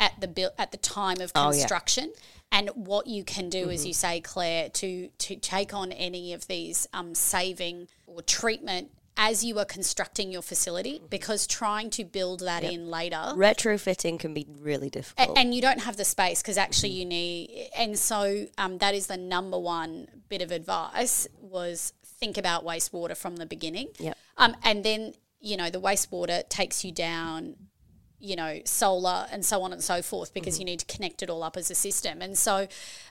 at 0.00 0.20
the 0.20 0.52
at 0.58 0.70
the 0.70 0.76
time 0.76 1.20
of 1.20 1.32
construction 1.32 2.12
oh, 2.14 2.20
yeah. 2.20 2.58
and 2.58 2.70
what 2.74 3.06
you 3.06 3.24
can 3.24 3.48
do, 3.48 3.62
mm-hmm. 3.62 3.70
as 3.70 3.86
you 3.86 3.92
say, 3.92 4.20
Claire, 4.20 4.68
to 4.70 5.08
to 5.08 5.36
take 5.36 5.74
on 5.74 5.92
any 5.92 6.32
of 6.32 6.46
these 6.46 6.86
um, 6.92 7.14
saving 7.14 7.88
or 8.06 8.22
treatment 8.22 8.90
as 9.20 9.42
you 9.42 9.58
are 9.58 9.64
constructing 9.64 10.30
your 10.30 10.42
facility 10.42 10.94
mm-hmm. 10.94 11.06
because 11.08 11.46
trying 11.46 11.90
to 11.90 12.04
build 12.04 12.40
that 12.40 12.62
yep. 12.62 12.72
in 12.72 12.88
later 12.88 13.32
retrofitting 13.34 14.18
can 14.18 14.32
be 14.32 14.46
really 14.60 14.88
difficult 14.88 15.30
and, 15.30 15.38
and 15.38 15.54
you 15.54 15.60
don't 15.60 15.80
have 15.80 15.96
the 15.96 16.04
space 16.04 16.40
because 16.40 16.56
actually 16.56 16.90
mm-hmm. 16.90 16.98
you 16.98 17.04
need 17.04 17.70
and 17.76 17.98
so 17.98 18.46
um, 18.56 18.78
that 18.78 18.94
is 18.94 19.08
the 19.08 19.16
number 19.16 19.58
one 19.58 20.06
bit 20.28 20.40
of 20.40 20.52
advice 20.52 21.26
was 21.40 21.92
think 22.04 22.38
about 22.38 22.64
wastewater 22.64 23.16
from 23.16 23.36
the 23.36 23.46
beginning 23.46 23.88
yep. 23.98 24.16
um, 24.36 24.56
and 24.62 24.84
then 24.84 25.12
you 25.40 25.56
know, 25.56 25.70
the 25.70 25.80
wastewater 25.80 26.48
takes 26.48 26.84
you 26.84 26.92
down, 26.92 27.54
you 28.18 28.34
know, 28.34 28.60
solar 28.64 29.26
and 29.30 29.44
so 29.44 29.62
on 29.62 29.72
and 29.72 29.82
so 29.82 30.02
forth 30.02 30.34
because 30.34 30.54
mm-hmm. 30.54 30.62
you 30.62 30.66
need 30.66 30.80
to 30.80 30.86
connect 30.86 31.22
it 31.22 31.30
all 31.30 31.42
up 31.42 31.56
as 31.56 31.70
a 31.70 31.74
system. 31.74 32.20
And 32.20 32.36
so 32.36 32.66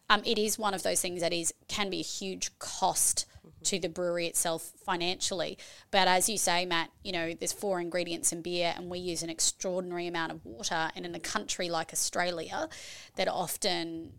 um, 0.09 0.21
it 0.25 0.37
is 0.37 0.59
one 0.59 0.73
of 0.73 0.83
those 0.83 1.01
things 1.01 1.21
that 1.21 1.33
is 1.33 1.53
can 1.67 1.89
be 1.89 1.99
a 1.99 2.03
huge 2.03 2.57
cost 2.59 3.25
mm-hmm. 3.39 3.63
to 3.63 3.79
the 3.79 3.87
brewery 3.87 4.27
itself 4.27 4.73
financially. 4.85 5.57
But 5.91 6.07
as 6.09 6.27
you 6.27 6.37
say, 6.37 6.65
Matt, 6.65 6.91
you 7.03 7.13
know, 7.13 7.33
there's 7.33 7.53
four 7.53 7.79
ingredients 7.79 8.33
in 8.33 8.41
beer 8.41 8.73
and 8.75 8.89
we 8.89 8.99
use 8.99 9.23
an 9.23 9.29
extraordinary 9.29 10.07
amount 10.07 10.33
of 10.33 10.45
water. 10.45 10.91
And 10.95 11.05
in 11.05 11.15
a 11.15 11.19
country 11.19 11.69
like 11.69 11.93
Australia 11.93 12.67
that 13.15 13.29
often 13.29 14.11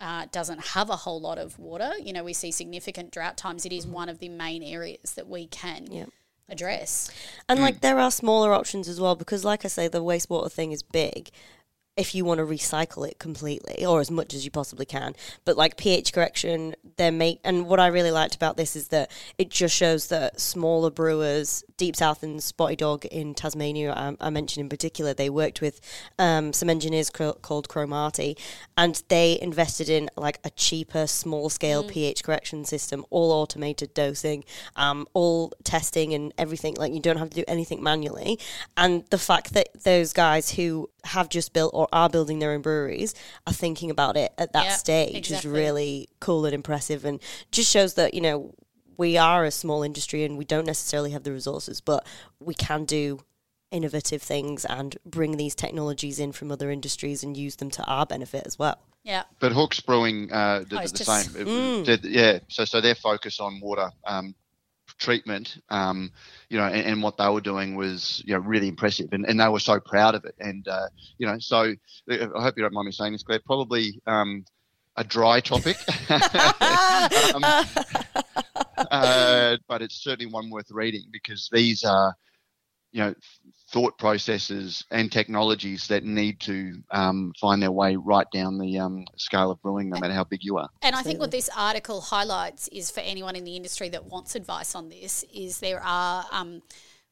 uh, 0.00 0.26
doesn't 0.32 0.60
have 0.66 0.90
a 0.90 0.96
whole 0.96 1.20
lot 1.20 1.38
of 1.38 1.58
water. 1.60 1.92
You 2.02 2.12
know, 2.12 2.24
we 2.24 2.32
see 2.32 2.50
significant 2.50 3.12
drought 3.12 3.36
times. 3.36 3.64
It 3.64 3.72
is 3.72 3.86
mm-hmm. 3.86 3.94
one 3.94 4.08
of 4.08 4.18
the 4.18 4.28
main 4.28 4.64
areas 4.64 5.12
that 5.14 5.28
we 5.28 5.46
can 5.46 5.86
yep 5.90 6.08
address. 6.48 7.10
And 7.48 7.58
hmm. 7.58 7.64
like 7.64 7.80
there 7.80 7.98
are 7.98 8.10
smaller 8.10 8.52
options 8.52 8.88
as 8.88 9.00
well 9.00 9.16
because 9.16 9.44
like 9.44 9.64
I 9.64 9.68
say 9.68 9.88
the 9.88 10.02
wastewater 10.02 10.50
thing 10.50 10.72
is 10.72 10.82
big. 10.82 11.30
If 11.96 12.14
you 12.14 12.24
want 12.24 12.38
to 12.38 12.44
recycle 12.44 13.08
it 13.08 13.18
completely 13.18 13.84
or 13.86 14.00
as 14.00 14.10
much 14.10 14.34
as 14.34 14.44
you 14.44 14.50
possibly 14.50 14.84
can. 14.84 15.14
But 15.44 15.56
like 15.56 15.76
pH 15.76 16.12
correction, 16.12 16.74
they 16.96 17.10
make 17.10 17.40
and 17.44 17.66
what 17.66 17.80
I 17.80 17.86
really 17.86 18.10
liked 18.10 18.34
about 18.34 18.56
this 18.56 18.76
is 18.76 18.88
that 18.88 19.10
it 19.38 19.50
just 19.50 19.74
shows 19.74 20.08
that 20.08 20.40
smaller 20.40 20.90
brewers, 20.90 21.64
Deep 21.76 21.96
South 21.96 22.22
and 22.22 22.42
Spotty 22.42 22.76
Dog 22.76 23.04
in 23.06 23.34
Tasmania, 23.34 23.92
I, 23.92 24.16
I 24.20 24.30
mentioned 24.30 24.62
in 24.64 24.68
particular, 24.68 25.14
they 25.14 25.30
worked 25.30 25.60
with 25.60 25.80
um, 26.18 26.52
some 26.52 26.70
engineers 26.70 27.10
called 27.10 27.68
Cromarty, 27.68 28.36
and 28.76 29.02
they 29.08 29.38
invested 29.40 29.88
in 29.88 30.10
like 30.16 30.38
a 30.44 30.50
cheaper, 30.50 31.06
small 31.06 31.48
scale 31.48 31.84
mm. 31.84 31.88
pH 31.88 32.24
correction 32.24 32.64
system, 32.64 33.04
all 33.10 33.32
automated 33.32 33.92
dosing, 33.94 34.44
um, 34.76 35.06
all 35.14 35.52
testing 35.64 36.14
and 36.14 36.32
everything. 36.38 36.74
Like 36.74 36.92
you 36.92 37.00
don't 37.00 37.18
have 37.18 37.30
to 37.30 37.36
do 37.36 37.44
anything 37.48 37.82
manually, 37.82 38.38
and 38.76 39.04
the 39.10 39.18
fact 39.18 39.52
that 39.54 39.68
those 39.84 40.12
guys 40.12 40.52
who 40.52 40.90
have 41.04 41.28
just 41.28 41.52
built 41.52 41.72
or 41.74 41.85
are 41.92 42.08
building 42.08 42.38
their 42.38 42.52
own 42.52 42.62
breweries 42.62 43.14
are 43.46 43.52
thinking 43.52 43.90
about 43.90 44.16
it 44.16 44.32
at 44.38 44.52
that 44.52 44.64
yep, 44.64 44.72
stage 44.72 45.16
exactly. 45.16 45.36
is 45.36 45.54
really 45.54 46.08
cool 46.20 46.44
and 46.44 46.54
impressive 46.54 47.04
and 47.04 47.20
just 47.50 47.70
shows 47.70 47.94
that, 47.94 48.14
you 48.14 48.20
know, 48.20 48.54
we 48.96 49.16
are 49.16 49.44
a 49.44 49.50
small 49.50 49.82
industry 49.82 50.24
and 50.24 50.38
we 50.38 50.44
don't 50.44 50.66
necessarily 50.66 51.10
have 51.10 51.22
the 51.22 51.32
resources, 51.32 51.80
but 51.80 52.06
we 52.40 52.54
can 52.54 52.84
do 52.84 53.20
innovative 53.70 54.22
things 54.22 54.64
and 54.64 54.96
bring 55.04 55.36
these 55.36 55.54
technologies 55.54 56.18
in 56.18 56.32
from 56.32 56.50
other 56.50 56.70
industries 56.70 57.22
and 57.22 57.36
use 57.36 57.56
them 57.56 57.70
to 57.70 57.84
our 57.84 58.06
benefit 58.06 58.46
as 58.46 58.58
well. 58.58 58.78
Yeah. 59.02 59.24
But 59.38 59.52
Hooks 59.52 59.80
Brewing 59.80 60.32
uh, 60.32 60.60
did 60.60 60.78
oh, 60.78 60.82
the 60.82 60.96
just, 60.96 61.32
same. 61.32 61.46
Mm. 61.46 61.84
Did, 61.84 62.04
yeah. 62.04 62.40
So 62.48 62.64
so 62.64 62.80
their 62.80 62.96
focus 62.96 63.38
on 63.38 63.60
water 63.60 63.90
um, 64.04 64.34
treatment, 64.98 65.58
um, 65.68 66.10
you 66.48 66.58
know, 66.58 66.64
and, 66.64 66.86
and, 66.86 67.02
what 67.02 67.16
they 67.16 67.28
were 67.28 67.40
doing 67.40 67.76
was, 67.76 68.22
you 68.24 68.34
know, 68.34 68.40
really 68.40 68.68
impressive, 68.68 69.08
and, 69.12 69.26
and 69.26 69.38
they 69.40 69.48
were 69.48 69.60
so 69.60 69.80
proud 69.80 70.14
of 70.14 70.24
it. 70.24 70.34
And 70.40 70.66
uh, 70.68 70.88
you 71.18 71.26
know, 71.26 71.38
so 71.38 71.74
I 72.10 72.28
hope 72.34 72.54
you 72.56 72.62
don't 72.62 72.72
mind 72.72 72.86
me 72.86 72.92
saying 72.92 73.12
this, 73.12 73.22
Claire. 73.22 73.40
Probably 73.44 74.00
um, 74.06 74.44
a 74.96 75.04
dry 75.04 75.40
topic, 75.40 75.76
um, 76.10 77.44
uh, 78.90 79.56
but 79.68 79.82
it's 79.82 80.02
certainly 80.02 80.32
one 80.32 80.50
worth 80.50 80.70
reading 80.70 81.04
because 81.12 81.48
these 81.52 81.84
are, 81.84 82.14
you 82.92 83.00
know, 83.02 83.14
thought 83.68 83.98
processes 83.98 84.84
and 84.90 85.10
technologies 85.10 85.88
that 85.88 86.04
need 86.04 86.38
to 86.40 86.82
um, 86.92 87.32
find 87.40 87.60
their 87.60 87.72
way 87.72 87.96
right 87.96 88.26
down 88.32 88.58
the 88.58 88.78
um, 88.78 89.04
scale 89.16 89.50
of 89.50 89.60
brewing, 89.60 89.88
no 89.88 89.98
matter 89.98 90.14
how 90.14 90.24
big 90.24 90.44
you 90.44 90.56
are. 90.56 90.68
And 90.82 90.94
I 90.94 91.02
think 91.02 91.18
what 91.18 91.32
this 91.32 91.50
article 91.56 92.00
highlights 92.00 92.68
is 92.68 92.90
for 92.90 93.00
anyone 93.00 93.34
in 93.34 93.44
the 93.44 93.56
industry 93.56 93.88
that 93.88 94.06
wants 94.06 94.34
advice 94.36 94.74
on 94.74 94.88
this 94.88 95.24
is 95.34 95.58
there 95.58 95.82
are 95.82 96.24
um, 96.30 96.62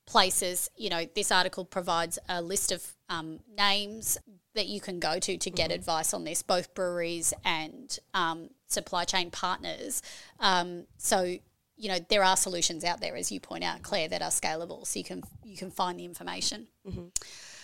places. 0.07 0.71
You 0.77 0.91
know, 0.91 1.07
this 1.15 1.33
article 1.33 1.65
provides 1.65 2.19
a 2.29 2.41
list 2.41 2.71
of 2.71 2.87
um, 3.09 3.41
names 3.57 4.19
that 4.55 4.69
you 4.69 4.81
can 4.81 5.01
go 5.01 5.19
to 5.19 5.37
to 5.37 5.51
get 5.51 5.71
mm-hmm. 5.71 5.81
advice 5.81 6.15
on 6.15 6.25
this, 6.25 6.43
both 6.43 6.75
breweries 6.75 7.35
and 7.45 7.99
um, 8.15 8.51
supply 8.69 9.05
chain 9.05 9.31
partners. 9.31 10.03
Um, 10.39 10.87
so 10.99 11.39
you 11.77 11.89
know 11.89 11.99
there 12.09 12.25
are 12.25 12.37
solutions 12.37 12.85
out 12.85 13.01
there, 13.01 13.17
as 13.17 13.33
you 13.33 13.41
point 13.41 13.65
out, 13.65 13.83
Claire, 13.83 14.09
that 14.09 14.23
are 14.23 14.31
scalable, 14.31 14.87
so 14.87 14.99
you 14.99 15.05
can 15.05 15.23
you 15.45 15.57
can 15.57 15.71
find 15.71 15.99
the 15.99 16.05
information. 16.05 16.67
Mm-hmm. 16.87 17.07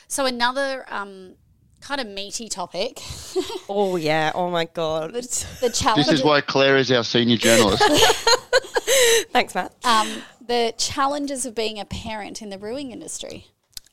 So 0.08 0.26
another 0.26 0.84
um, 0.88 1.34
kind 1.80 2.00
of 2.00 2.06
meaty 2.06 2.48
topic. 2.48 3.00
oh 3.68 3.96
yeah! 3.96 4.32
Oh 4.34 4.50
my 4.50 4.64
god! 4.66 5.12
The, 5.12 5.46
the 5.60 5.70
challenge. 5.70 6.06
This 6.06 6.20
is 6.20 6.24
why 6.24 6.40
Claire 6.40 6.76
is 6.76 6.90
our 6.92 7.04
senior 7.04 7.36
journalist. 7.36 7.82
Thanks, 9.32 9.54
Matt. 9.54 9.74
Um, 9.84 10.08
the 10.46 10.74
challenges 10.76 11.46
of 11.46 11.54
being 11.54 11.78
a 11.78 11.84
parent 11.84 12.42
in 12.42 12.50
the 12.50 12.58
brewing 12.58 12.90
industry. 12.90 13.46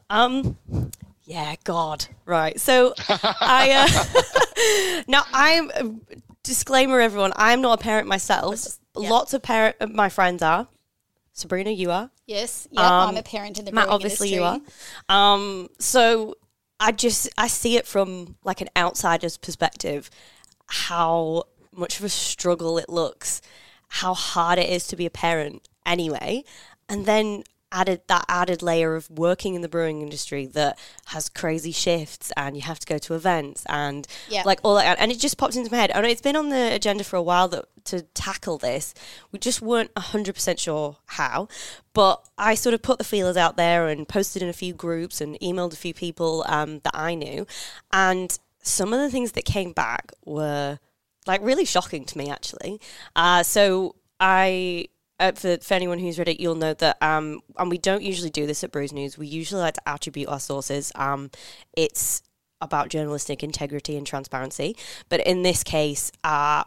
Um, 0.10 0.58
yeah, 1.24 1.56
God, 1.64 2.06
right. 2.26 2.60
So 2.60 2.94
I 3.08 3.88
uh, 4.98 5.04
now 5.08 5.24
I'm 5.32 6.02
disclaimer, 6.44 7.00
everyone. 7.00 7.34
I'm 7.36 7.62
not 7.62 7.80
a 7.80 7.84
parent 7.84 8.08
myself. 8.08 8.80
Yeah. 9.00 9.10
Lots 9.10 9.34
of 9.34 9.42
parent 9.42 9.76
uh, 9.80 9.88
my 9.88 10.10
friends 10.10 10.42
are. 10.42 10.68
Sabrina, 11.34 11.70
you 11.70 11.92
are. 11.92 12.10
Yes, 12.26 12.68
yeah, 12.72 12.82
um, 12.82 13.10
I'm 13.10 13.18
a 13.18 13.24
parent 13.24 13.60
in 13.60 13.66
the 13.66 13.72
Matt, 13.72 13.90
obviously 13.90 14.34
industry. 14.34 14.62
you 14.62 14.62
are. 15.10 15.16
Um, 15.16 15.70
so 15.78 16.36
I 16.80 16.92
just 16.92 17.30
I 17.38 17.48
see 17.48 17.78
it 17.78 17.86
from 17.86 18.38
like 18.44 18.60
an 18.60 18.70
outsider's 18.76 19.38
perspective, 19.38 20.10
how 20.66 21.44
much 21.72 22.00
of 22.00 22.06
a 22.06 22.10
struggle 22.10 22.78
it 22.80 22.90
looks, 22.90 23.42
how 23.88 24.14
hard 24.16 24.58
it 24.58 24.70
is 24.70 24.88
to 24.88 24.96
be 24.96 25.06
a 25.06 25.12
parent 25.12 25.68
anyway, 25.86 26.44
and 26.90 27.06
then 27.06 27.44
added 27.72 28.02
that 28.08 28.26
added 28.30 28.62
layer 28.62 28.96
of 28.96 29.10
working 29.10 29.54
in 29.56 29.62
the 29.62 29.70
brewing 29.70 30.02
industry 30.02 30.46
that 30.46 30.80
has 31.08 31.30
crazy 31.30 31.72
shifts 31.72 32.32
and 32.38 32.56
you 32.56 32.62
have 32.62 32.80
to 32.80 32.88
go 32.88 32.98
to 32.98 33.14
events 33.14 33.66
and 33.68 34.08
like 34.46 34.60
all 34.64 34.76
that 34.76 34.98
and 35.00 35.12
it 35.12 35.20
just 35.20 35.38
popped 35.38 35.56
into 35.56 35.72
my 35.72 35.78
head. 35.78 35.92
And 35.92 36.06
it's 36.06 36.22
been 36.22 36.36
on 36.36 36.50
the 36.50 36.74
agenda 36.74 37.04
for 37.04 37.16
a 37.16 37.22
while 37.22 37.48
that 37.50 37.66
to 37.86 38.02
tackle 38.02 38.58
this. 38.58 38.94
We 39.32 39.40
just 39.40 39.62
weren't 39.62 39.94
100% 39.96 40.60
sure 40.60 40.98
how 41.06 41.48
but 41.94 42.24
i 42.38 42.54
sort 42.54 42.76
of 42.76 42.82
put 42.84 43.00
the 43.00 43.04
feelers 43.04 43.36
out 43.38 43.58
there 43.58 43.88
and 43.88 44.08
posted 44.08 44.44
in 44.44 44.50
a 44.50 44.54
few 44.54 44.72
groups 44.72 45.20
and 45.20 45.36
emailed 45.40 45.74
a 45.74 45.78
few 45.78 45.96
people 45.96 46.46
um, 46.48 46.80
that 46.80 46.96
i 46.96 47.16
knew. 47.16 47.46
And 47.92 48.38
some 48.62 48.94
of 48.94 49.00
the 49.00 49.10
things 49.10 49.32
that 49.34 49.46
came 49.46 49.72
back 49.72 50.12
were 50.26 50.80
like 51.26 51.42
really 51.42 51.66
shocking 51.66 52.06
to 52.06 52.18
me 52.18 52.30
actually. 52.30 52.80
Uh, 53.16 53.44
so 53.44 53.96
i 54.20 54.88
uh, 55.20 55.32
for, 55.34 55.58
for 55.58 55.74
anyone 55.74 56.00
who's 56.00 56.20
read 56.20 56.30
it, 56.30 56.40
you'll 56.40 56.56
know 56.56 56.74
that, 56.76 56.98
um, 57.02 57.42
and 57.58 57.70
we 57.70 57.78
don't 57.78 58.04
usually 58.04 58.30
do 58.30 58.46
this 58.46 58.64
at 58.64 58.72
Brews 58.72 58.94
News. 58.94 59.18
We 59.18 59.28
usually 59.28 59.62
like 59.62 59.76
to 59.76 59.90
attribute 59.90 60.30
our 60.30 60.40
sources. 60.40 60.92
Um, 60.96 61.32
it's 61.74 62.22
about 62.62 62.90
journalistic 62.90 63.44
integrity 63.44 63.98
and 63.98 64.06
transparency. 64.06 64.76
But 65.10 65.22
in 65.22 65.44
this 65.44 65.64
case, 65.64 66.12
uh, 66.24 66.64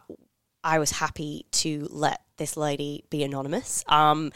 I 0.63 0.79
was 0.79 0.93
happy 0.93 1.47
to 1.53 1.89
let 1.91 2.23
this 2.37 2.57
lady 2.57 3.05
be 3.11 3.23
anonymous 3.23 3.85
um, 3.89 4.33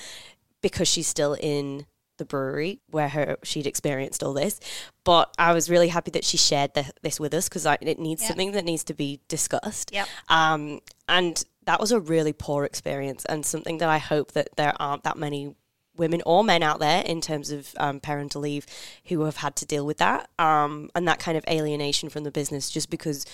because 0.62 0.88
she's 0.88 1.06
still 1.06 1.34
in 1.34 1.86
the 2.16 2.24
brewery 2.24 2.80
where 2.90 3.08
her 3.08 3.36
she'd 3.42 3.66
experienced 3.66 4.22
all 4.22 4.32
this. 4.32 4.60
But 5.04 5.34
I 5.38 5.52
was 5.52 5.68
really 5.68 5.88
happy 5.88 6.10
that 6.12 6.24
she 6.24 6.36
shared 6.36 6.74
the, 6.74 6.90
this 7.02 7.18
with 7.18 7.34
us 7.34 7.48
because 7.48 7.66
it 7.66 7.98
needs 7.98 8.22
yep. 8.22 8.28
something 8.28 8.52
that 8.52 8.64
needs 8.64 8.84
to 8.84 8.94
be 8.94 9.20
discussed. 9.28 9.90
Yep. 9.92 10.08
Um, 10.28 10.80
and 11.08 11.44
that 11.66 11.80
was 11.80 11.92
a 11.92 12.00
really 12.00 12.32
poor 12.32 12.64
experience 12.64 13.24
and 13.26 13.44
something 13.44 13.78
that 13.78 13.88
I 13.88 13.98
hope 13.98 14.32
that 14.32 14.48
there 14.56 14.74
aren't 14.78 15.04
that 15.04 15.16
many 15.16 15.54
women 15.96 16.22
or 16.26 16.42
men 16.42 16.62
out 16.62 16.80
there 16.80 17.02
in 17.04 17.20
terms 17.20 17.50
of 17.50 17.72
um, 17.76 18.00
parental 18.00 18.40
leave 18.40 18.66
who 19.06 19.24
have 19.24 19.36
had 19.36 19.54
to 19.56 19.66
deal 19.66 19.86
with 19.86 19.98
that 19.98 20.28
um, 20.38 20.90
and 20.94 21.06
that 21.06 21.20
kind 21.20 21.38
of 21.38 21.44
alienation 21.48 22.08
from 22.08 22.24
the 22.24 22.30
business 22.30 22.68
just 22.68 22.90
because 22.90 23.24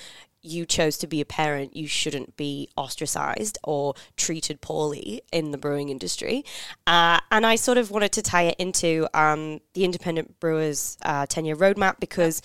you 0.42 0.64
chose 0.64 0.96
to 0.98 1.06
be 1.06 1.20
a 1.20 1.24
parent, 1.24 1.76
you 1.76 1.86
shouldn't 1.86 2.36
be 2.36 2.68
ostracized 2.76 3.58
or 3.62 3.94
treated 4.16 4.60
poorly 4.60 5.20
in 5.32 5.50
the 5.50 5.58
brewing 5.58 5.90
industry. 5.90 6.44
Uh, 6.86 7.18
and 7.30 7.44
I 7.44 7.56
sort 7.56 7.76
of 7.76 7.90
wanted 7.90 8.12
to 8.12 8.22
tie 8.22 8.44
it 8.44 8.56
into 8.58 9.06
um, 9.12 9.60
the 9.74 9.84
Independent 9.84 10.40
Brewers 10.40 10.96
uh, 11.02 11.26
10 11.26 11.44
year 11.44 11.56
roadmap 11.56 12.00
because 12.00 12.40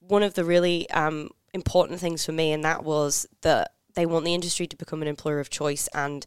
one 0.00 0.22
of 0.22 0.34
the 0.34 0.44
really 0.44 0.88
um, 0.90 1.30
important 1.52 2.00
things 2.00 2.24
for 2.24 2.32
me, 2.32 2.52
and 2.52 2.64
that 2.64 2.82
was 2.82 3.26
that 3.42 3.73
they 3.94 4.06
want 4.06 4.24
the 4.24 4.34
industry 4.34 4.66
to 4.66 4.76
become 4.76 5.02
an 5.02 5.08
employer 5.08 5.40
of 5.40 5.50
choice 5.50 5.88
and 5.94 6.26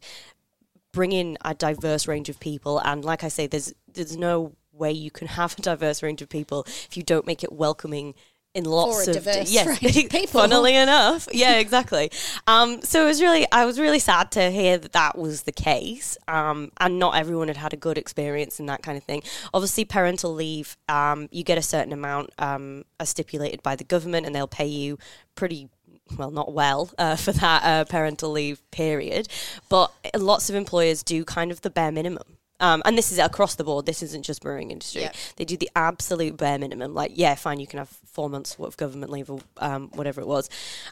bring 0.92 1.12
in 1.12 1.38
a 1.44 1.54
diverse 1.54 2.08
range 2.08 2.28
of 2.28 2.40
people. 2.40 2.78
And 2.78 3.04
like 3.04 3.24
I 3.24 3.28
say, 3.28 3.46
there's 3.46 3.72
there's 3.92 4.16
no 4.16 4.52
way 4.72 4.92
you 4.92 5.10
can 5.10 5.28
have 5.28 5.58
a 5.58 5.62
diverse 5.62 6.02
range 6.02 6.22
of 6.22 6.28
people 6.28 6.64
if 6.66 6.96
you 6.96 7.02
don't 7.02 7.26
make 7.26 7.42
it 7.42 7.52
welcoming 7.52 8.14
in 8.54 8.64
lots 8.64 9.06
of 9.06 9.24
yes, 9.26 9.78
people. 10.10 10.26
Funnily 10.26 10.74
enough, 10.74 11.28
yeah, 11.32 11.58
exactly. 11.58 12.10
um, 12.46 12.82
so 12.82 13.02
it 13.02 13.06
was 13.06 13.20
really, 13.20 13.46
I 13.52 13.66
was 13.66 13.78
really 13.78 13.98
sad 13.98 14.32
to 14.32 14.50
hear 14.50 14.78
that 14.78 14.92
that 14.92 15.18
was 15.18 15.42
the 15.42 15.52
case, 15.52 16.16
um, 16.26 16.72
and 16.80 16.98
not 16.98 17.14
everyone 17.14 17.48
had 17.48 17.58
had 17.58 17.72
a 17.72 17.76
good 17.76 17.98
experience 17.98 18.58
and 18.58 18.68
that 18.68 18.82
kind 18.82 18.96
of 18.96 19.04
thing. 19.04 19.22
Obviously, 19.52 19.84
parental 19.84 20.34
leave, 20.34 20.76
um, 20.88 21.28
you 21.30 21.44
get 21.44 21.58
a 21.58 21.62
certain 21.62 21.92
amount 21.92 22.30
um, 22.38 22.84
as 22.98 23.10
stipulated 23.10 23.62
by 23.62 23.76
the 23.76 23.84
government, 23.84 24.26
and 24.26 24.34
they'll 24.34 24.48
pay 24.48 24.66
you 24.66 24.98
pretty 25.34 25.68
well, 26.16 26.30
not 26.30 26.52
well 26.52 26.90
uh, 26.98 27.16
for 27.24 27.32
that 27.32 27.64
uh, 27.64 27.84
parental 27.84 28.30
leave 28.30 28.60
period, 28.70 29.28
but 29.68 29.92
lots 30.16 30.48
of 30.48 30.56
employers 30.56 31.02
do 31.02 31.24
kind 31.24 31.50
of 31.50 31.60
the 31.62 31.70
bare 31.70 31.92
minimum. 31.92 32.24
Um, 32.60 32.82
and 32.84 32.98
this 32.98 33.12
is 33.12 33.18
across 33.18 33.54
the 33.54 33.62
board. 33.62 33.86
This 33.86 34.02
isn't 34.02 34.24
just 34.24 34.42
brewing 34.42 34.72
industry. 34.72 35.02
Yep. 35.02 35.16
They 35.36 35.44
do 35.44 35.56
the 35.56 35.70
absolute 35.76 36.36
bare 36.36 36.58
minimum. 36.58 36.92
Like, 36.92 37.12
yeah, 37.14 37.36
fine, 37.36 37.60
you 37.60 37.68
can 37.68 37.78
have 37.78 37.88
four 37.88 38.28
months 38.28 38.56
of 38.58 38.76
government 38.76 39.12
leave 39.12 39.30
or 39.30 39.38
um, 39.58 39.90
whatever 39.94 40.20
it 40.20 40.26
was, 40.26 40.50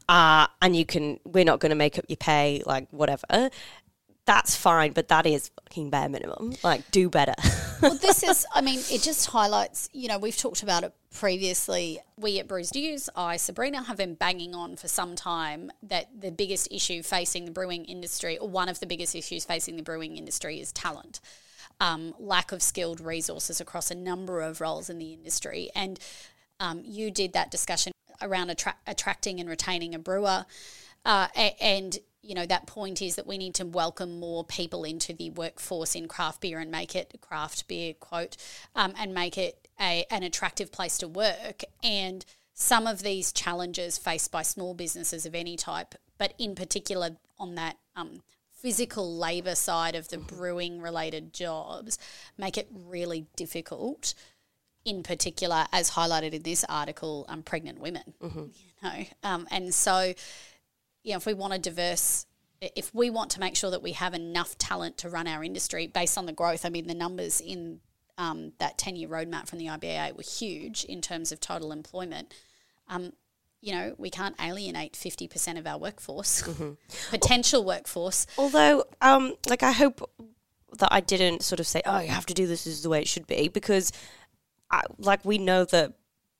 uh, 0.08 0.46
and 0.62 0.76
you 0.76 0.86
can. 0.86 1.18
We're 1.24 1.44
not 1.44 1.58
going 1.58 1.70
to 1.70 1.76
make 1.76 1.98
up 1.98 2.04
your 2.08 2.18
pay, 2.18 2.62
like 2.66 2.86
whatever 2.92 3.50
that's 4.26 4.56
fine, 4.56 4.92
but 4.92 5.08
that 5.08 5.24
is 5.24 5.50
fucking 5.76 5.90
bare 5.90 6.08
minimum. 6.08 6.54
Like, 6.62 6.90
do 6.90 7.10
better. 7.10 7.34
well, 7.82 7.94
this 7.96 8.22
is, 8.22 8.46
I 8.54 8.62
mean, 8.62 8.80
it 8.90 9.02
just 9.02 9.26
highlights, 9.26 9.90
you 9.92 10.08
know, 10.08 10.18
we've 10.18 10.36
talked 10.36 10.62
about 10.62 10.84
it 10.84 10.94
previously. 11.12 11.98
We 12.18 12.38
at 12.38 12.48
Brews 12.48 12.74
News, 12.74 13.10
I, 13.14 13.36
Sabrina, 13.36 13.82
have 13.82 13.98
been 13.98 14.14
banging 14.14 14.54
on 14.54 14.76
for 14.76 14.88
some 14.88 15.14
time 15.16 15.70
that 15.82 16.08
the 16.18 16.30
biggest 16.30 16.68
issue 16.70 17.02
facing 17.02 17.44
the 17.44 17.50
brewing 17.50 17.84
industry, 17.84 18.38
or 18.38 18.48
one 18.48 18.68
of 18.68 18.80
the 18.80 18.86
biggest 18.86 19.14
issues 19.14 19.44
facing 19.44 19.76
the 19.76 19.82
brewing 19.82 20.16
industry, 20.16 20.60
is 20.60 20.72
talent. 20.72 21.20
Um, 21.78 22.14
lack 22.18 22.52
of 22.52 22.62
skilled 22.62 23.00
resources 23.00 23.60
across 23.60 23.90
a 23.90 23.94
number 23.94 24.40
of 24.40 24.62
roles 24.62 24.88
in 24.88 24.98
the 24.98 25.12
industry. 25.12 25.68
And 25.74 26.00
um, 26.58 26.80
you 26.84 27.10
did 27.10 27.34
that 27.34 27.50
discussion 27.50 27.92
around 28.22 28.48
attra- 28.48 28.76
attracting 28.86 29.40
and 29.40 29.48
retaining 29.48 29.94
a 29.94 29.98
brewer. 29.98 30.46
Uh, 31.04 31.28
and 31.60 31.98
you 32.26 32.34
know 32.34 32.46
that 32.46 32.66
point 32.66 33.00
is 33.00 33.16
that 33.16 33.26
we 33.26 33.38
need 33.38 33.54
to 33.54 33.64
welcome 33.64 34.18
more 34.18 34.44
people 34.44 34.84
into 34.84 35.12
the 35.12 35.30
workforce 35.30 35.94
in 35.94 36.08
craft 36.08 36.40
beer 36.40 36.58
and 36.58 36.70
make 36.70 36.94
it 36.94 37.14
craft 37.20 37.66
beer 37.68 37.94
quote 37.94 38.36
um, 38.74 38.92
and 38.98 39.14
make 39.14 39.38
it 39.38 39.68
a, 39.80 40.04
an 40.10 40.22
attractive 40.22 40.72
place 40.72 40.98
to 40.98 41.08
work 41.08 41.62
and 41.82 42.24
some 42.54 42.86
of 42.86 43.02
these 43.02 43.32
challenges 43.32 43.98
faced 43.98 44.32
by 44.32 44.42
small 44.42 44.74
businesses 44.74 45.26
of 45.26 45.34
any 45.34 45.56
type 45.56 45.94
but 46.18 46.34
in 46.38 46.54
particular 46.54 47.10
on 47.38 47.54
that 47.54 47.76
um, 47.94 48.22
physical 48.50 49.16
labor 49.16 49.54
side 49.54 49.94
of 49.94 50.08
the 50.08 50.18
brewing 50.18 50.80
related 50.80 51.32
jobs 51.32 51.98
make 52.38 52.56
it 52.56 52.68
really 52.72 53.26
difficult 53.36 54.14
in 54.84 55.02
particular 55.02 55.66
as 55.72 55.90
highlighted 55.90 56.32
in 56.32 56.42
this 56.42 56.64
article 56.68 57.26
um, 57.28 57.42
pregnant 57.42 57.78
women 57.78 58.14
mm-hmm. 58.22 58.44
you 58.54 58.72
know 58.82 59.04
um, 59.22 59.46
and 59.50 59.74
so 59.74 60.14
you 61.06 61.12
know, 61.12 61.18
if 61.18 61.24
we 61.24 61.34
want 61.34 61.54
a 61.54 61.58
diverse, 61.58 62.26
if 62.60 62.92
we 62.92 63.10
want 63.10 63.30
to 63.30 63.40
make 63.40 63.54
sure 63.54 63.70
that 63.70 63.80
we 63.80 63.92
have 63.92 64.12
enough 64.12 64.58
talent 64.58 64.98
to 64.98 65.08
run 65.08 65.28
our 65.28 65.44
industry 65.44 65.86
based 65.86 66.18
on 66.18 66.26
the 66.26 66.32
growth, 66.32 66.66
I 66.66 66.68
mean, 66.68 66.88
the 66.88 66.94
numbers 66.94 67.40
in 67.40 67.78
um, 68.18 68.52
that 68.58 68.76
10 68.76 68.96
year 68.96 69.08
roadmap 69.08 69.46
from 69.46 69.60
the 69.60 69.66
IBA 69.66 70.16
were 70.16 70.24
huge 70.24 70.84
in 70.84 71.00
terms 71.00 71.30
of 71.30 71.38
total 71.38 71.70
employment. 71.70 72.34
Um, 72.88 73.12
you 73.60 73.72
know, 73.72 73.94
we 73.98 74.10
can't 74.10 74.34
alienate 74.40 74.94
50% 74.94 75.58
of 75.58 75.66
our 75.66 75.78
workforce, 75.78 76.42
mm-hmm. 76.42 76.72
potential 77.10 77.64
workforce. 77.64 78.26
Although, 78.36 78.84
um, 79.00 79.34
like, 79.48 79.62
I 79.62 79.72
hope 79.72 80.10
that 80.78 80.88
I 80.90 81.00
didn't 81.00 81.42
sort 81.42 81.60
of 81.60 81.68
say, 81.68 81.82
oh, 81.86 82.00
you 82.00 82.08
have 82.08 82.26
to 82.26 82.34
do 82.34 82.48
this, 82.48 82.64
this 82.64 82.74
is 82.74 82.82
the 82.82 82.88
way 82.88 83.00
it 83.00 83.08
should 83.08 83.28
be, 83.28 83.46
because, 83.46 83.92
I, 84.72 84.82
like, 84.98 85.24
we 85.24 85.38
know 85.38 85.64
that 85.66 85.92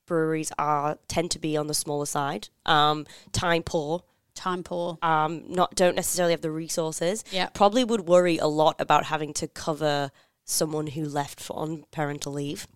breweries 0.07 0.51
are 0.59 0.99
tend 1.07 1.31
to 1.33 1.39
be 1.39 1.57
on 1.57 1.69
the 1.69 1.75
smaller 1.75 2.07
side, 2.07 2.49
um, 2.65 3.07
time 3.33 3.63
poor, 3.63 4.03
time 4.37 4.63
poor, 4.63 4.99
um, 5.03 5.45
not 5.49 5.75
don't 5.75 5.97
necessarily 5.97 6.33
have 6.33 6.43
the 6.43 6.51
resources. 6.51 7.25
Yeah, 7.33 7.49
probably 7.49 7.83
would 7.83 8.03
worry 8.03 8.39
a 8.39 8.47
lot 8.47 8.77
about 8.79 9.07
having 9.07 9.33
to 9.35 9.49
cover 9.49 10.11
someone 10.45 10.89
who 10.89 11.05
left 11.05 11.51
on 11.51 11.85
parental 11.91 12.33
leave. 12.33 12.69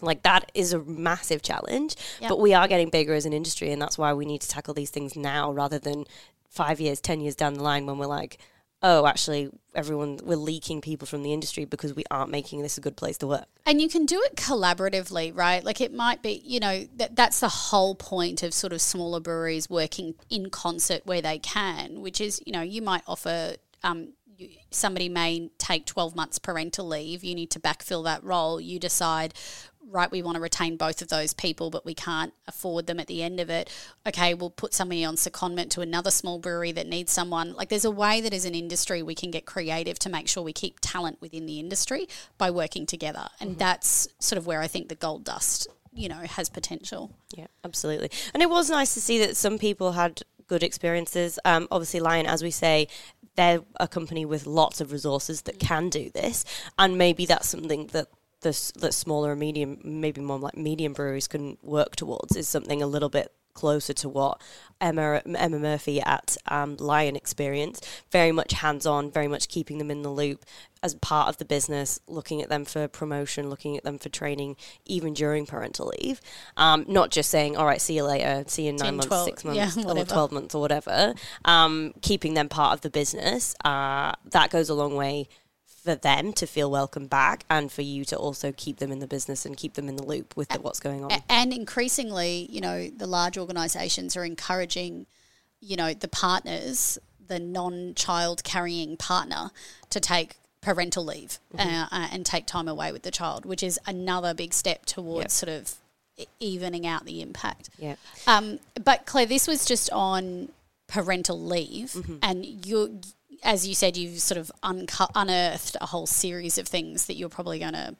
Like 0.00 0.22
that 0.22 0.52
is 0.54 0.72
a 0.72 0.80
massive 0.80 1.42
challenge, 1.42 1.96
yep. 2.20 2.28
but 2.28 2.38
we 2.38 2.54
are 2.54 2.68
getting 2.68 2.90
bigger 2.90 3.14
as 3.14 3.26
an 3.26 3.32
industry, 3.32 3.72
and 3.72 3.80
that's 3.80 3.98
why 3.98 4.12
we 4.12 4.26
need 4.26 4.42
to 4.42 4.48
tackle 4.48 4.74
these 4.74 4.90
things 4.90 5.16
now 5.16 5.50
rather 5.50 5.78
than 5.78 6.04
five 6.48 6.80
years, 6.80 7.00
ten 7.00 7.20
years 7.20 7.34
down 7.34 7.54
the 7.54 7.62
line 7.62 7.86
when 7.86 7.98
we're 7.98 8.06
like, 8.06 8.38
oh, 8.82 9.06
actually, 9.06 9.50
everyone, 9.74 10.18
we're 10.22 10.36
leaking 10.36 10.80
people 10.80 11.06
from 11.06 11.22
the 11.22 11.32
industry 11.32 11.64
because 11.64 11.94
we 11.94 12.04
aren't 12.10 12.30
making 12.30 12.62
this 12.62 12.78
a 12.78 12.80
good 12.80 12.96
place 12.96 13.18
to 13.18 13.26
work. 13.26 13.46
And 13.66 13.80
you 13.80 13.88
can 13.88 14.06
do 14.06 14.20
it 14.24 14.36
collaboratively, 14.36 15.36
right? 15.36 15.64
Like 15.64 15.80
it 15.80 15.92
might 15.92 16.22
be, 16.22 16.40
you 16.44 16.60
know, 16.60 16.86
that, 16.96 17.16
that's 17.16 17.40
the 17.40 17.48
whole 17.48 17.94
point 17.94 18.42
of 18.42 18.54
sort 18.54 18.72
of 18.72 18.80
smaller 18.80 19.20
breweries 19.20 19.68
working 19.68 20.14
in 20.30 20.50
concert 20.50 21.02
where 21.04 21.20
they 21.20 21.38
can, 21.38 22.00
which 22.00 22.20
is, 22.20 22.40
you 22.46 22.52
know, 22.52 22.62
you 22.62 22.82
might 22.82 23.02
offer 23.06 23.56
um, 23.82 24.12
somebody 24.70 25.08
may 25.08 25.50
take 25.58 25.84
12 25.86 26.14
months 26.14 26.38
parental 26.38 26.86
leave 26.86 27.24
you 27.24 27.34
need 27.34 27.50
to 27.50 27.58
backfill 27.58 28.04
that 28.04 28.22
role 28.22 28.60
you 28.60 28.78
decide 28.78 29.34
right, 29.90 30.10
we 30.10 30.22
want 30.22 30.36
to 30.36 30.40
retain 30.40 30.76
both 30.76 31.02
of 31.02 31.08
those 31.08 31.34
people, 31.34 31.70
but 31.70 31.84
we 31.84 31.94
can't 31.94 32.32
afford 32.46 32.86
them 32.86 33.00
at 33.00 33.06
the 33.06 33.22
end 33.22 33.40
of 33.40 33.50
it. 33.50 33.70
Okay, 34.06 34.34
we'll 34.34 34.50
put 34.50 34.74
somebody 34.74 35.04
on 35.04 35.16
secondment 35.16 35.70
to 35.70 35.80
another 35.80 36.10
small 36.10 36.38
brewery 36.38 36.72
that 36.72 36.86
needs 36.86 37.12
someone. 37.12 37.54
Like, 37.54 37.68
there's 37.68 37.84
a 37.84 37.90
way 37.90 38.20
that 38.20 38.34
as 38.34 38.44
an 38.44 38.54
industry 38.54 39.02
we 39.02 39.14
can 39.14 39.30
get 39.30 39.46
creative 39.46 39.98
to 40.00 40.08
make 40.08 40.28
sure 40.28 40.42
we 40.42 40.52
keep 40.52 40.78
talent 40.80 41.20
within 41.20 41.46
the 41.46 41.58
industry 41.58 42.08
by 42.36 42.50
working 42.50 42.86
together. 42.86 43.28
And 43.40 43.50
mm-hmm. 43.50 43.58
that's 43.58 44.08
sort 44.18 44.38
of 44.38 44.46
where 44.46 44.60
I 44.60 44.66
think 44.66 44.88
the 44.88 44.94
gold 44.94 45.24
dust, 45.24 45.68
you 45.92 46.08
know, 46.08 46.16
has 46.16 46.48
potential. 46.48 47.10
Yeah, 47.34 47.46
absolutely. 47.64 48.10
And 48.34 48.42
it 48.42 48.50
was 48.50 48.70
nice 48.70 48.94
to 48.94 49.00
see 49.00 49.18
that 49.20 49.36
some 49.36 49.58
people 49.58 49.92
had 49.92 50.22
good 50.46 50.62
experiences. 50.62 51.38
Um, 51.44 51.68
obviously, 51.70 52.00
Lion, 52.00 52.26
as 52.26 52.42
we 52.42 52.50
say, 52.50 52.88
they're 53.36 53.60
a 53.78 53.86
company 53.86 54.24
with 54.24 54.46
lots 54.46 54.80
of 54.80 54.90
resources 54.90 55.42
that 55.42 55.60
can 55.60 55.90
do 55.90 56.10
this, 56.10 56.44
and 56.76 56.98
maybe 56.98 57.24
that's 57.24 57.48
something 57.48 57.86
that 57.88 58.08
the, 58.40 58.72
the 58.76 58.92
smaller 58.92 59.34
medium, 59.34 59.78
maybe 59.82 60.20
more 60.20 60.38
like 60.38 60.56
medium 60.56 60.92
breweries 60.92 61.28
can 61.28 61.58
work 61.62 61.96
towards 61.96 62.36
is 62.36 62.48
something 62.48 62.82
a 62.82 62.86
little 62.86 63.08
bit 63.08 63.32
closer 63.58 63.92
to 63.92 64.08
what 64.08 64.40
Emma 64.80 65.20
Emma 65.26 65.58
Murphy 65.58 66.00
at 66.00 66.36
um, 66.46 66.76
Lion 66.76 67.16
experience. 67.16 67.80
Very 68.12 68.30
much 68.30 68.52
hands 68.52 68.86
on, 68.86 69.10
very 69.10 69.26
much 69.26 69.48
keeping 69.48 69.78
them 69.78 69.90
in 69.90 70.02
the 70.02 70.10
loop 70.10 70.44
as 70.80 70.94
part 70.94 71.28
of 71.28 71.38
the 71.38 71.44
business, 71.44 71.98
looking 72.06 72.40
at 72.40 72.48
them 72.48 72.64
for 72.64 72.86
promotion, 72.86 73.50
looking 73.50 73.76
at 73.76 73.82
them 73.82 73.98
for 73.98 74.10
training, 74.10 74.54
even 74.86 75.12
during 75.12 75.44
parental 75.44 75.92
leave. 75.98 76.20
Um, 76.56 76.84
not 76.86 77.10
just 77.10 77.30
saying, 77.30 77.56
"All 77.56 77.66
right, 77.66 77.80
see 77.80 77.94
you 77.94 78.04
later, 78.04 78.44
see 78.46 78.62
you 78.62 78.70
in 78.70 78.76
10, 78.76 78.86
nine 78.86 78.94
months, 78.94 79.06
12, 79.08 79.24
six 79.24 79.44
months, 79.44 79.76
yeah, 79.76 79.90
or 79.90 80.04
twelve 80.04 80.30
months, 80.30 80.54
or 80.54 80.60
whatever." 80.60 81.14
Um, 81.44 81.94
keeping 82.00 82.34
them 82.34 82.48
part 82.48 82.74
of 82.74 82.82
the 82.82 82.90
business 82.90 83.56
uh, 83.64 84.12
that 84.30 84.50
goes 84.50 84.68
a 84.68 84.74
long 84.74 84.94
way 84.94 85.26
for 85.88 85.94
them 85.94 86.34
to 86.34 86.46
feel 86.46 86.70
welcome 86.70 87.06
back 87.06 87.44
and 87.48 87.72
for 87.72 87.80
you 87.80 88.04
to 88.04 88.14
also 88.14 88.52
keep 88.54 88.76
them 88.76 88.92
in 88.92 88.98
the 88.98 89.06
business 89.06 89.46
and 89.46 89.56
keep 89.56 89.72
them 89.72 89.88
in 89.88 89.96
the 89.96 90.02
loop 90.02 90.36
with 90.36 90.46
the, 90.50 90.60
what's 90.60 90.80
going 90.80 91.02
on. 91.02 91.10
And 91.30 91.50
increasingly, 91.50 92.46
you 92.50 92.60
know, 92.60 92.90
the 92.90 93.06
large 93.06 93.38
organisations 93.38 94.14
are 94.14 94.22
encouraging, 94.22 95.06
you 95.60 95.76
know, 95.76 95.94
the 95.94 96.06
partners, 96.06 96.98
the 97.26 97.38
non-child 97.38 98.44
carrying 98.44 98.98
partner, 98.98 99.50
to 99.88 99.98
take 99.98 100.36
parental 100.60 101.06
leave 101.06 101.38
mm-hmm. 101.56 101.66
uh, 101.66 101.86
uh, 101.90 102.08
and 102.12 102.26
take 102.26 102.44
time 102.44 102.68
away 102.68 102.92
with 102.92 103.02
the 103.02 103.10
child, 103.10 103.46
which 103.46 103.62
is 103.62 103.80
another 103.86 104.34
big 104.34 104.52
step 104.52 104.84
towards 104.84 105.22
yep. 105.22 105.30
sort 105.30 105.48
of 105.48 105.74
evening 106.38 106.86
out 106.86 107.06
the 107.06 107.22
impact. 107.22 107.70
Yeah. 107.78 107.94
Um, 108.26 108.60
but 108.84 109.06
Claire, 109.06 109.24
this 109.24 109.48
was 109.48 109.64
just 109.64 109.88
on 109.90 110.50
parental 110.86 111.40
leave, 111.40 111.92
mm-hmm. 111.92 112.16
and 112.22 112.44
you 112.66 113.00
as 113.42 113.66
you 113.66 113.74
said, 113.74 113.96
you've 113.96 114.20
sort 114.20 114.38
of 114.38 114.50
unco- 114.62 115.08
unearthed 115.14 115.76
a 115.80 115.86
whole 115.86 116.06
series 116.06 116.58
of 116.58 116.66
things 116.68 117.06
that 117.06 117.14
you're 117.14 117.28
probably 117.28 117.58
going 117.58 117.72
to 117.72 117.96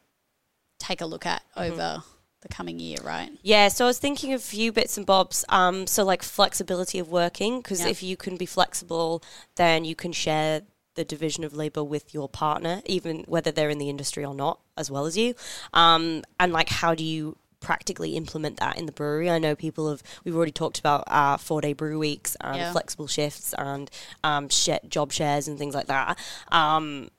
take 0.79 1.01
a 1.01 1.07
look 1.07 1.27
at 1.27 1.42
mm-hmm. 1.57 1.72
over 1.72 2.03
the 2.40 2.48
coming 2.48 2.79
year, 2.79 2.98
right? 3.03 3.31
Yeah, 3.42 3.68
so 3.68 3.85
I 3.85 3.88
was 3.88 3.98
thinking 3.98 4.33
of 4.33 4.40
a 4.40 4.44
few 4.44 4.72
bits 4.72 4.96
and 4.96 5.07
bobs. 5.07 5.44
Um, 5.48 5.87
so, 5.87 6.05
like 6.05 6.22
flexibility 6.22 6.98
of 6.98 7.11
working, 7.11 7.61
because 7.61 7.85
if 7.85 8.03
you 8.03 8.16
can 8.16 8.37
be 8.37 8.46
flexible, 8.46 9.22
then 9.57 9.85
you 9.85 9.96
can 9.96 10.12
share 10.12 10.62
the 10.94 11.05
division 11.05 11.44
of 11.44 11.55
labor 11.55 11.83
with 11.85 12.12
your 12.12 12.29
partner, 12.29 12.83
even 12.87 13.24
whether 13.27 13.53
they're 13.53 13.70
in 13.70 13.79
the 13.79 13.88
industry 13.88 14.24
or 14.24 14.35
not, 14.35 14.61
as 14.77 14.90
well 14.90 15.07
as 15.07 15.16
you. 15.16 15.35
Um, 15.72 16.24
and 16.40 16.53
like, 16.53 16.68
how 16.68 16.94
do 16.94 17.05
you 17.05 17.37
practically 17.61 18.16
implement 18.16 18.59
that 18.59 18.79
in 18.79 18.87
the 18.87 18.92
brewery. 18.92 19.31
I 19.31 19.38
know 19.38 19.55
people 19.55 19.90
have, 19.90 20.03
we've 20.25 20.37
already 20.37 20.53
talked 20.53 20.79
about 20.79 21.05
uh, 21.07 21.37
four 21.37 21.61
day 21.61 21.73
brew 21.73 21.99
weeks 21.99 22.37
and 22.40 22.57
yeah. 22.57 22.73
flexible 22.73 23.07
shifts 23.07 23.55
and 23.57 23.90
um, 24.25 24.49
sh- 24.49 24.71
job 24.88 25.12
shares 25.12 25.49
and 25.49 25.59
things 25.59 25.75
like 25.75 25.87
that. 25.87 26.18
Um, 26.53 27.11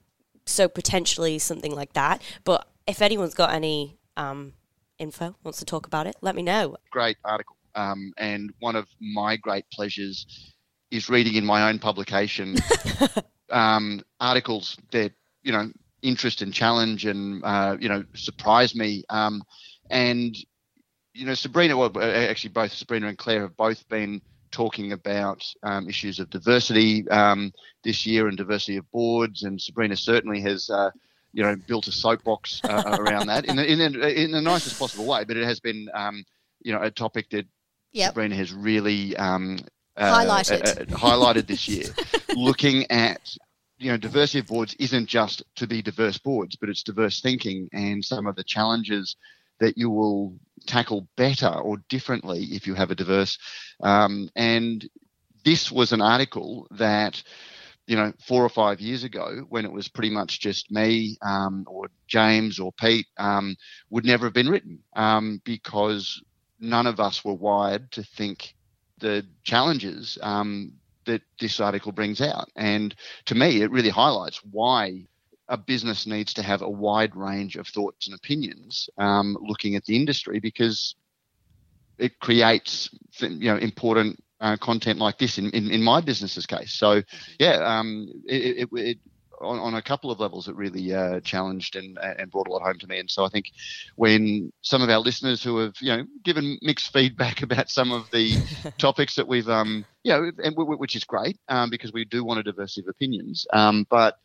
so 0.46 0.68
potentially 0.68 1.40
something 1.40 1.74
like 1.74 1.94
that. 1.94 2.22
But 2.44 2.68
if 2.88 3.02
anyone's 3.02 3.34
got 3.34 3.54
any 3.54 3.98
um, 4.18 4.54
info, 4.98 5.36
wants 5.44 5.60
to 5.60 5.66
talk 5.66 5.86
about 5.86 6.08
it, 6.08 6.16
let 6.22 6.36
me 6.36 6.42
know. 6.42 6.78
Great 6.92 7.18
article. 7.24 7.56
Um, 7.76 8.14
and 8.18 8.52
one 8.60 8.76
of 8.76 8.88
my 9.00 9.38
great 9.38 9.66
pleasures 9.72 10.54
is 10.92 11.10
reading 11.10 11.36
in 11.36 11.46
my 11.46 11.70
own 11.70 11.80
publication 11.80 12.56
um, 13.52 14.02
articles 14.20 14.78
that, 14.92 15.12
you 15.44 15.52
know, 15.52 15.72
interest 16.02 16.42
and 16.42 16.54
challenge 16.54 17.06
and, 17.06 17.44
uh, 17.44 17.78
you 17.80 17.90
know, 17.90 18.04
surprise 18.16 18.76
me. 18.76 19.04
And 19.90 20.36
you 21.14 21.26
know, 21.26 21.34
Sabrina, 21.34 21.76
well, 21.76 21.92
actually, 22.02 22.52
both 22.52 22.72
Sabrina 22.72 23.08
and 23.08 23.18
Claire 23.18 23.42
have 23.42 23.58
both 23.58 23.88
been 23.90 24.22
talking 24.52 24.94
about 24.94 25.46
um, 25.64 25.88
issues 25.88 26.20
of 26.20 26.30
diversity 26.30 27.08
um, 27.10 27.54
this 27.84 28.06
year 28.06 28.28
and 28.28 28.38
diversity 28.38 28.78
of 28.78 28.90
boards. 28.92 29.44
And 29.44 29.62
Sabrina 29.62 29.96
certainly 29.96 30.42
has, 30.42 30.70
uh, 30.70 30.92
you 31.34 31.44
know, 31.44 31.56
built 31.68 31.88
a 31.88 31.92
soapbox 31.92 32.62
uh, 32.64 32.98
around 33.00 33.28
that 33.28 33.46
in, 33.46 33.60
in, 33.60 34.02
in, 34.02 34.32
the 34.32 34.42
nicest 34.42 34.80
possible 34.80 35.06
way. 35.06 35.24
But 35.26 35.38
it 35.38 35.46
has 35.46 35.60
been, 35.60 35.90
um, 35.94 36.24
you 36.62 36.74
know, 36.74 36.82
a 36.82 36.92
topic 36.92 37.30
that 37.32 37.46
yep. 37.92 38.10
Sabrina 38.10 38.36
has 38.36 38.54
really 38.54 39.16
um, 39.18 39.60
uh, 39.98 40.24
highlighted. 40.24 40.62
Uh, 40.62 40.82
uh, 40.82 40.98
highlighted 40.98 41.48
this 41.48 41.68
year, 41.68 41.88
looking 42.36 42.90
at 42.92 43.36
you 43.78 43.90
know, 43.90 43.98
diversity 43.98 44.40
of 44.40 44.48
boards 44.48 44.76
isn't 44.78 45.08
just 45.08 45.42
to 45.56 45.66
be 45.66 45.82
diverse 45.82 46.18
boards, 46.18 46.58
but 46.58 46.68
it's 46.68 46.84
diverse 46.84 47.22
thinking 47.22 47.70
and 47.72 48.04
some 48.04 48.28
of 48.28 48.36
the 48.36 48.44
challenges 48.44 49.16
that 49.60 49.78
you 49.78 49.90
will 49.90 50.38
tackle 50.66 51.08
better 51.16 51.50
or 51.50 51.78
differently 51.90 52.44
if 52.52 52.68
you 52.68 52.74
have 52.76 52.92
a 52.92 52.96
diverse. 52.96 53.38
Um, 53.82 54.30
and 54.36 54.88
this 55.44 55.72
was 55.72 55.92
an 55.92 56.02
article 56.02 56.68
that, 56.72 57.22
you 57.88 57.96
know, 57.96 58.14
four 58.28 58.44
or 58.44 58.50
five 58.50 58.80
years 58.80 59.04
ago, 59.04 59.46
when 59.50 59.66
it 59.66 59.72
was 59.72 59.88
pretty 59.88 60.10
much 60.10 60.40
just 60.40 60.72
me 60.72 61.18
um, 61.22 61.66
or 61.68 61.88
James 62.08 62.60
or 62.60 62.72
Pete, 62.74 63.08
um, 63.18 63.56
would 63.90 64.06
never 64.06 64.26
have 64.26 64.34
been 64.34 64.50
written 64.50 64.80
um, 64.96 65.42
because 65.44 66.22
none 66.60 66.88
of 66.88 67.00
us 67.00 67.24
were 67.24 67.34
wired 67.34 67.92
to 67.92 68.04
think 68.04 68.54
the 69.00 69.26
challenges 69.44 70.18
um, 70.22 70.74
that 71.06 71.22
this 71.40 71.60
article 71.60 71.92
brings 71.92 72.22
out. 72.22 72.50
And 72.56 72.94
to 73.26 73.36
me, 73.36 73.62
it 73.62 73.72
really 73.72 73.90
highlights 73.90 74.42
why 74.52 75.06
a 75.50 75.58
business 75.58 76.06
needs 76.06 76.34
to 76.36 76.44
have 76.44 76.62
a 76.62 76.70
wide 76.70 77.16
range 77.16 77.56
of 77.56 77.68
thoughts 77.68 78.08
and 78.08 78.16
opinions 78.16 78.90
um, 78.98 79.38
looking 79.42 79.76
at 79.76 79.84
the 79.86 79.96
industry 79.96 80.40
because 80.40 80.96
it 81.98 82.20
creates 82.20 82.90
you 83.20 83.52
know 83.52 83.58
important 83.58 84.24
uh, 84.40 84.56
content 84.58 85.00
like 85.00 85.18
this 85.18 85.38
in, 85.38 85.50
in, 85.50 85.70
in 85.70 85.84
my 85.84 86.00
business's 86.00 86.46
case. 86.46 86.74
So 86.74 87.02
yeah, 87.40 87.58
um, 87.66 88.08
it, 88.26 88.70
it, 88.72 88.80
it 88.80 88.98
on, 89.42 89.60
on, 89.60 89.74
a 89.76 89.82
couple 89.82 90.12
of 90.12 90.20
levels, 90.20 90.48
it 90.48 90.56
really 90.56 90.94
uh, 90.94 91.20
challenged 91.22 91.76
and, 91.76 91.98
and 91.98 92.30
brought 92.30 92.48
a 92.48 92.52
lot 92.52 92.62
home 92.62 92.78
to 92.80 92.88
me. 92.88 93.00
And 93.00 93.10
so 93.10 93.24
I 93.24 93.30
think 93.30 93.52
when 93.96 94.52
some 94.62 94.82
of 94.82 94.90
our 94.90 95.00
listeners 95.00 95.42
who 95.42 95.58
have, 95.60 95.76
you 95.80 95.96
know, 95.96 96.06
given 96.24 96.58
mixed 96.62 96.92
feedback 96.92 97.42
about 97.42 97.70
some 97.70 97.92
of 97.92 98.10
the 98.12 98.36
topics 98.78 99.16
that 99.16 99.28
we've, 99.28 99.50
um, 99.50 99.86
you 100.04 100.12
know, 100.12 100.32
and, 100.44 100.56
which 100.58 100.96
is 100.96 101.04
great 101.04 101.38
um, 101.48 101.70
because 101.70 101.94
we 101.94 102.06
do 102.06 102.24
want 102.24 102.40
a 102.40 102.44
diversity 102.44 102.82
of 102.82 102.90
opinions, 102.90 103.46
um, 103.54 103.86
but 103.90 104.18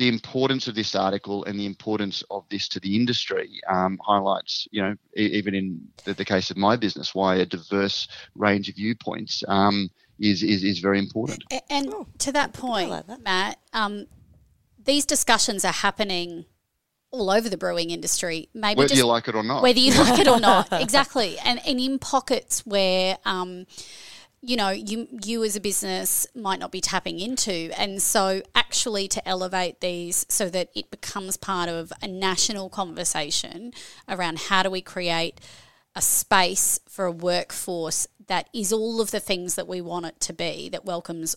the 0.00 0.08
importance 0.08 0.66
of 0.66 0.74
this 0.74 0.94
article 0.94 1.44
and 1.44 1.60
the 1.60 1.66
importance 1.66 2.24
of 2.30 2.48
this 2.48 2.68
to 2.68 2.80
the 2.80 2.96
industry 2.96 3.60
um, 3.68 4.00
highlights, 4.02 4.66
you 4.70 4.80
know, 4.80 4.96
even 5.14 5.54
in 5.54 5.78
the, 6.04 6.14
the, 6.14 6.24
case 6.24 6.50
of 6.50 6.56
my 6.56 6.74
business, 6.74 7.14
why 7.14 7.36
a 7.36 7.44
diverse 7.44 8.08
range 8.34 8.70
of 8.70 8.76
viewpoints 8.76 9.44
um, 9.46 9.90
is, 10.18 10.42
is, 10.42 10.64
is 10.64 10.78
very 10.78 10.98
important. 10.98 11.44
And 11.68 11.92
oh, 11.92 12.06
to 12.20 12.32
that 12.32 12.54
point, 12.54 12.88
like 12.88 13.08
that. 13.08 13.22
Matt, 13.22 13.58
um, 13.74 14.06
these 14.82 15.04
discussions 15.04 15.66
are 15.66 15.72
happening 15.72 16.46
all 17.10 17.28
over 17.28 17.50
the 17.50 17.58
brewing 17.58 17.90
industry. 17.90 18.48
Maybe 18.54 18.78
whether 18.78 18.94
you 18.94 19.06
like 19.06 19.28
it 19.28 19.34
or 19.34 19.42
not. 19.42 19.62
Whether 19.62 19.80
you 19.80 19.92
like 19.92 20.18
it 20.18 20.28
or 20.28 20.40
not, 20.40 20.68
exactly. 20.72 21.38
And 21.44 21.60
and 21.66 21.78
in 21.78 21.98
pockets 21.98 22.64
where 22.64 23.18
um, 23.26 23.66
you 24.42 24.56
know 24.56 24.70
you 24.70 25.06
you 25.24 25.44
as 25.44 25.56
a 25.56 25.60
business 25.60 26.26
might 26.34 26.58
not 26.58 26.72
be 26.72 26.80
tapping 26.80 27.18
into. 27.18 27.70
And 27.78 28.02
so 28.02 28.42
actually 28.54 29.08
to 29.08 29.28
elevate 29.28 29.80
these 29.80 30.24
so 30.28 30.48
that 30.50 30.70
it 30.74 30.90
becomes 30.90 31.36
part 31.36 31.68
of 31.68 31.92
a 32.02 32.06
national 32.06 32.70
conversation 32.70 33.72
around 34.08 34.38
how 34.38 34.62
do 34.62 34.70
we 34.70 34.80
create 34.80 35.40
a 35.94 36.00
space 36.02 36.80
for 36.88 37.04
a 37.04 37.12
workforce 37.12 38.06
that 38.28 38.48
is 38.54 38.72
all 38.72 39.00
of 39.00 39.10
the 39.10 39.20
things 39.20 39.56
that 39.56 39.66
we 39.66 39.80
want 39.80 40.06
it 40.06 40.20
to 40.20 40.32
be 40.32 40.68
that 40.68 40.84
welcomes 40.84 41.34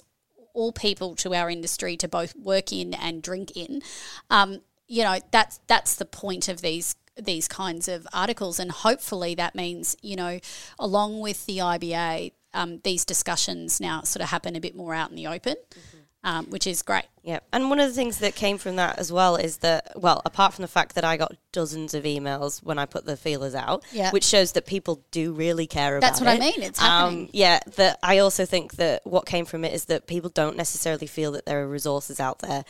all 0.53 0.71
people 0.71 1.15
to 1.15 1.33
our 1.33 1.49
industry 1.49 1.97
to 1.97 2.07
both 2.07 2.35
work 2.35 2.71
in 2.71 2.93
and 2.93 3.23
drink 3.23 3.51
in 3.55 3.81
um, 4.29 4.61
you 4.87 5.03
know 5.03 5.17
that's 5.31 5.59
that's 5.67 5.95
the 5.95 6.05
point 6.05 6.47
of 6.47 6.61
these 6.61 6.95
these 7.21 7.47
kinds 7.47 7.87
of 7.87 8.07
articles. 8.13 8.59
And 8.59 8.71
hopefully 8.71 9.35
that 9.35 9.55
means 9.55 9.95
you 10.01 10.15
know 10.15 10.39
along 10.79 11.19
with 11.19 11.45
the 11.45 11.59
IBA 11.59 12.33
um, 12.53 12.79
these 12.83 13.05
discussions 13.05 13.79
now 13.79 14.01
sort 14.01 14.23
of 14.23 14.29
happen 14.29 14.55
a 14.55 14.59
bit 14.59 14.75
more 14.75 14.93
out 14.93 15.09
in 15.09 15.15
the 15.15 15.27
open. 15.27 15.55
Mm-hmm. 15.55 15.97
Um, 16.25 16.45
which 16.45 16.67
is 16.67 16.83
great. 16.83 17.03
Yeah, 17.21 17.39
and 17.51 17.69
one 17.69 17.81
of 17.81 17.89
the 17.89 17.93
things 17.93 18.19
that 18.19 18.33
came 18.33 18.57
from 18.57 18.77
that 18.77 18.97
as 18.97 19.11
well 19.11 19.35
is 19.35 19.57
that, 19.57 19.91
well, 19.97 20.21
apart 20.23 20.53
from 20.53 20.61
the 20.61 20.69
fact 20.69 20.95
that 20.95 21.03
I 21.03 21.17
got 21.17 21.35
dozens 21.51 21.93
of 21.93 22.05
emails 22.05 22.63
when 22.63 22.79
I 22.79 22.85
put 22.85 23.03
the 23.03 23.17
feelers 23.17 23.53
out, 23.53 23.83
yeah. 23.91 24.09
which 24.11 24.23
shows 24.23 24.53
that 24.53 24.65
people 24.65 25.03
do 25.11 25.33
really 25.33 25.67
care 25.67 25.97
about 25.97 26.07
That's 26.07 26.21
what. 26.21 26.29
I 26.29 26.39
mean. 26.39 26.61
It's 26.61 26.79
happening. 26.79 27.23
Um, 27.23 27.29
yeah, 27.33 27.59
that 27.75 27.99
I 28.01 28.19
also 28.19 28.45
think 28.45 28.75
that 28.75 29.05
what 29.05 29.25
came 29.25 29.43
from 29.43 29.65
it 29.65 29.73
is 29.73 29.83
that 29.85 30.07
people 30.07 30.29
don't 30.29 30.55
necessarily 30.55 31.07
feel 31.07 31.33
that 31.33 31.45
there 31.45 31.61
are 31.61 31.67
resources 31.67 32.21
out 32.21 32.39
there 32.39 32.63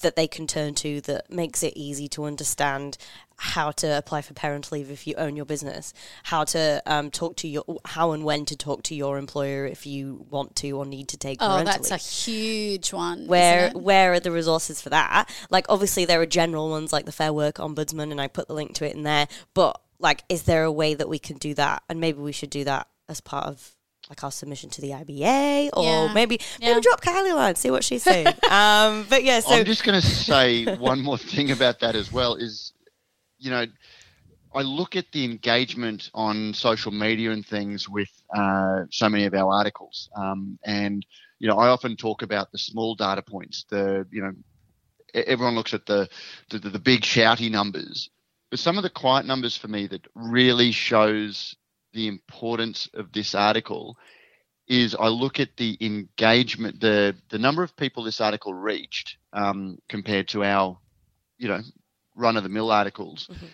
that 0.00 0.16
they 0.16 0.26
can 0.26 0.46
turn 0.46 0.74
to 0.74 1.00
that 1.02 1.30
makes 1.30 1.62
it 1.62 1.72
easy 1.76 2.08
to 2.08 2.24
understand 2.24 2.96
how 3.36 3.70
to 3.72 3.98
apply 3.98 4.22
for 4.22 4.34
parental 4.34 4.78
leave 4.78 4.90
if 4.90 5.06
you 5.06 5.14
own 5.16 5.36
your 5.36 5.44
business, 5.44 5.92
how 6.24 6.44
to 6.44 6.82
um, 6.86 7.10
talk 7.10 7.36
to 7.36 7.48
your, 7.48 7.64
how 7.84 8.12
and 8.12 8.24
when 8.24 8.44
to 8.46 8.56
talk 8.56 8.82
to 8.84 8.94
your 8.94 9.18
employer 9.18 9.66
if 9.66 9.86
you 9.86 10.26
want 10.30 10.56
to 10.56 10.70
or 10.72 10.86
need 10.86 11.08
to 11.08 11.16
take. 11.16 11.38
Oh, 11.40 11.64
that's 11.64 11.90
leave. 11.90 12.00
a 12.00 12.02
huge 12.02 12.92
one. 12.92 13.26
Where 13.26 13.70
where 13.70 14.12
are 14.12 14.20
the 14.20 14.30
resources 14.30 14.80
for 14.80 14.90
that? 14.90 15.28
Like, 15.50 15.66
obviously 15.68 16.04
there 16.04 16.20
are 16.20 16.26
general 16.26 16.70
ones 16.70 16.92
like 16.92 17.06
the 17.06 17.12
Fair 17.12 17.32
Work 17.32 17.56
Ombudsman, 17.56 18.10
and 18.10 18.20
I 18.20 18.28
put 18.28 18.48
the 18.48 18.54
link 18.54 18.74
to 18.74 18.86
it 18.86 18.94
in 18.94 19.02
there. 19.02 19.28
But 19.54 19.80
like, 19.98 20.24
is 20.28 20.44
there 20.44 20.64
a 20.64 20.72
way 20.72 20.94
that 20.94 21.08
we 21.08 21.18
can 21.18 21.36
do 21.38 21.54
that? 21.54 21.82
And 21.88 22.00
maybe 22.00 22.20
we 22.20 22.32
should 22.32 22.50
do 22.50 22.64
that 22.64 22.88
as 23.08 23.20
part 23.20 23.46
of 23.46 23.74
like 24.10 24.22
our 24.22 24.30
submission 24.30 24.68
to 24.70 24.80
the 24.82 24.90
IBA, 24.90 25.70
or 25.72 25.84
yeah. 25.84 26.12
maybe 26.12 26.38
yeah. 26.60 26.70
maybe 26.70 26.82
drop 26.82 27.00
Kylie 27.00 27.32
a 27.32 27.34
line, 27.34 27.54
see 27.54 27.70
what 27.70 27.82
she's 27.82 28.02
saying. 28.02 28.26
um, 28.50 29.06
but 29.08 29.24
yeah, 29.24 29.40
so 29.40 29.54
I'm 29.54 29.64
just 29.64 29.84
going 29.84 30.00
to 30.00 30.06
say 30.06 30.64
one 30.76 31.02
more 31.02 31.16
thing 31.16 31.50
about 31.50 31.80
that 31.80 31.96
as 31.96 32.12
well. 32.12 32.34
Is 32.34 32.73
you 33.44 33.50
know, 33.50 33.66
I 34.54 34.62
look 34.62 34.96
at 34.96 35.12
the 35.12 35.24
engagement 35.24 36.10
on 36.14 36.54
social 36.54 36.92
media 36.92 37.32
and 37.32 37.44
things 37.46 37.88
with 37.88 38.10
uh, 38.36 38.84
so 38.90 39.08
many 39.08 39.24
of 39.26 39.34
our 39.34 39.52
articles, 39.52 40.08
um, 40.16 40.58
and 40.64 41.04
you 41.40 41.48
know, 41.48 41.56
I 41.58 41.68
often 41.68 41.96
talk 41.96 42.22
about 42.22 42.52
the 42.52 42.58
small 42.58 42.94
data 42.96 43.22
points. 43.22 43.64
The 43.70 44.06
you 44.10 44.22
know, 44.22 44.32
everyone 45.14 45.54
looks 45.56 45.74
at 45.74 45.86
the 45.86 46.08
the, 46.50 46.58
the 46.58 46.78
big 46.78 47.02
shouty 47.02 47.50
numbers, 47.50 48.10
but 48.50 48.60
some 48.60 48.76
of 48.78 48.82
the 48.84 48.90
quiet 48.90 49.26
numbers 49.26 49.56
for 49.56 49.68
me 49.68 49.86
that 49.88 50.06
really 50.14 50.72
shows 50.72 51.56
the 51.92 52.08
importance 52.08 52.88
of 52.94 53.12
this 53.12 53.34
article 53.34 53.96
is 54.68 54.94
I 54.94 55.08
look 55.08 55.40
at 55.40 55.56
the 55.56 55.76
engagement, 55.80 56.80
the 56.80 57.16
the 57.30 57.38
number 57.38 57.62
of 57.62 57.76
people 57.76 58.04
this 58.04 58.20
article 58.20 58.54
reached 58.54 59.18
um, 59.32 59.78
compared 59.88 60.28
to 60.28 60.44
our, 60.44 60.78
you 61.38 61.48
know, 61.48 61.60
run 62.14 62.36
of 62.36 62.42
the 62.42 62.48
mill 62.48 62.70
articles, 62.70 63.28
mm-hmm. 63.30 63.46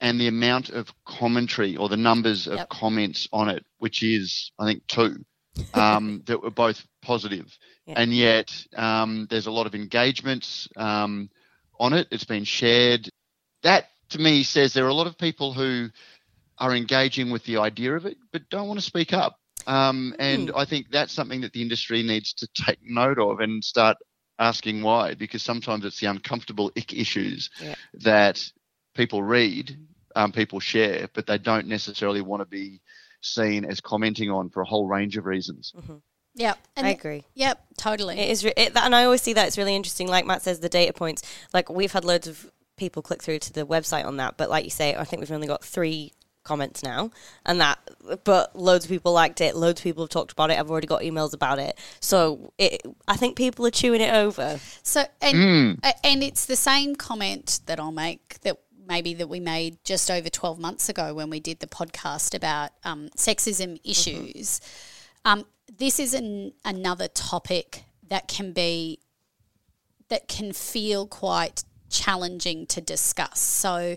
and 0.00 0.20
the 0.20 0.28
amount 0.28 0.70
of 0.70 0.92
commentary 1.04 1.76
or 1.76 1.88
the 1.88 1.96
numbers 1.96 2.46
of 2.46 2.56
yep. 2.56 2.68
comments 2.68 3.28
on 3.32 3.48
it, 3.48 3.64
which 3.78 4.02
is 4.02 4.52
I 4.58 4.66
think 4.66 4.86
two, 4.86 5.24
um, 5.72 6.22
that 6.26 6.42
were 6.42 6.50
both 6.50 6.84
positive. 7.02 7.56
Yep. 7.86 7.98
and 7.98 8.14
yet 8.14 8.66
um, 8.76 9.26
there's 9.28 9.46
a 9.46 9.50
lot 9.50 9.66
of 9.66 9.74
engagements 9.74 10.68
um, 10.76 11.28
on 11.78 11.92
it. 11.92 12.08
It's 12.10 12.24
been 12.24 12.44
shared. 12.44 13.10
That 13.62 13.88
to 14.10 14.18
me 14.18 14.42
says 14.42 14.72
there 14.72 14.86
are 14.86 14.88
a 14.88 14.94
lot 14.94 15.06
of 15.06 15.18
people 15.18 15.52
who 15.52 15.90
are 16.58 16.74
engaging 16.74 17.30
with 17.30 17.44
the 17.44 17.58
idea 17.58 17.94
of 17.94 18.06
it, 18.06 18.16
but 18.32 18.48
don't 18.48 18.68
want 18.68 18.78
to 18.78 18.86
speak 18.86 19.12
up. 19.12 19.38
Um, 19.66 20.14
and 20.18 20.48
mm. 20.48 20.52
I 20.56 20.64
think 20.64 20.90
that's 20.90 21.12
something 21.12 21.40
that 21.42 21.52
the 21.52 21.62
industry 21.62 22.02
needs 22.02 22.34
to 22.34 22.48
take 22.54 22.78
note 22.82 23.18
of 23.18 23.40
and 23.40 23.64
start 23.64 23.96
asking 24.38 24.82
why, 24.82 25.14
because 25.14 25.42
sometimes 25.42 25.84
it's 25.84 26.00
the 26.00 26.06
uncomfortable 26.06 26.72
ick 26.76 26.92
issues 26.92 27.50
yeah. 27.60 27.74
that 27.94 28.42
people 28.94 29.22
read, 29.22 29.76
um, 30.16 30.32
people 30.32 30.60
share, 30.60 31.08
but 31.12 31.26
they 31.26 31.38
don't 31.38 31.66
necessarily 31.66 32.20
want 32.20 32.40
to 32.40 32.46
be 32.46 32.80
seen 33.20 33.64
as 33.64 33.80
commenting 33.80 34.30
on 34.30 34.50
for 34.50 34.60
a 34.60 34.66
whole 34.66 34.86
range 34.86 35.16
of 35.16 35.26
reasons. 35.26 35.72
Mm-hmm. 35.76 35.96
Yep, 36.36 36.58
I 36.76 36.90
agree. 36.90 37.24
Yep, 37.34 37.64
totally. 37.78 38.18
It 38.18 38.30
is, 38.30 38.44
re- 38.44 38.54
it, 38.56 38.76
and 38.76 38.94
I 38.94 39.04
always 39.04 39.22
see 39.22 39.34
that 39.34 39.46
it's 39.46 39.56
really 39.56 39.76
interesting. 39.76 40.08
Like 40.08 40.26
Matt 40.26 40.42
says, 40.42 40.58
the 40.58 40.68
data 40.68 40.92
points. 40.92 41.22
Like 41.52 41.70
we've 41.70 41.92
had 41.92 42.04
loads 42.04 42.26
of 42.26 42.50
people 42.76 43.02
click 43.02 43.22
through 43.22 43.38
to 43.38 43.52
the 43.52 43.64
website 43.64 44.04
on 44.04 44.16
that, 44.16 44.36
but 44.36 44.50
like 44.50 44.64
you 44.64 44.70
say, 44.70 44.96
I 44.96 45.04
think 45.04 45.20
we've 45.20 45.30
only 45.30 45.46
got 45.46 45.64
three 45.64 46.12
comments 46.44 46.82
now 46.82 47.10
and 47.46 47.60
that 47.60 47.78
but 48.22 48.54
loads 48.54 48.84
of 48.84 48.90
people 48.90 49.12
liked 49.12 49.40
it 49.40 49.56
loads 49.56 49.80
of 49.80 49.84
people 49.84 50.02
have 50.04 50.10
talked 50.10 50.30
about 50.30 50.50
it 50.50 50.58
i've 50.58 50.70
already 50.70 50.86
got 50.86 51.00
emails 51.00 51.32
about 51.32 51.58
it 51.58 51.76
so 52.00 52.52
it, 52.58 52.82
i 53.08 53.16
think 53.16 53.36
people 53.36 53.66
are 53.66 53.70
chewing 53.70 54.00
it 54.00 54.12
over 54.12 54.60
so 54.82 55.04
and 55.22 55.36
mm. 55.36 55.92
and 56.04 56.22
it's 56.22 56.46
the 56.46 56.56
same 56.56 56.94
comment 56.94 57.60
that 57.66 57.80
i'll 57.80 57.90
make 57.90 58.38
that 58.42 58.58
maybe 58.86 59.14
that 59.14 59.28
we 59.28 59.40
made 59.40 59.82
just 59.84 60.10
over 60.10 60.28
12 60.28 60.58
months 60.58 60.88
ago 60.88 61.14
when 61.14 61.30
we 61.30 61.40
did 61.40 61.60
the 61.60 61.66
podcast 61.66 62.34
about 62.34 62.70
um, 62.84 63.08
sexism 63.16 63.80
issues 63.82 64.60
mm-hmm. 64.60 65.40
um, 65.40 65.46
this 65.78 65.98
is 65.98 66.14
an, 66.14 66.52
another 66.64 67.08
topic 67.08 67.84
that 68.08 68.28
can 68.28 68.52
be 68.52 68.98
that 70.08 70.28
can 70.28 70.52
feel 70.52 71.06
quite 71.06 71.64
challenging 71.88 72.66
to 72.66 72.80
discuss 72.80 73.40
so 73.40 73.96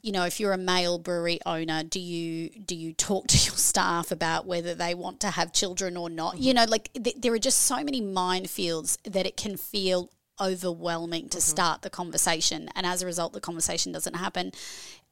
you 0.00 0.12
know, 0.12 0.24
if 0.24 0.38
you're 0.38 0.52
a 0.52 0.58
male 0.58 0.98
brewery 0.98 1.40
owner, 1.44 1.82
do 1.82 2.00
you 2.00 2.50
do 2.50 2.74
you 2.74 2.92
talk 2.92 3.26
to 3.28 3.36
your 3.46 3.56
staff 3.56 4.10
about 4.10 4.46
whether 4.46 4.74
they 4.74 4.94
want 4.94 5.20
to 5.20 5.30
have 5.30 5.52
children 5.52 5.96
or 5.96 6.08
not? 6.10 6.34
Mm-hmm. 6.34 6.42
You 6.42 6.54
know, 6.54 6.64
like 6.64 6.92
th- 6.92 7.16
there 7.18 7.32
are 7.32 7.38
just 7.38 7.60
so 7.60 7.82
many 7.82 8.00
minefields 8.00 8.98
that 9.04 9.26
it 9.26 9.36
can 9.36 9.56
feel 9.56 10.10
overwhelming 10.40 11.28
to 11.28 11.38
mm-hmm. 11.38 11.50
start 11.50 11.82
the 11.82 11.90
conversation 11.90 12.68
and 12.76 12.86
as 12.86 13.02
a 13.02 13.06
result 13.06 13.32
the 13.32 13.40
conversation 13.40 13.90
doesn't 13.90 14.14
happen 14.14 14.52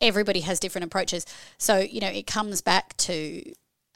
everybody 0.01 0.39
has 0.39 0.61
different 0.61 0.85
approaches 0.85 1.27
so 1.59 1.79
you 1.79 1.99
know 1.99 2.07
it 2.07 2.29
comes 2.29 2.61
back 2.63 2.97
to 2.97 3.43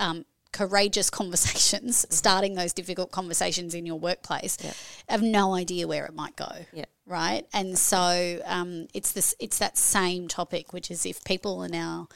um, 0.00 0.24
courageous 0.52 1.10
conversations 1.20 2.04
mm-hmm. 2.04 2.12
starting 2.12 2.54
those 2.54 2.72
difficult 2.72 3.10
conversations 3.10 3.74
in 3.74 3.86
your 3.86 3.98
workplace 3.98 4.56
yeah. 4.62 4.72
have 5.08 5.22
no 5.22 5.54
idea 5.54 5.86
where 5.86 6.06
it 6.06 6.14
might 6.14 6.36
go 6.36 6.50
yeah 6.72 6.84
right? 7.10 7.44
And 7.52 7.76
so 7.76 8.40
um, 8.46 8.86
it's 8.94 9.12
this 9.12 9.34
it's 9.38 9.58
that 9.58 9.76
same 9.76 10.28
topic, 10.28 10.72
which 10.72 10.90
is 10.90 11.04
if 11.04 11.22
people 11.24 11.60
are 11.60 11.68
now 11.68 12.08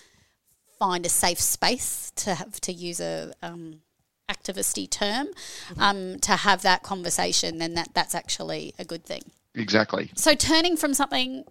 find 0.79 1.05
a 1.05 1.09
safe 1.09 1.41
space 1.41 2.13
to 2.17 2.35
have 2.35 2.61
to 2.63 2.73
use 2.73 3.01
a 3.01 3.33
um, 3.43 3.81
activisty 4.31 4.89
term 4.89 5.27
mm-hmm. 5.27 5.83
um, 5.83 6.19
to 6.21 6.33
have 6.33 6.63
that 6.63 6.83
conversation, 6.83 7.59
then 7.59 7.75
that 7.75 7.91
that's 7.93 8.15
actually 8.15 8.75
a 8.79 8.85
good 8.85 9.05
thing. 9.05 9.23
Exactly. 9.57 10.11
So 10.15 10.35
turning 10.35 10.77
from 10.77 10.95
something 10.95 11.45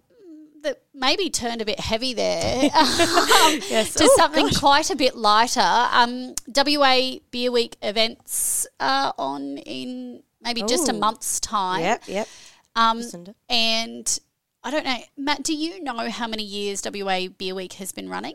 that 0.64 0.82
maybe 0.92 1.30
turned 1.30 1.62
a 1.62 1.64
bit 1.64 1.78
heavy 1.78 2.12
there 2.14 2.64
um, 2.74 3.60
yes. 3.70 3.94
to 3.94 4.04
oh, 4.04 4.14
something 4.16 4.46
gosh. 4.46 4.58
quite 4.58 4.90
a 4.90 4.96
bit 4.96 5.16
lighter. 5.16 5.60
Um, 5.60 6.34
WA 6.54 7.18
Beer 7.30 7.52
Week 7.52 7.76
events 7.82 8.66
are 8.80 9.14
on 9.16 9.58
in 9.58 10.22
maybe 10.42 10.62
Ooh. 10.62 10.66
just 10.66 10.88
a 10.88 10.92
month's 10.92 11.40
time. 11.40 11.80
Yep, 11.80 12.02
yep. 12.08 12.28
Um, 12.76 13.02
and 13.48 14.18
I 14.64 14.70
don't 14.70 14.84
know, 14.84 14.98
Matt, 15.16 15.42
do 15.42 15.54
you 15.54 15.82
know 15.82 16.10
how 16.10 16.26
many 16.26 16.42
years 16.42 16.82
WA 16.84 17.28
Beer 17.28 17.54
Week 17.54 17.74
has 17.74 17.92
been 17.92 18.08
running? 18.08 18.34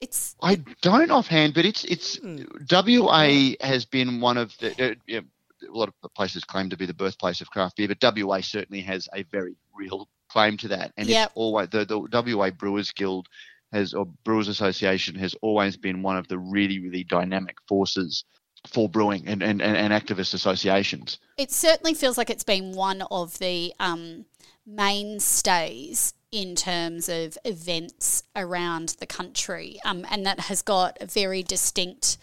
It's 0.00 0.34
I 0.42 0.56
don't 0.82 1.12
offhand, 1.12 1.54
but 1.54 1.64
it's 1.64 1.84
it's 1.84 2.16
Hmm. 2.16 2.42
WA 2.70 3.54
has 3.60 3.84
been 3.84 4.20
one 4.20 4.36
of 4.36 4.56
the. 4.58 4.70
Uh, 4.72 4.94
yeah, 5.06 5.20
a 5.62 5.72
lot 5.72 5.88
of 5.88 6.14
places 6.14 6.42
claim 6.42 6.70
to 6.70 6.76
be 6.76 6.86
the 6.86 6.94
birthplace 6.94 7.40
of 7.40 7.48
craft 7.50 7.76
beer, 7.76 7.86
but 7.86 8.02
WA 8.02 8.40
certainly 8.40 8.82
has 8.82 9.08
a 9.14 9.22
very 9.24 9.54
real 9.72 10.08
claim 10.32 10.56
to 10.58 10.68
that. 10.68 10.92
And 10.96 11.08
Yep. 11.08 11.26
it's 11.28 11.36
always 11.36 11.68
the, 11.68 11.84
the 11.84 12.36
WA 12.36 12.50
Brewers 12.50 12.90
Guild 12.90 13.28
has 13.72 13.94
or 13.94 14.06
Brewers 14.24 14.48
Association 14.48 15.14
has 15.16 15.34
always 15.42 15.76
been 15.76 16.02
one 16.02 16.16
of 16.16 16.28
the 16.28 16.38
really 16.38 16.78
really 16.78 17.04
dynamic 17.04 17.56
forces 17.68 18.24
for 18.66 18.88
brewing 18.88 19.26
and 19.26 19.42
and, 19.42 19.60
and, 19.60 19.76
and 19.76 19.92
activist 19.92 20.34
associations. 20.34 21.18
It 21.36 21.50
certainly 21.50 21.94
feels 21.94 22.16
like 22.18 22.30
it's 22.30 22.44
been 22.44 22.72
one 22.72 23.02
of 23.10 23.38
the 23.38 23.74
um, 23.80 24.26
mainstays 24.66 26.14
in 26.30 26.54
terms 26.54 27.08
of 27.08 27.36
events 27.44 28.22
around 28.34 28.96
the 29.00 29.06
country, 29.06 29.78
um, 29.84 30.06
and 30.10 30.24
that 30.24 30.40
has 30.40 30.62
got 30.62 30.96
a 31.00 31.06
very 31.06 31.42
distinct 31.42 32.16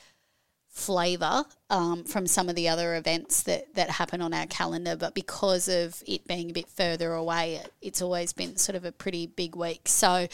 flavour 0.70 1.44
um, 1.70 2.04
from 2.04 2.26
some 2.28 2.48
of 2.48 2.56
the 2.56 2.70
other 2.70 2.96
events 2.96 3.44
that, 3.44 3.74
that 3.76 3.90
happen 3.90 4.22
on 4.22 4.34
our 4.34 4.46
calendar. 4.46 4.96
But 4.96 5.14
because 5.14 5.68
of 5.68 6.02
it 6.08 6.28
being 6.28 6.50
a 6.50 6.54
bit 6.54 6.68
further 6.68 7.14
away, 7.14 7.56
it, 7.56 7.74
it's 7.82 8.02
always 8.02 8.34
been 8.34 8.56
sort 8.58 8.76
of 8.76 8.86
a 8.86 8.92
pretty 8.92 9.28
big 9.28 9.56
week. 9.56 9.88
So, 9.88 10.28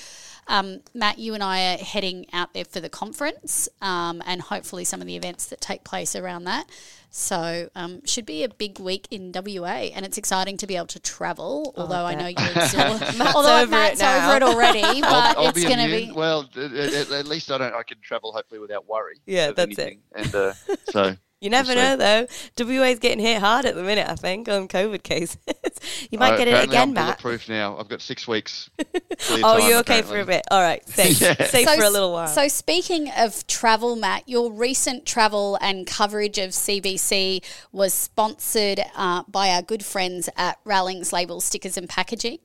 um, 0.48 0.82
Matt, 0.94 1.20
you 1.20 1.34
and 1.34 1.44
I 1.44 1.74
are 1.74 1.78
heading 1.78 2.28
out 2.34 2.54
there 2.54 2.66
for 2.66 2.80
the 2.80 2.90
conference 2.90 3.68
um, 3.82 4.22
and 4.26 4.42
hopefully 4.42 4.84
some 4.84 5.02
of 5.02 5.08
the 5.08 5.16
events 5.16 5.48
that 5.48 5.62
take 5.62 5.84
place 5.84 6.16
around 6.16 6.44
that. 6.44 6.70
So, 7.18 7.70
um, 7.76 8.06
should 8.06 8.26
be 8.26 8.44
a 8.44 8.50
big 8.50 8.78
week 8.78 9.08
in 9.10 9.32
WA, 9.34 9.88
and 9.96 10.06
it's 10.06 10.18
exciting 10.18 10.58
to 10.58 10.68
be 10.68 10.76
able 10.76 10.88
to 10.88 11.00
travel. 11.00 11.74
Although 11.78 12.04
I 12.04 12.14
bet. 12.14 12.22
know 12.36 12.44
you're 12.44 12.68
still, 12.68 13.28
although 13.34 13.56
over 13.62 13.64
it 13.64 13.70
Matt's 13.70 14.02
now. 14.02 14.28
over 14.28 14.36
it 14.36 14.44
already, 14.44 14.82
but 15.02 15.10
I'll, 15.14 15.46
I'll 15.46 15.50
it's 15.52 15.64
going 15.64 15.78
to 15.80 15.88
be. 15.88 16.12
well. 16.12 16.42
At, 16.58 16.74
at- 16.74 17.12
at 17.12 17.26
least 17.26 17.50
I 17.50 17.58
don't. 17.58 17.74
I 17.74 17.84
can 17.84 18.02
travel 18.02 18.34
hopefully 18.34 18.60
without 18.60 18.86
worry. 18.90 19.16
Yeah, 19.26 19.48
of 19.48 19.56
that's 19.56 19.78
it. 19.80 19.98
And 20.14 20.36
uh, 20.36 20.54
so 20.90 21.16
you 21.40 21.50
never 21.50 21.70
see. 21.72 21.76
know 21.76 21.96
though. 21.96 22.28
WA's 22.60 23.00
getting 23.00 23.24
hit 23.24 23.40
hard 23.40 23.66
at 23.66 23.76
the 23.76 23.84
minute, 23.84 24.10
I 24.10 24.16
think, 24.16 24.50
on 24.50 24.68
COVID 24.68 25.02
cases. 25.04 25.38
You 26.10 26.20
might 26.20 26.34
uh, 26.34 26.38
get 26.38 26.48
it 26.48 26.64
again, 26.64 26.90
I'm 26.90 26.94
Matt. 26.94 27.06
bulletproof 27.22 27.50
now. 27.50 27.78
I've 27.78 27.90
got 27.90 28.02
six 28.02 28.28
weeks. 28.28 28.70
Oh, 29.30 29.58
you're 29.68 29.80
okay 29.80 30.02
for 30.02 30.20
a 30.20 30.26
bit. 30.26 30.44
All 30.52 30.62
right, 30.62 30.88
safe, 30.90 31.22
Yeah. 31.22 31.46
safe 31.48 31.68
for 31.70 31.84
a 31.84 31.90
little 31.90 32.12
while. 32.12 32.28
So, 32.28 32.48
speaking 32.48 33.10
of 33.18 33.46
travel, 33.48 33.96
Matt, 33.96 34.28
your 34.28 34.52
recent 34.52 35.06
travel 35.06 35.58
and 35.62 35.88
coverage 35.88 36.38
of 36.38 36.52
CBC 36.52 37.44
was 37.72 37.94
sponsored 37.94 38.82
uh, 38.96 39.24
by 39.28 39.50
our 39.50 39.62
good 39.62 39.84
friends 39.86 40.30
at 40.36 40.60
Rallings 40.66 41.12
Label 41.14 41.42
Stickers 41.42 41.78
and 41.78 41.88
Packaging. 41.90 42.40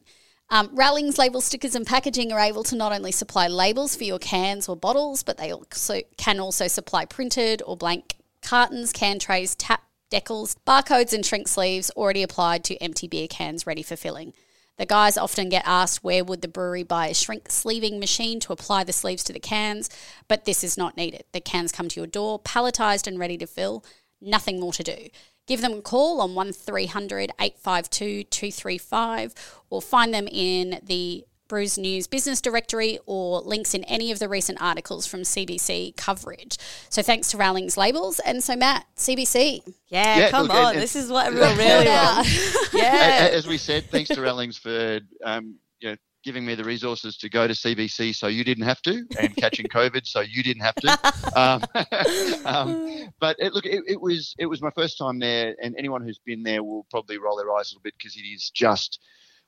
Um, 0.49 0.70
Rallings 0.72 1.18
Label 1.18 1.41
Stickers 1.41 1.74
and 1.74 1.86
Packaging 1.86 2.32
are 2.32 2.41
able 2.41 2.64
to 2.64 2.76
not 2.76 2.93
only 2.93 3.12
supply 3.12 3.47
labels 3.47 3.95
for 3.95 4.05
your 4.05 4.18
cans 4.18 4.68
or 4.68 4.76
bottles, 4.76 5.22
but 5.22 5.36
they 5.36 5.53
also 5.53 6.01
can 6.16 6.41
also 6.41 6.66
supply 6.66 7.05
printed 7.05 7.62
or 7.66 7.76
blank 7.76 8.16
cartons, 8.43 8.93
can 8.93 9.18
trays, 9.18 9.55
tap 9.55 9.82
decals, 10.11 10.56
barcodes, 10.66 11.12
and 11.12 11.24
shrink 11.24 11.48
sleeves 11.48 11.90
already 11.96 12.22
applied 12.22 12.64
to 12.64 12.76
empty 12.78 13.08
beer 13.08 13.28
cans 13.28 13.66
ready 13.66 13.82
for 13.82 13.96
filling. 13.96 14.32
The 14.76 14.86
guys 14.86 15.18
often 15.18 15.50
get 15.50 15.66
asked 15.66 16.02
where 16.02 16.24
would 16.24 16.40
the 16.40 16.48
brewery 16.48 16.82
buy 16.84 17.08
a 17.08 17.14
shrink 17.14 17.50
sleeving 17.50 18.00
machine 18.00 18.40
to 18.40 18.52
apply 18.52 18.84
the 18.84 18.94
sleeves 18.94 19.22
to 19.24 19.32
the 19.32 19.38
cans, 19.38 19.90
but 20.26 20.46
this 20.46 20.64
is 20.64 20.78
not 20.78 20.96
needed. 20.96 21.24
The 21.32 21.40
cans 21.40 21.70
come 21.70 21.88
to 21.88 22.00
your 22.00 22.06
door, 22.06 22.38
palletized 22.40 23.06
and 23.06 23.18
ready 23.18 23.36
to 23.36 23.46
fill. 23.46 23.84
Nothing 24.22 24.58
more 24.58 24.72
to 24.72 24.82
do. 24.82 25.08
Give 25.46 25.61
them 25.61 25.74
a 25.74 25.82
call 25.82 26.20
on 26.20 26.34
1300 26.34 27.30
852 27.38 28.24
235 28.24 29.34
or 29.68 29.82
find 29.82 30.14
them 30.14 30.28
in 30.28 30.80
the 30.82 31.26
Brews 31.51 31.76
News 31.76 32.07
business 32.07 32.40
directory 32.40 32.98
or 33.07 33.40
links 33.40 33.74
in 33.74 33.82
any 33.84 34.11
of 34.12 34.20
the 34.20 34.28
recent 34.28 34.62
articles 34.62 35.05
from 35.07 35.22
CBC 35.22 35.96
coverage. 35.96 36.57
So 36.88 37.03
thanks 37.03 37.30
to 37.32 37.36
Rallings 37.36 37.76
Labels. 37.76 38.20
And 38.20 38.42
so, 38.42 38.55
Matt, 38.57 38.86
CBC. 38.96 39.62
yeah, 39.88 40.18
Yeah, 40.18 40.30
come 40.30 40.46
look, 40.46 40.53
on. 40.57 40.76
it- 40.76 40.80
this 40.80 40.94
is 40.96 41.11
what 41.11 41.26
everyone 41.26 41.51
Report 41.51 41.66
really 41.68 41.88
out. 41.88 42.16
wants. 42.24 42.72
Yeah. 42.74 43.28
As 43.32 43.46
we 43.48 43.59
said, 43.59 43.84
thanks 43.90 44.09
to 44.11 44.20
Rallings 44.22 44.57
for 44.57 45.01
um, 45.24 45.57
you 45.80 45.90
know, 45.90 45.96
giving 46.22 46.44
me 46.46 46.55
the 46.55 46.62
resources 46.64 47.16
to 47.16 47.28
go 47.28 47.48
to 47.48 47.55
CBC 47.55 48.14
so 48.14 48.28
you 48.28 48.44
didn't 48.44 48.64
have 48.64 48.80
to, 48.82 49.05
and 49.18 49.34
catching 49.36 49.66
COVID 49.74 50.07
so 50.07 50.20
you 50.20 50.42
didn't 50.42 50.62
have 50.62 50.74
to. 50.76 50.98
Um, 51.34 51.62
um, 52.44 53.09
but 53.18 53.36
it, 53.40 53.53
look, 53.55 53.66
it, 53.66 53.82
it 53.88 54.01
was 54.01 54.34
it 54.38 54.46
was 54.46 54.62
my 54.62 54.70
first 54.70 54.98
time 54.98 55.18
there, 55.18 55.57
and 55.62 55.74
anyone 55.78 56.03
who's 56.03 56.20
been 56.24 56.42
there 56.42 56.62
will 56.62 56.86
probably 56.90 57.18
roll 57.18 57.36
their 57.36 57.51
eyes 57.57 57.70
a 57.70 57.74
little 57.74 57.82
bit 57.82 57.94
because 57.98 58.16
it 58.16 58.20
is 58.22 58.51
just 58.51 59.01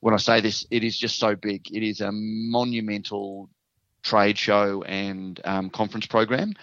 when 0.02 0.14
I 0.14 0.16
say 0.16 0.40
this, 0.40 0.66
it 0.72 0.82
is 0.82 0.98
just 0.98 1.20
so 1.20 1.36
big. 1.36 1.70
It 1.72 1.84
is 1.84 2.00
a 2.00 2.10
monumental 2.10 3.48
trade 4.02 4.36
show 4.36 4.82
and 4.82 5.40
um, 5.44 5.70
conference 5.70 6.06
program. 6.06 6.54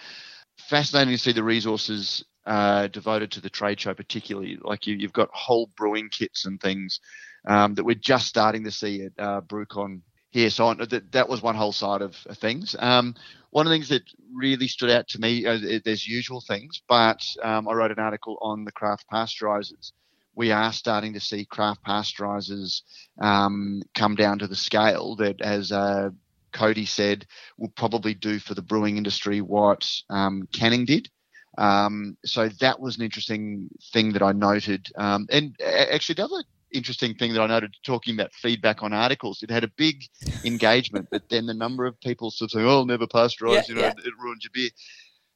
Fascinating 0.58 1.14
to 1.14 1.18
see 1.18 1.32
the 1.32 1.42
resources 1.42 2.26
uh, 2.46 2.88
devoted 2.88 3.32
to 3.32 3.42
the 3.42 3.50
trade 3.50 3.80
show, 3.80 3.94
particularly. 3.94 4.58
Like 4.62 4.86
you, 4.88 4.96
you've 4.98 5.14
got 5.14 5.30
whole 5.32 5.70
brewing 5.78 6.10
kits 6.10 6.46
and 6.46 6.60
things 6.60 7.00
um, 7.48 7.76
that 7.76 7.86
we're 7.86 7.96
just 7.96 8.28
starting 8.28 8.66
to 8.66 8.72
see 8.72 9.06
at 9.06 9.14
uh, 9.18 9.40
BrewCon 9.40 10.02
here. 10.32 10.50
So 10.50 10.66
on, 10.66 10.78
that, 10.90 11.14
that 11.14 11.30
was 11.30 11.42
one 11.42 11.56
whole 11.56 11.72
side 11.72 12.02
of 12.02 12.18
of 12.26 12.38
things. 12.38 12.76
Um, 12.78 13.16
one 13.52 13.66
of 13.66 13.70
the 13.70 13.76
things 13.76 13.88
that 13.88 14.04
really 14.34 14.68
stood 14.68 14.90
out 14.90 15.08
to 15.08 15.20
me, 15.22 15.46
uh, 15.46 15.80
there's 15.86 16.06
usual 16.06 16.44
things, 16.46 16.82
but 16.90 17.22
um, 17.42 17.70
I 17.70 17.74
wrote 17.74 17.92
an 17.92 18.00
article 18.00 18.38
on 18.42 18.66
the 18.66 18.74
craft 18.74 19.06
pasteurizers. 19.10 19.94
We 20.40 20.52
are 20.54 20.72
starting 20.72 21.12
to 21.16 21.20
see 21.20 21.44
craft 21.44 21.82
pasteurizers 21.86 22.84
um, 23.22 23.82
come 23.94 24.16
down 24.16 24.40
to 24.40 24.48
the 24.48 24.56
scale 24.56 25.18
that, 25.18 25.42
as 25.42 25.70
uh, 25.74 26.12
Cody 26.54 26.86
said, 26.86 27.26
will 27.58 27.74
probably 27.76 28.14
do 28.14 28.40
for 28.40 28.54
the 28.54 28.62
brewing 28.62 28.96
industry 28.96 29.42
what 29.42 29.86
um, 30.10 30.48
canning 30.54 30.86
did. 30.86 31.10
Um, 31.58 32.16
so 32.24 32.48
that 32.62 32.80
was 32.80 32.96
an 32.96 33.04
interesting 33.04 33.68
thing 33.92 34.14
that 34.14 34.24
I 34.24 34.32
noted. 34.32 34.88
Um, 34.98 35.28
and 35.30 35.58
actually, 35.62 36.16
the 36.16 36.24
other 36.24 36.44
interesting 36.72 37.16
thing 37.16 37.34
that 37.34 37.42
I 37.42 37.48
noted 37.48 37.76
talking 37.86 38.14
about 38.14 38.32
feedback 38.32 38.82
on 38.82 38.94
articles, 38.94 39.44
it 39.44 39.52
had 39.52 39.66
a 39.66 39.72
big 39.76 40.06
engagement, 40.46 41.10
but 41.12 41.24
then 41.30 41.48
the 41.48 41.54
number 41.54 41.86
of 41.86 42.00
people 42.00 42.32
sort 42.32 42.48
of 42.48 42.52
saying, 42.54 42.66
"Oh, 42.66 42.86
never 42.86 43.08
pasteurize, 43.08 43.56
Yeah, 43.56 43.64
you 43.68 43.76
know, 43.76 43.82
yeah. 43.82 43.90
it 43.90 44.14
ruins 44.18 44.46
your 44.46 44.52
beer." 44.54 44.70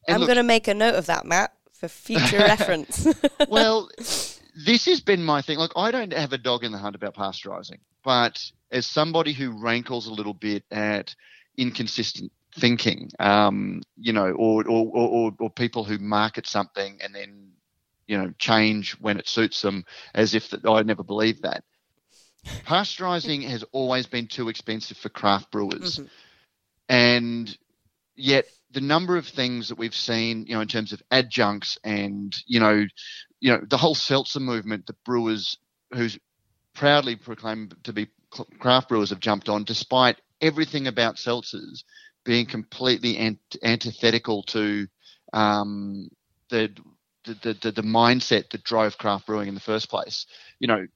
And 0.08 0.16
I'm 0.16 0.26
going 0.28 0.38
to 0.38 0.43
make 0.43 0.70
a 0.70 0.74
note 0.74 0.95
of 0.95 1.08
that, 1.08 1.26
Matt, 1.26 1.51
for 1.74 1.89
future 1.89 2.38
reference. 2.54 3.06
well, 3.49 3.89
this 4.56 4.86
has 4.86 5.01
been 5.01 5.24
my 5.24 5.41
thing. 5.41 5.58
Like, 5.58 5.72
I 5.76 5.91
don't 5.91 6.14
have 6.14 6.34
a 6.34 6.38
dog 6.38 6.64
in 6.64 6.72
the 6.72 6.78
hunt 6.78 6.95
about 6.95 7.16
pasteurizing, 7.16 7.80
but 8.04 8.39
as 8.72 8.86
somebody 8.86 9.34
who 9.34 9.51
rankles 9.51 10.08
a 10.08 10.14
little 10.14 10.34
bit 10.34 10.64
at 10.72 11.16
inconsistent 11.58 12.32
thinking, 12.56 13.10
um, 13.20 13.82
you 13.97 14.14
know, 14.14 14.32
or 14.32 14.68
or, 14.68 14.91
or 14.93 15.32
or 15.39 15.49
people 15.49 15.84
who 15.84 15.97
market 15.97 16.47
something 16.47 16.99
and 17.04 17.14
then, 17.14 17.51
you 18.08 18.18
know, 18.18 18.32
change 18.38 18.93
when 18.99 19.18
it 19.18 19.28
suits 19.28 19.62
them, 19.62 19.86
as 20.14 20.34
if 20.36 20.49
that 20.49 20.66
I 20.66 20.82
never 20.84 21.04
believed 21.04 21.43
that. 21.43 21.64
Pasteurizing 22.66 23.47
has 23.47 23.64
always 23.72 24.06
been 24.08 24.28
too 24.28 24.49
expensive 24.49 24.97
for 24.97 25.10
craft 25.10 25.51
brewers, 25.51 25.99
Mhm. 25.99 26.10
and 26.89 27.58
yet 28.16 28.45
the 28.72 28.82
number 28.82 29.18
of 29.18 29.28
things 29.28 29.70
that 29.70 29.78
we've 29.78 29.95
seen, 29.95 30.45
you 30.47 30.56
know, 30.56 30.62
in 30.62 30.68
terms 30.68 30.93
of 30.93 31.01
adjuncts 31.12 31.78
and 31.84 32.36
you 32.47 32.60
know, 32.60 32.86
you 33.44 33.52
know, 33.52 33.62
the 33.70 33.78
whole 33.78 33.94
seltzer 33.94 34.39
movement 34.39 34.88
that 34.88 35.04
brewers 35.04 35.58
who's 35.94 36.18
proudly 36.74 37.18
proclaimed 37.18 37.76
to 37.84 37.91
be 37.91 38.08
craft 38.60 38.88
brewers 38.88 39.10
have 39.10 39.20
jumped 39.20 39.50
on, 39.50 39.66
despite 39.66 40.16
everything 40.39 40.88
about 40.88 41.18
seltzers 41.18 41.84
being 42.24 42.46
completely 42.46 43.18
ant- 43.18 43.58
antithetical 43.62 44.44
to 44.44 44.88
um, 45.34 46.08
the, 46.50 46.74
the, 47.26 47.54
the 47.62 47.72
the 47.74 47.82
mindset 47.82 48.50
that 48.52 48.64
drove 48.64 48.98
craft 48.98 49.28
brewing 49.28 49.50
in 49.50 49.56
the 49.56 49.60
first 49.60 49.89
place. 49.89 50.26
You 50.60 50.68
know, 50.70 50.88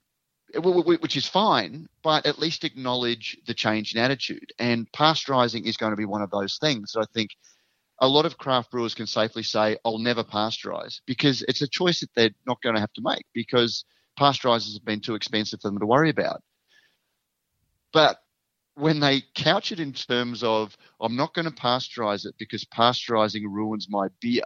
which 0.56 1.18
is 1.18 1.28
fine, 1.28 1.89
but 2.02 2.26
at 2.26 2.39
least 2.39 2.64
acknowledge 2.64 3.38
the 3.45 3.54
change 3.54 3.93
in 3.93 4.00
attitude. 4.00 4.54
And 4.58 4.89
pasteurizing 4.93 5.66
is 5.66 5.76
going 5.76 5.91
to 5.91 5.98
be 5.98 6.06
one 6.06 6.22
of 6.22 6.32
those 6.32 6.58
things. 6.60 6.93
that 6.93 7.02
I 7.02 7.06
think 7.14 7.32
a 8.00 8.08
lot 8.08 8.26
of 8.26 8.38
craft 8.38 8.72
brewers 8.72 8.93
can 8.93 9.08
safely 9.08 9.43
say, 9.43 9.78
I'll 9.84 9.98
never 9.98 10.24
pasteurize 10.24 11.02
because 11.06 11.43
it's 11.48 11.62
a 11.62 11.68
choice 11.68 12.02
that 12.02 12.10
they're 12.16 12.30
not 12.45 12.62
going 12.62 12.76
to 12.76 12.82
have 12.82 12.93
to 12.93 13.02
make 13.04 13.26
because 13.34 13.86
pasteurizers 14.20 14.74
have 14.74 14.86
been 14.86 15.02
too 15.02 15.16
expensive 15.16 15.62
for 15.62 15.70
them 15.70 15.80
to 15.80 15.86
worry 15.86 16.10
about. 16.10 16.41
But 17.93 18.20
when 18.76 19.00
they 19.00 19.24
couch 19.34 19.72
it 19.72 19.80
in 19.80 19.93
terms 19.93 20.43
of, 20.43 20.78
I'm 21.02 21.16
not 21.16 21.34
going 21.34 21.45
to 21.45 21.52
pasteurize 21.52 22.26
it 22.26 22.36
because 22.38 22.64
pasteurizing 22.66 23.43
ruins 23.45 23.88
my 23.89 24.08
beer, 24.22 24.43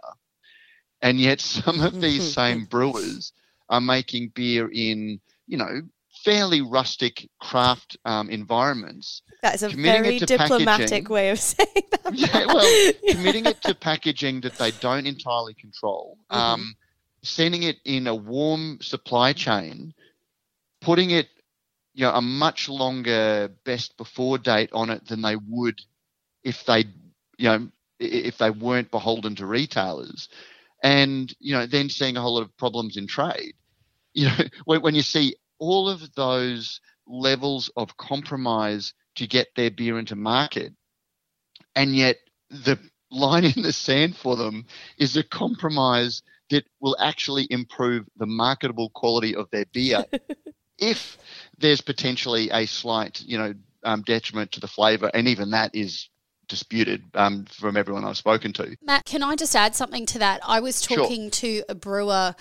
and 1.02 1.20
yet 1.20 1.40
some 1.40 1.80
of 1.80 2.00
these 2.00 2.22
same 2.34 2.64
brewers 2.64 3.32
are 3.68 3.80
making 3.80 4.32
beer 4.34 4.70
in, 4.72 5.20
you 5.46 5.58
know, 5.58 5.82
fairly 6.24 6.60
rustic 6.60 7.28
craft 7.40 7.96
um, 8.04 8.30
environments 8.30 9.22
That 9.42 9.54
is 9.54 9.62
a 9.62 9.68
very 9.70 10.18
diplomatic 10.18 11.08
way 11.08 11.30
of 11.30 11.38
saying 11.40 11.86
that. 11.90 12.12
yeah, 12.14 12.46
well, 12.46 12.70
committing 13.10 13.46
it 13.46 13.62
to 13.62 13.74
packaging 13.74 14.40
that 14.42 14.58
they 14.58 14.70
don't 14.70 15.06
entirely 15.06 15.54
control, 15.54 16.18
Mhm. 16.30 16.36
um, 16.36 16.74
sending 17.22 17.62
it 17.62 17.76
in 17.84 18.06
a 18.06 18.14
warm 18.14 18.78
supply 18.80 19.32
chain, 19.32 19.92
putting 20.80 21.10
it, 21.10 21.28
you 21.94 22.04
know, 22.04 22.12
a 22.12 22.22
much 22.22 22.68
longer 22.68 23.48
best 23.64 23.96
before 23.96 24.38
date 24.38 24.70
on 24.72 24.90
it 24.90 25.06
than 25.06 25.22
they 25.22 25.36
would 25.48 25.80
if 26.44 26.64
they, 26.64 26.84
you 27.38 27.48
know, 27.48 27.68
if 27.98 28.38
they 28.38 28.50
weren't 28.50 28.90
beholden 28.90 29.34
to 29.36 29.46
retailers, 29.46 30.28
and 30.82 31.34
you 31.38 31.52
know 31.54 31.66
then 31.66 31.88
seeing 31.88 32.16
a 32.16 32.20
whole 32.20 32.34
lot 32.34 32.42
of 32.42 32.56
problems 32.56 32.96
in 32.96 33.06
trade. 33.06 33.54
You 34.14 34.26
know 34.26 34.36
when, 34.64 34.82
when 34.82 34.94
you 34.94 35.02
see 35.02 35.36
all 35.62 35.88
of 35.88 36.12
those 36.14 36.80
levels 37.06 37.70
of 37.76 37.96
compromise 37.96 38.94
to 39.14 39.28
get 39.28 39.46
their 39.54 39.70
beer 39.70 39.96
into 39.96 40.16
market, 40.16 40.72
and 41.76 41.94
yet 41.94 42.16
the 42.50 42.76
line 43.12 43.44
in 43.44 43.62
the 43.62 43.72
sand 43.72 44.16
for 44.16 44.34
them 44.34 44.66
is 44.98 45.16
a 45.16 45.22
compromise 45.22 46.22
that 46.50 46.64
will 46.80 46.96
actually 46.98 47.46
improve 47.48 48.04
the 48.16 48.26
marketable 48.26 48.90
quality 48.90 49.36
of 49.36 49.48
their 49.50 49.64
beer 49.66 50.04
if 50.78 51.16
there's 51.58 51.80
potentially 51.80 52.50
a 52.50 52.66
slight, 52.66 53.22
you 53.24 53.38
know, 53.38 53.54
um, 53.84 54.02
detriment 54.02 54.50
to 54.50 54.58
the 54.58 54.66
flavour, 54.66 55.12
and 55.14 55.28
even 55.28 55.50
that 55.50 55.70
is 55.74 56.08
disputed 56.48 57.04
um, 57.14 57.44
from 57.44 57.76
everyone 57.76 58.04
I've 58.04 58.16
spoken 58.16 58.52
to. 58.54 58.76
Matt, 58.82 59.04
can 59.04 59.22
I 59.22 59.36
just 59.36 59.54
add 59.54 59.76
something 59.76 60.06
to 60.06 60.18
that? 60.18 60.40
I 60.44 60.58
was 60.58 60.80
talking 60.82 61.30
sure. 61.30 61.30
to 61.30 61.62
a 61.68 61.74
brewer 61.76 62.34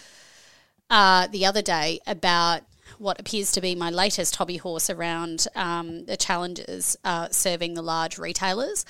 uh, 0.90 1.28
the 1.28 1.46
other 1.46 1.62
day 1.62 2.00
about 2.08 2.64
what 2.98 3.20
appears 3.20 3.52
to 3.54 3.62
be 3.62 3.76
my 3.76 3.90
latest 3.90 4.36
hobby 4.36 4.58
horse 4.58 4.90
around 4.90 5.48
um, 5.56 6.06
the 6.06 6.18
challenges 6.18 6.98
uh, 7.04 7.30
serving 7.30 7.74
the 7.74 7.82
large 7.82 8.18
retailers. 8.18 8.86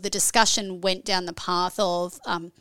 The 0.00 0.10
discussion 0.10 0.80
went 0.80 1.04
down 1.04 1.26
the 1.26 1.32
path 1.32 1.78
of 1.78 2.18
um, 2.26 2.52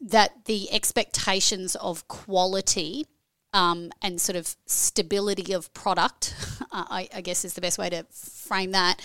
that 0.00 0.44
the 0.46 0.72
expectations 0.72 1.76
of 1.76 2.08
quality 2.08 3.06
um, 3.52 3.92
and 4.00 4.20
sort 4.20 4.36
of 4.36 4.56
stability 4.66 5.52
of 5.52 5.72
product, 5.74 6.34
uh, 6.72 6.84
I, 6.90 7.08
I, 7.14 7.20
guess 7.20 7.44
is 7.44 7.54
the 7.54 7.60
best 7.60 7.78
way 7.78 7.90
to 7.90 8.04
frame 8.10 8.72
that, 8.72 9.00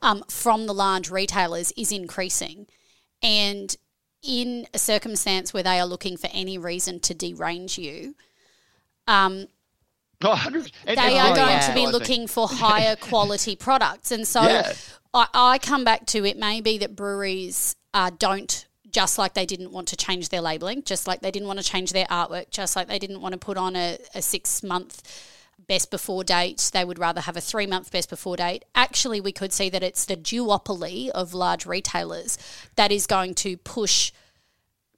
um, 0.00 0.24
from 0.28 0.66
the 0.66 0.74
large 0.74 1.10
retailers 1.10 1.72
is 1.76 1.92
increasing. 1.92 2.66
And 3.22 3.76
in 4.22 4.66
a 4.72 4.78
circumstance 4.78 5.52
where 5.52 5.62
they 5.62 5.78
are 5.78 5.86
looking 5.86 6.16
for 6.16 6.28
any 6.32 6.56
reason 6.56 7.00
to 7.00 7.14
derange 7.14 7.76
you, 7.78 8.14
um, 9.06 9.46
oh, 10.24 10.64
they 10.86 11.18
are 11.18 11.34
going 11.34 11.60
to 11.60 11.74
be 11.74 11.86
looking 11.86 12.26
for 12.26 12.48
higher 12.48 12.96
quality 13.00 13.56
products. 13.56 14.10
And 14.10 14.26
so 14.26 14.42
yeah. 14.42 14.72
I, 15.14 15.26
I, 15.34 15.58
come 15.58 15.84
back 15.84 16.06
to 16.06 16.24
it 16.24 16.36
may 16.38 16.60
be 16.60 16.78
that 16.78 16.96
breweries 16.96 17.76
uh, 17.94 18.10
don't 18.18 18.66
just 18.90 19.18
like 19.18 19.34
they 19.34 19.46
didn't 19.46 19.72
want 19.72 19.88
to 19.88 19.96
change 19.96 20.28
their 20.28 20.40
labeling, 20.40 20.82
just 20.84 21.06
like 21.06 21.20
they 21.20 21.30
didn't 21.30 21.48
want 21.48 21.58
to 21.58 21.64
change 21.64 21.92
their 21.92 22.06
artwork, 22.06 22.50
just 22.50 22.76
like 22.76 22.88
they 22.88 22.98
didn't 22.98 23.20
want 23.20 23.32
to 23.32 23.38
put 23.38 23.56
on 23.56 23.74
a, 23.74 23.98
a 24.14 24.22
six 24.22 24.62
month 24.62 25.02
best 25.66 25.90
before 25.90 26.24
date. 26.24 26.70
They 26.72 26.84
would 26.84 26.98
rather 26.98 27.22
have 27.22 27.36
a 27.36 27.40
three 27.40 27.66
month 27.66 27.90
best 27.90 28.10
before 28.10 28.36
date. 28.36 28.64
Actually, 28.74 29.20
we 29.20 29.32
could 29.32 29.52
see 29.52 29.70
that 29.70 29.82
it's 29.82 30.04
the 30.04 30.16
duopoly 30.16 31.08
of 31.10 31.34
large 31.34 31.66
retailers 31.66 32.38
that 32.76 32.92
is 32.92 33.06
going 33.06 33.34
to 33.36 33.56
push 33.56 34.12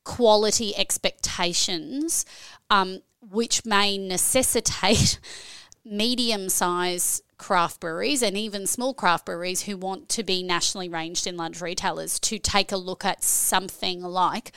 quality 0.05 0.77
expectations, 0.77 2.27
um, 2.71 3.01
which 3.31 3.65
may 3.65 3.99
necessitate 3.99 5.19
medium 5.85 6.49
size 6.49 7.23
craft 7.37 7.81
breweries 7.81 8.23
and 8.23 8.37
even 8.37 8.67
small 8.67 8.95
craft 8.95 9.27
breweries 9.27 9.63
who 9.63 9.77
want 9.77 10.09
to 10.09 10.23
be 10.23 10.43
nationally 10.43 10.89
ranged 10.89 11.27
in 11.27 11.37
large 11.37 11.61
retailers 11.61 12.19
to 12.21 12.39
take 12.39 12.73
a 12.73 12.77
look 12.77 13.05
at 13.05 13.23
something 13.23 14.01
like 14.01 14.53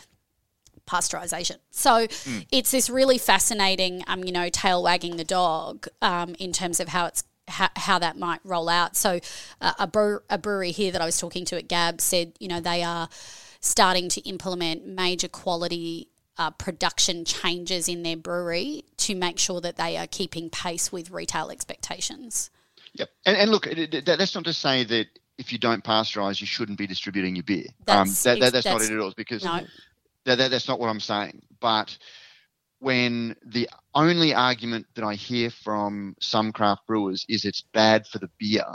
pasteurization. 0.87 1.57
So 1.69 2.07
mm. 2.07 2.45
it's 2.51 2.71
this 2.71 2.89
really 2.89 3.17
fascinating, 3.17 4.03
um, 4.07 4.23
you 4.23 4.31
know, 4.31 4.49
tail 4.49 4.81
wagging 4.81 5.17
the 5.17 5.23
dog 5.23 5.87
um, 6.01 6.35
in 6.39 6.53
terms 6.53 6.79
of 6.79 6.87
how 6.89 7.07
it's 7.07 7.23
how, 7.49 7.69
how 7.75 7.99
that 7.99 8.17
might 8.17 8.39
roll 8.43 8.69
out. 8.69 8.95
So 8.95 9.19
uh, 9.61 9.73
a, 9.79 9.87
bre- 9.87 10.17
a 10.29 10.37
brewery 10.37 10.71
here 10.71 10.91
that 10.91 11.01
I 11.01 11.05
was 11.05 11.17
talking 11.17 11.45
to 11.45 11.57
at 11.57 11.67
GABS 11.67 12.03
said, 12.03 12.33
you 12.39 12.47
know, 12.47 12.59
they 12.59 12.83
are 12.83 13.07
starting 13.61 14.09
to 14.09 14.21
implement 14.21 14.85
major 14.85 15.27
quality 15.27 16.09
uh, 16.37 16.51
production 16.51 17.25
changes 17.25 17.87
in 17.87 18.03
their 18.03 18.17
brewery 18.17 18.83
to 18.97 19.15
make 19.15 19.39
sure 19.39 19.61
that 19.61 19.77
they 19.77 19.97
are 19.97 20.07
keeping 20.07 20.49
pace 20.49 20.91
with 20.91 21.11
retail 21.11 21.49
expectations. 21.49 22.49
Yep. 22.93 23.09
And, 23.25 23.37
and 23.37 23.51
look, 23.51 23.67
that's 24.05 24.35
not 24.35 24.45
to 24.45 24.53
say 24.53 24.83
that 24.85 25.07
if 25.37 25.51
you 25.51 25.59
don't 25.59 25.83
pasteurize, 25.83 26.41
you 26.41 26.47
shouldn't 26.47 26.77
be 26.77 26.87
distributing 26.87 27.35
your 27.35 27.43
beer. 27.43 27.65
Um, 27.87 28.07
that's, 28.07 28.25
um, 28.25 28.33
that, 28.33 28.39
that, 28.39 28.53
that's, 28.53 28.65
that's, 28.65 28.89
not 28.89 28.91
it 28.91 28.95
at 28.95 28.99
all, 28.99 29.13
because 29.15 29.43
no. 29.43 29.61
that, 30.25 30.37
that's 30.49 30.67
not 30.67 30.79
what 30.79 30.87
I'm 30.87 30.99
saying. 30.99 31.41
But 31.59 31.97
when 32.79 33.35
the 33.45 33.69
only 33.93 34.33
argument 34.33 34.87
that 34.95 35.03
I 35.03 35.15
hear 35.15 35.49
from 35.49 36.15
some 36.19 36.51
craft 36.51 36.87
brewers 36.87 37.25
is 37.27 37.45
it's 37.45 37.61
bad 37.61 38.07
for 38.07 38.19
the 38.19 38.29
beer, 38.39 38.65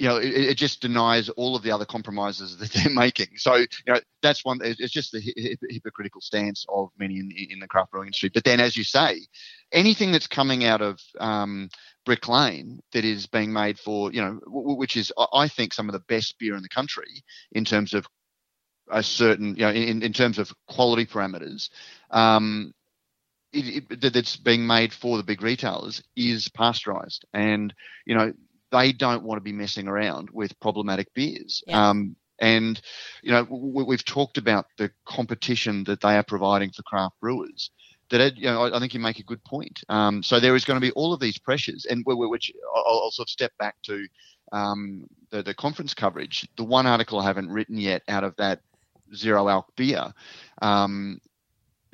you 0.00 0.08
know, 0.08 0.16
it, 0.16 0.32
it, 0.32 0.54
just 0.56 0.80
denies 0.80 1.28
all 1.28 1.54
of 1.54 1.62
the 1.62 1.70
other 1.70 1.84
compromises 1.84 2.56
that 2.56 2.72
they're 2.72 2.90
making. 2.94 3.28
So, 3.36 3.56
you 3.56 3.66
know, 3.86 4.00
that's 4.22 4.42
one. 4.46 4.58
It's 4.64 4.90
just 4.90 5.12
the 5.12 5.20
hypocritical 5.68 6.22
stance 6.22 6.64
of 6.70 6.88
many 6.98 7.18
in, 7.18 7.30
in 7.50 7.58
the 7.58 7.68
craft 7.68 7.90
brewing 7.90 8.06
industry. 8.06 8.30
But 8.32 8.44
then, 8.44 8.60
as 8.60 8.78
you 8.78 8.82
say, 8.82 9.20
anything 9.72 10.10
that's 10.10 10.26
coming 10.26 10.64
out 10.64 10.80
of 10.80 10.98
um, 11.20 11.68
Brick 12.06 12.28
Lane 12.28 12.80
that 12.94 13.04
is 13.04 13.26
being 13.26 13.52
made 13.52 13.78
for, 13.78 14.10
you 14.10 14.22
know, 14.22 14.40
which 14.46 14.96
is 14.96 15.12
I 15.34 15.48
think 15.48 15.74
some 15.74 15.90
of 15.90 15.92
the 15.92 16.04
best 16.08 16.38
beer 16.38 16.56
in 16.56 16.62
the 16.62 16.70
country 16.70 17.22
in 17.52 17.66
terms 17.66 17.92
of 17.92 18.06
a 18.90 19.02
certain, 19.02 19.54
you 19.54 19.66
know, 19.66 19.70
in, 19.70 20.02
in 20.02 20.14
terms 20.14 20.38
of 20.38 20.50
quality 20.66 21.04
parameters. 21.04 21.68
Um, 22.10 22.72
it, 23.52 23.84
it, 23.90 24.00
that's 24.14 24.36
being 24.36 24.66
made 24.66 24.94
for 24.94 25.18
the 25.18 25.24
big 25.24 25.42
retailers 25.42 26.02
is 26.16 26.48
pasteurized, 26.48 27.26
and 27.34 27.74
you 28.06 28.14
know 28.14 28.32
they 28.70 28.92
don't 28.92 29.22
want 29.22 29.38
to 29.38 29.42
be 29.42 29.52
messing 29.52 29.88
around 29.88 30.30
with 30.32 30.58
problematic 30.60 31.12
beers. 31.14 31.62
Yeah. 31.66 31.88
Um, 31.88 32.16
and 32.42 32.80
you 33.22 33.30
know 33.30 33.42
we, 33.50 33.94
have 33.94 34.04
talked 34.04 34.38
about 34.38 34.64
the 34.78 34.90
competition 35.04 35.84
that 35.84 36.00
they 36.00 36.16
are 36.16 36.22
providing 36.22 36.70
for 36.70 36.82
craft 36.82 37.20
brewers 37.20 37.70
that 38.10 38.36
you 38.36 38.44
know, 38.44 38.74
I, 38.74 38.78
think 38.78 38.92
you 38.92 39.00
make 39.00 39.18
a 39.18 39.24
good 39.24 39.42
point. 39.44 39.82
Um, 39.88 40.22
so 40.22 40.40
there 40.40 40.56
is 40.56 40.64
going 40.64 40.80
to 40.80 40.86
be 40.86 40.92
all 40.92 41.12
of 41.12 41.20
these 41.20 41.38
pressures, 41.38 41.86
and 41.88 42.02
which 42.04 42.52
I'll, 42.74 43.02
I'll 43.04 43.10
sort 43.10 43.28
of 43.28 43.30
step 43.30 43.52
back 43.58 43.76
to 43.84 44.06
um, 44.52 45.06
the, 45.30 45.42
the 45.42 45.54
conference 45.54 45.94
coverage. 45.94 46.46
The 46.56 46.64
one 46.64 46.86
article 46.86 47.20
I 47.20 47.24
haven't 47.24 47.50
written 47.50 47.78
yet 47.78 48.02
out 48.08 48.24
of 48.24 48.34
that 48.36 48.60
zero 49.14 49.48
alc 49.48 49.74
beer. 49.76 50.12
Um, 50.60 51.20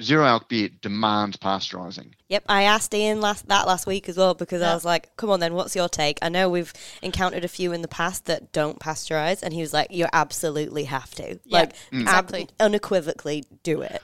zero 0.01 0.25
alc 0.25 0.49
beer 0.49 0.69
demands 0.81 1.37
pasteurizing. 1.37 2.13
Yep, 2.29 2.45
I 2.49 2.63
asked 2.65 2.95
Ian 2.95 3.21
last 3.21 3.49
that 3.49 3.67
last 3.67 3.87
week 3.87 4.09
as 4.09 4.17
well 4.17 4.35
because 4.35 4.61
yeah. 4.61 4.73
I 4.73 4.75
was 4.75 4.85
like, 4.85 5.15
"Come 5.17 5.31
on, 5.31 5.41
then, 5.41 5.55
what's 5.55 5.77
your 5.77 5.89
take?" 5.89 6.19
I 6.23 6.29
know 6.29 6.49
we've 6.49 6.73
encountered 7.03 7.45
a 7.45 7.49
few 7.49 7.73
in 7.73 7.83
the 7.83 7.89
past 7.89 8.27
that 8.27 8.53
don't 8.53 8.79
pasteurize, 8.79 9.43
and 9.43 9.53
he 9.53 9.61
was 9.61 9.73
like, 9.73 9.91
"You 9.91 10.07
absolutely 10.13 10.85
have 10.85 11.15
to, 11.17 11.39
like, 11.47 11.73
exactly. 11.93 12.43
ab- 12.43 12.49
unequivocally 12.61 13.45
do 13.63 13.83
it." 13.83 14.03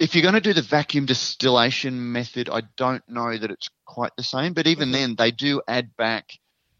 if 0.00 0.14
you're 0.14 0.22
going 0.22 0.34
to 0.34 0.40
do 0.40 0.54
the 0.54 0.62
vacuum 0.62 1.04
distillation 1.04 2.10
method, 2.10 2.48
I 2.48 2.62
don't 2.76 3.06
know 3.06 3.36
that 3.36 3.50
it's 3.50 3.68
quite 3.84 4.12
the 4.16 4.22
same. 4.22 4.54
But 4.54 4.66
even 4.66 4.88
mm-hmm. 4.88 4.92
then, 4.92 5.14
they 5.16 5.30
do 5.30 5.60
add 5.68 5.94
back 5.96 6.24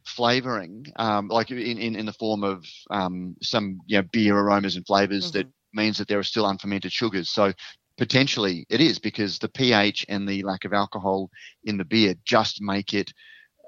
flavoring, 0.06 0.86
um, 0.96 1.28
like 1.28 1.50
in, 1.50 1.58
in, 1.58 1.96
in, 1.96 2.06
the 2.06 2.14
form 2.14 2.42
of 2.42 2.64
um, 2.90 3.36
some 3.42 3.80
you 3.86 3.98
know, 3.98 4.08
beer 4.10 4.36
aromas 4.36 4.76
and 4.76 4.86
flavors 4.86 5.26
mm-hmm. 5.26 5.38
that 5.38 5.48
means 5.74 5.98
that 5.98 6.08
there 6.08 6.18
are 6.18 6.24
still 6.24 6.48
unfermented 6.48 6.92
sugars. 6.92 7.28
So 7.30 7.52
potentially 8.00 8.64
it 8.70 8.80
is 8.80 8.98
because 8.98 9.38
the 9.38 9.48
pH 9.48 10.06
and 10.08 10.26
the 10.26 10.42
lack 10.42 10.64
of 10.64 10.72
alcohol 10.72 11.30
in 11.64 11.76
the 11.76 11.84
beer 11.84 12.14
just 12.24 12.62
make 12.62 12.94
it, 12.94 13.12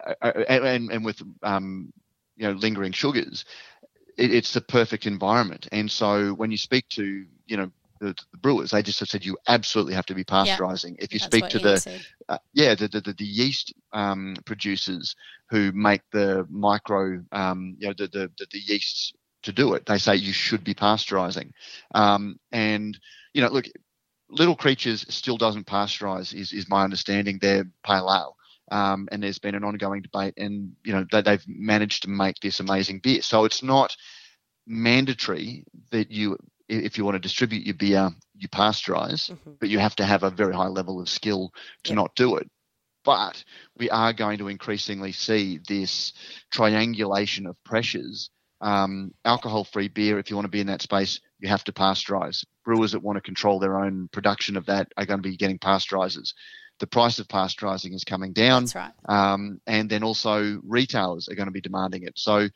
uh, 0.06 0.14
uh 0.22 0.44
and, 0.48 0.90
and 0.90 1.04
with 1.04 1.20
um, 1.42 1.92
you 2.36 2.48
know 2.48 2.54
lingering 2.54 2.92
sugars, 2.92 3.44
it, 4.16 4.32
it's 4.34 4.54
the 4.54 4.62
perfect 4.62 5.06
environment. 5.06 5.68
And 5.70 5.90
so 5.90 6.32
when 6.32 6.50
you 6.50 6.56
speak 6.56 6.88
to 6.90 7.26
you 7.46 7.56
know 7.58 7.70
the, 8.00 8.14
the, 8.32 8.38
brewers. 8.38 8.70
They 8.70 8.82
just 8.82 8.98
have 9.00 9.08
said 9.10 9.24
you 9.24 9.36
absolutely 9.46 9.94
have 9.94 10.06
to 10.06 10.14
be 10.14 10.24
pasteurizing. 10.24 10.96
Yeah, 10.96 11.04
if 11.04 11.12
you 11.12 11.20
speak 11.20 11.48
to 11.50 11.58
the 11.58 12.02
uh, 12.30 12.38
yeah 12.54 12.74
the, 12.74 12.88
the, 12.88 13.00
the 13.00 13.24
yeast 13.24 13.74
um, 13.92 14.34
producers 14.46 15.14
who 15.50 15.70
make 15.72 16.00
the 16.10 16.46
micro 16.50 17.22
um, 17.32 17.76
you 17.78 17.86
know 17.86 17.94
the, 17.96 18.08
the, 18.08 18.30
the, 18.38 18.46
the 18.50 18.58
yeasts 18.58 19.12
to 19.42 19.52
do 19.52 19.74
it, 19.74 19.86
they 19.86 19.98
say 19.98 20.16
you 20.16 20.32
should 20.32 20.64
be 20.64 20.74
pasteurizing. 20.74 21.50
Um, 21.94 22.38
and 22.50 22.98
you 23.34 23.42
know, 23.42 23.48
look, 23.48 23.66
Little 24.32 24.56
Creatures 24.56 25.06
still 25.08 25.36
doesn't 25.36 25.66
pasteurize. 25.66 26.34
Is 26.34 26.52
is 26.52 26.68
my 26.68 26.84
understanding? 26.84 27.38
They're 27.40 27.66
pale 27.84 28.08
ale. 28.10 28.36
Um, 28.70 29.08
and 29.12 29.22
there's 29.22 29.38
been 29.38 29.54
an 29.54 29.64
ongoing 29.64 30.02
debate, 30.02 30.34
and 30.38 30.72
you 30.84 30.92
know 30.92 31.04
they, 31.12 31.22
they've 31.22 31.44
managed 31.46 32.04
to 32.04 32.10
make 32.10 32.36
this 32.40 32.60
amazing 32.60 33.00
beer. 33.00 33.22
So 33.22 33.44
it's 33.44 33.62
not 33.62 33.96
mandatory 34.66 35.64
that 35.90 36.10
you 36.10 36.38
if 36.68 36.96
you 36.96 37.04
want 37.04 37.16
to 37.16 37.20
distribute 37.20 37.66
your 37.66 37.74
beer, 37.74 38.10
you 38.34 38.48
pasteurize, 38.48 39.30
mm-hmm. 39.30 39.52
but 39.60 39.68
you 39.68 39.78
have 39.78 39.96
to 39.96 40.04
have 40.04 40.22
a 40.22 40.30
very 40.30 40.54
high 40.54 40.68
level 40.68 41.00
of 41.00 41.08
skill 41.08 41.52
to 41.84 41.92
not 41.92 42.14
do 42.14 42.36
it. 42.36 42.50
But 43.04 43.44
we 43.76 43.90
are 43.90 44.12
going 44.12 44.38
to 44.38 44.48
increasingly 44.48 45.12
see 45.12 45.60
this 45.68 46.12
triangulation 46.50 47.46
of 47.46 47.62
pressures. 47.64 48.30
Um, 48.60 49.12
alcohol 49.24 49.64
free 49.64 49.88
beer, 49.88 50.18
if 50.18 50.30
you 50.30 50.36
want 50.36 50.46
to 50.46 50.50
be 50.50 50.60
in 50.60 50.68
that 50.68 50.82
space, 50.82 51.20
you 51.40 51.48
have 51.48 51.64
to 51.64 51.72
pasteurize. 51.72 52.44
Brewers 52.64 52.92
that 52.92 53.02
want 53.02 53.16
to 53.16 53.20
control 53.20 53.58
their 53.58 53.78
own 53.78 54.08
production 54.12 54.56
of 54.56 54.66
that 54.66 54.92
are 54.96 55.06
going 55.06 55.22
to 55.22 55.28
be 55.28 55.36
getting 55.36 55.58
pasteurizers. 55.58 56.32
the 56.82 56.86
price 56.88 57.20
of 57.20 57.28
pasteurizing 57.28 57.94
is 57.94 58.02
coming 58.02 58.32
down. 58.32 58.64
That's 58.64 58.74
right. 58.74 58.92
Um, 59.08 59.60
and 59.68 59.88
then 59.88 60.02
also 60.02 60.60
retailers 60.64 61.28
are 61.28 61.34
going 61.36 61.46
to 61.46 61.52
be 61.52 61.60
demanding 61.60 62.02
it. 62.02 62.14
So, 62.16 62.48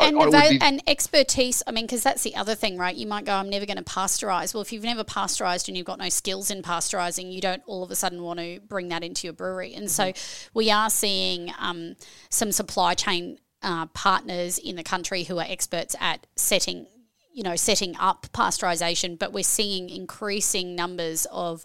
and, 0.00 0.18
I, 0.18 0.20
I 0.20 0.50
be... 0.50 0.58
and 0.60 0.82
expertise. 0.88 1.62
I 1.66 1.70
mean, 1.70 1.86
because 1.86 2.02
that's 2.02 2.22
the 2.22 2.34
other 2.34 2.56
thing, 2.56 2.76
right? 2.76 2.94
You 2.94 3.06
might 3.06 3.24
go, 3.24 3.34
"I'm 3.34 3.48
never 3.48 3.64
going 3.64 3.76
to 3.76 3.84
pasteurize." 3.84 4.52
Well, 4.52 4.62
if 4.62 4.72
you've 4.72 4.82
never 4.82 5.04
pasteurized 5.04 5.68
and 5.68 5.76
you've 5.76 5.86
got 5.86 6.00
no 6.00 6.08
skills 6.08 6.50
in 6.50 6.62
pasteurizing, 6.62 7.32
you 7.32 7.40
don't 7.40 7.62
all 7.66 7.84
of 7.84 7.90
a 7.92 7.94
sudden 7.94 8.22
want 8.22 8.40
to 8.40 8.58
bring 8.66 8.88
that 8.88 9.04
into 9.04 9.28
your 9.28 9.34
brewery. 9.34 9.74
And 9.74 9.86
mm-hmm. 9.86 10.16
so, 10.16 10.48
we 10.54 10.70
are 10.72 10.90
seeing 10.90 11.52
um, 11.58 11.94
some 12.30 12.50
supply 12.50 12.94
chain 12.94 13.38
uh, 13.62 13.86
partners 13.86 14.58
in 14.58 14.74
the 14.74 14.82
country 14.82 15.22
who 15.22 15.38
are 15.38 15.46
experts 15.48 15.94
at 16.00 16.26
setting 16.34 16.86
you 17.32 17.42
know, 17.42 17.56
setting 17.56 17.96
up 17.98 18.26
pasteurization, 18.32 19.18
but 19.18 19.32
we're 19.32 19.42
seeing 19.42 19.88
increasing 19.88 20.74
numbers 20.74 21.26
of 21.30 21.64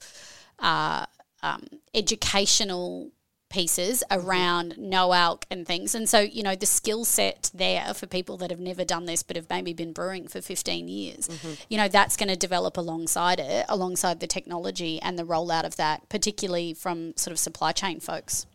uh, 0.60 1.06
um, 1.44 1.68
educational 1.94 3.12
pieces 3.50 4.04
mm-hmm. 4.10 4.28
around 4.28 4.78
no 4.78 5.14
alc 5.14 5.46
and 5.50 5.66
things. 5.66 5.96
And 5.96 6.08
so, 6.08 6.20
you 6.20 6.44
know, 6.44 6.56
the 6.56 6.66
skill 6.66 7.06
set 7.06 7.52
there 7.54 7.94
for 7.94 8.08
people 8.08 8.38
that 8.38 8.50
have 8.52 8.60
never 8.60 8.84
done 8.84 9.06
this 9.06 9.24
but 9.24 9.36
have 9.36 9.50
maybe 9.50 9.74
been 9.74 9.94
brewing 9.94 10.28
for 10.28 10.42
15 10.42 10.88
years, 10.88 11.28
mm-hmm. 11.28 11.54
you 11.70 11.78
know, 11.78 11.88
that's 11.88 12.18
going 12.18 12.30
to 12.30 12.36
develop 12.36 12.78
alongside 12.78 13.40
it, 13.40 13.66
alongside 13.70 14.20
the 14.20 14.28
technology 14.28 15.02
and 15.02 15.18
the 15.18 15.24
rollout 15.24 15.66
of 15.66 15.76
that, 15.78 16.08
particularly 16.10 16.74
from 16.74 17.16
sort 17.16 17.32
of 17.32 17.40
supply 17.40 17.72
chain 17.72 18.00
folks. 18.00 18.46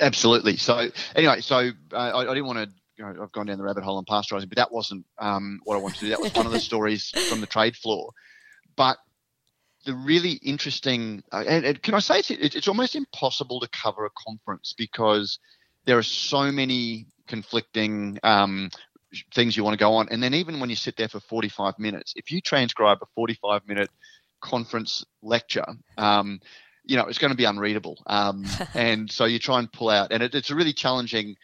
Absolutely. 0.00 0.56
So, 0.56 0.88
anyway, 1.14 1.40
so 1.40 1.70
uh, 1.92 1.96
I, 1.96 2.20
I, 2.22 2.34
didn't 2.34 2.46
want 2.46 2.58
to 2.58 2.68
I've 3.02 3.32
gone 3.32 3.46
down 3.46 3.58
the 3.58 3.64
rabbit 3.64 3.84
hole 3.84 3.98
on 3.98 4.04
pasteurizing, 4.04 4.48
but 4.48 4.56
that 4.56 4.72
wasn't 4.72 5.04
um, 5.18 5.60
what 5.64 5.76
I 5.76 5.78
wanted 5.78 5.98
to 5.98 6.04
do. 6.06 6.08
That 6.10 6.20
was 6.20 6.34
one 6.34 6.46
of 6.46 6.52
the 6.52 6.60
stories 6.70 7.10
from 7.28 7.40
the 7.40 7.46
trade 7.46 7.76
floor. 7.76 8.12
But 8.76 8.98
the 9.84 9.94
really 9.94 10.32
interesting, 10.32 11.22
uh, 11.32 11.44
and, 11.46 11.64
and, 11.64 11.82
can 11.82 11.94
I 11.94 12.00
say 12.00 12.18
it's, 12.18 12.30
it's 12.30 12.68
almost 12.68 12.94
impossible 12.94 13.60
to 13.60 13.68
cover 13.68 14.04
a 14.06 14.10
conference 14.10 14.74
because 14.76 15.38
there 15.84 15.96
are 15.96 16.02
so 16.02 16.50
many 16.50 17.06
conflicting 17.28 18.18
um, 18.22 18.70
things 19.34 19.56
you 19.56 19.64
want 19.64 19.74
to 19.74 19.82
go 19.82 19.94
on. 19.94 20.08
And 20.10 20.22
then 20.22 20.34
even 20.34 20.60
when 20.60 20.70
you 20.70 20.76
sit 20.76 20.96
there 20.96 21.08
for 21.08 21.20
45 21.20 21.78
minutes, 21.78 22.12
if 22.16 22.30
you 22.30 22.40
transcribe 22.40 22.98
a 23.02 23.06
45 23.14 23.66
minute 23.66 23.90
conference 24.40 25.04
lecture, 25.22 25.66
um, 25.96 26.40
you 26.84 26.96
know, 26.96 27.06
it's 27.06 27.18
going 27.18 27.32
to 27.32 27.36
be 27.36 27.44
unreadable. 27.44 27.96
Um, 28.06 28.44
and 28.74 29.10
so 29.10 29.24
you 29.24 29.38
try 29.38 29.58
and 29.58 29.70
pull 29.70 29.90
out, 29.90 30.12
and 30.12 30.22
it, 30.22 30.34
it's 30.34 30.50
a 30.50 30.54
really 30.54 30.72
challenging 30.72 31.36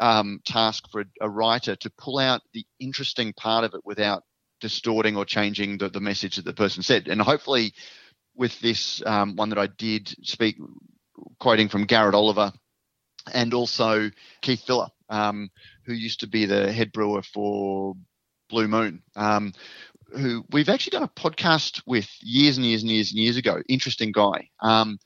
um, 0.00 0.40
task 0.46 0.84
for 0.90 1.02
a, 1.02 1.04
a, 1.20 1.28
writer 1.28 1.76
to 1.76 1.90
pull 1.98 2.18
out 2.18 2.40
the 2.54 2.64
interesting 2.80 3.32
part 3.34 3.64
of 3.64 3.74
it 3.74 3.82
without 3.84 4.24
distorting 4.60 5.16
or 5.16 5.24
changing 5.24 5.78
the, 5.78 5.88
the 5.88 6.00
message 6.00 6.36
that 6.36 6.44
the 6.44 6.54
person 6.54 6.82
said. 6.82 7.06
And 7.06 7.20
hopefully, 7.20 7.74
with 8.34 8.58
this 8.60 9.02
um, 9.04 9.36
one 9.36 9.50
that 9.50 9.58
I 9.58 9.66
did 9.66 10.08
speak, 10.22 10.56
quoting 11.38 11.68
from 11.68 11.84
Garrett 11.84 12.14
Oliver 12.14 12.52
and 13.32 13.52
also 13.52 14.10
Keith 14.40 14.66
Villa, 14.66 14.90
um, 15.10 15.50
who 15.84 15.92
used 15.92 16.20
to 16.20 16.26
be 16.26 16.46
the 16.46 16.72
head 16.72 16.92
brewer 16.92 17.22
for 17.22 17.94
Blue 18.48 18.68
Moon. 18.68 19.02
Um, 19.16 19.52
who 20.12 20.44
we've 20.50 20.68
actually 20.68 20.90
done 20.90 21.04
a 21.04 21.08
podcast 21.08 21.82
with 21.86 22.08
years 22.20 22.56
and 22.56 22.66
years 22.66 22.82
and 22.82 22.90
years 22.90 23.10
and 23.10 23.20
years 23.20 23.36
ago. 23.36 23.62
Interesting 23.68 24.10
guy. 24.10 24.48
Um, 24.60 24.98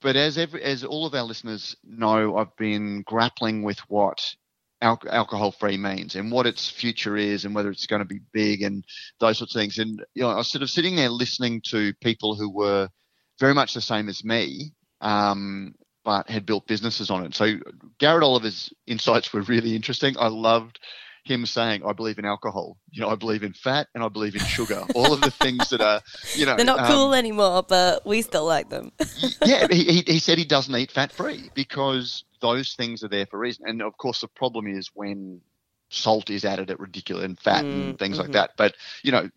but 0.00 0.16
as 0.16 0.38
every, 0.38 0.62
as 0.62 0.84
all 0.84 1.06
of 1.06 1.14
our 1.14 1.22
listeners 1.22 1.76
know, 1.84 2.36
I've 2.36 2.56
been 2.56 3.02
grappling 3.02 3.62
with 3.62 3.78
what 3.88 4.34
al- 4.80 5.02
alcohol 5.08 5.52
free 5.52 5.76
means 5.76 6.16
and 6.16 6.32
what 6.32 6.46
its 6.46 6.68
future 6.68 7.16
is 7.16 7.44
and 7.44 7.54
whether 7.54 7.70
it's 7.70 7.86
going 7.86 8.00
to 8.00 8.06
be 8.06 8.20
big 8.32 8.62
and 8.62 8.84
those 9.18 9.38
sorts 9.38 9.54
of 9.54 9.60
things. 9.60 9.78
And 9.78 10.04
you 10.14 10.22
know, 10.22 10.30
I 10.30 10.36
was 10.36 10.50
sort 10.50 10.62
of 10.62 10.70
sitting 10.70 10.96
there 10.96 11.10
listening 11.10 11.60
to 11.66 11.92
people 12.02 12.34
who 12.34 12.50
were 12.50 12.88
very 13.38 13.54
much 13.54 13.74
the 13.74 13.80
same 13.80 14.08
as 14.08 14.24
me, 14.24 14.72
um, 15.00 15.74
but 16.04 16.28
had 16.30 16.46
built 16.46 16.66
businesses 16.66 17.10
on 17.10 17.24
it. 17.26 17.34
So 17.34 17.54
Garrett 17.98 18.24
Oliver's 18.24 18.72
insights 18.86 19.32
were 19.32 19.42
really 19.42 19.76
interesting. 19.76 20.16
I 20.18 20.28
loved 20.28 20.80
him 21.24 21.46
saying, 21.46 21.82
"I 21.84 21.92
believe 21.92 22.18
in 22.18 22.24
alcohol. 22.24 22.78
You 22.90 23.02
know, 23.02 23.08
I 23.08 23.14
believe 23.14 23.42
in 23.42 23.52
fat 23.52 23.88
and 23.94 24.02
I 24.02 24.08
believe 24.08 24.34
in 24.34 24.40
sugar. 24.40 24.84
All 24.94 25.12
of 25.12 25.20
the 25.20 25.30
things 25.30 25.70
that 25.70 25.80
are, 25.80 26.00
you 26.34 26.46
know, 26.46 26.56
they're 26.56 26.64
not 26.64 26.80
um, 26.80 26.86
cool 26.86 27.14
anymore, 27.14 27.62
but 27.62 28.06
we 28.06 28.22
still 28.22 28.44
like 28.44 28.68
them." 28.68 28.92
yeah, 29.44 29.66
he, 29.70 30.02
he 30.06 30.18
said 30.18 30.38
he 30.38 30.44
doesn't 30.44 30.74
eat 30.74 30.90
fat 30.90 31.12
free 31.12 31.50
because 31.54 32.24
those 32.40 32.74
things 32.74 33.04
are 33.04 33.08
there 33.08 33.26
for 33.26 33.36
a 33.36 33.40
reason. 33.40 33.66
And 33.68 33.82
of 33.82 33.96
course, 33.98 34.20
the 34.20 34.28
problem 34.28 34.66
is 34.66 34.90
when 34.94 35.40
salt 35.90 36.30
is 36.30 36.44
added 36.44 36.70
at 36.70 36.80
ridiculous 36.80 37.24
and 37.24 37.38
fat 37.38 37.64
mm, 37.64 37.72
and 37.72 37.98
things 37.98 38.16
mm-hmm. 38.16 38.22
like 38.22 38.32
that. 38.32 38.50
But 38.56 38.74
you 39.02 39.12
know, 39.12 39.28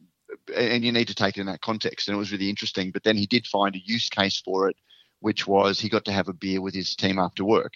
and 0.56 0.84
you 0.84 0.92
need 0.92 1.08
to 1.08 1.16
take 1.16 1.38
it 1.38 1.42
in 1.42 1.48
that 1.48 1.62
context. 1.62 2.08
And 2.08 2.16
it 2.16 2.20
was 2.20 2.32
really 2.32 2.50
interesting. 2.50 2.92
But 2.92 3.04
then 3.04 3.18
he 3.18 3.26
did 3.26 3.48
find 3.48 3.76
a 3.76 3.84
use 3.84 4.10
case 4.10 4.42
for 4.44 4.70
it, 4.70 4.76
which 5.20 5.48
was 5.48 5.80
he 5.80 5.90
got 5.90 6.06
to 6.06 6.12
have 6.12 6.28
a 6.28 6.34
beer 6.34 6.62
with 6.62 6.74
his 6.74 6.96
team 6.96 7.20
after 7.20 7.44
work 7.44 7.74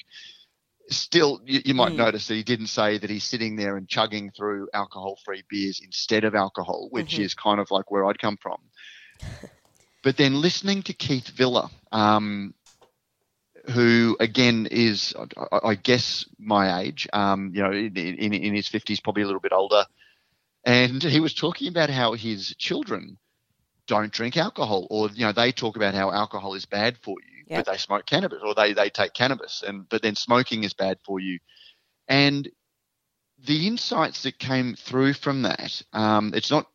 still 0.90 1.42
you, 1.46 1.62
you 1.66 1.74
might 1.74 1.94
mm. 1.94 1.98
notice 1.98 2.28
that 2.28 2.36
he 2.36 2.44
didn't 2.44 2.68
say 2.68 2.98
that 2.98 3.10
he's 3.10 3.24
sitting 3.24 3.56
there 3.56 3.78
and 3.78 3.88
chugging 3.88 4.32
through 4.32 4.70
alcohol-free 4.74 5.44
beers 5.50 5.82
instead 5.84 6.24
of 6.24 6.36
alcohol, 6.36 6.88
which 6.92 7.14
mm-hmm. 7.14 7.24
is 7.24 7.34
kind 7.34 7.60
of 7.60 7.72
like 7.72 7.92
where 7.92 8.06
I'd 8.06 8.20
come 8.20 8.38
from. 8.38 8.58
but 10.04 10.18
then 10.18 10.42
listening 10.42 10.84
to 10.84 10.94
Keith 10.94 11.28
Villa, 11.30 11.70
um, 11.92 12.54
who 13.72 14.16
again 14.20 14.68
is, 14.70 15.14
I, 15.52 15.70
I 15.70 15.76
guess, 15.76 16.26
my 16.40 16.82
age, 16.82 17.08
um, 17.12 17.52
you 17.54 17.64
know, 17.64 17.72
in, 17.72 17.96
in, 17.96 18.34
in 18.34 18.56
his 18.56 18.68
fifties, 18.68 19.00
probably 19.00 19.24
a 19.24 19.26
little 19.26 19.42
bit 19.42 19.54
older, 19.54 19.86
and 20.64 21.04
he 21.04 21.20
was 21.20 21.34
talking 21.34 21.68
about 21.68 21.90
how 21.90 22.14
his 22.14 22.56
children 22.58 23.18
don't 23.88 24.12
drink 24.12 24.38
alcohol, 24.38 24.88
or 24.90 25.10
you 25.10 25.26
know, 25.26 25.32
they 25.32 25.52
talk 25.52 25.76
about 25.76 25.94
how 25.94 26.12
alcohol 26.12 26.54
is 26.54 26.66
bad 26.66 26.98
for 26.98 27.16
you 27.22 27.37
yep. 27.50 27.66
but 27.66 27.72
they 27.72 27.78
smoke 27.78 28.06
cannabis 28.06 28.42
or 28.44 28.54
they, 28.54 28.74
they 28.74 28.90
take 28.90 29.14
cannabis 29.14 29.64
and 29.66 29.88
but 29.90 30.02
then 30.02 30.16
smoking 30.16 30.64
is 30.64 30.74
bad 30.74 30.98
for 31.06 31.20
you. 31.20 31.40
And 32.08 32.50
the 33.46 33.68
insights 33.68 34.24
that 34.24 34.40
came 34.40 34.76
through 34.76 35.14
from 35.14 35.44
that 35.44 35.82
um, 35.94 36.34
it's 36.36 36.52
not 36.52 36.68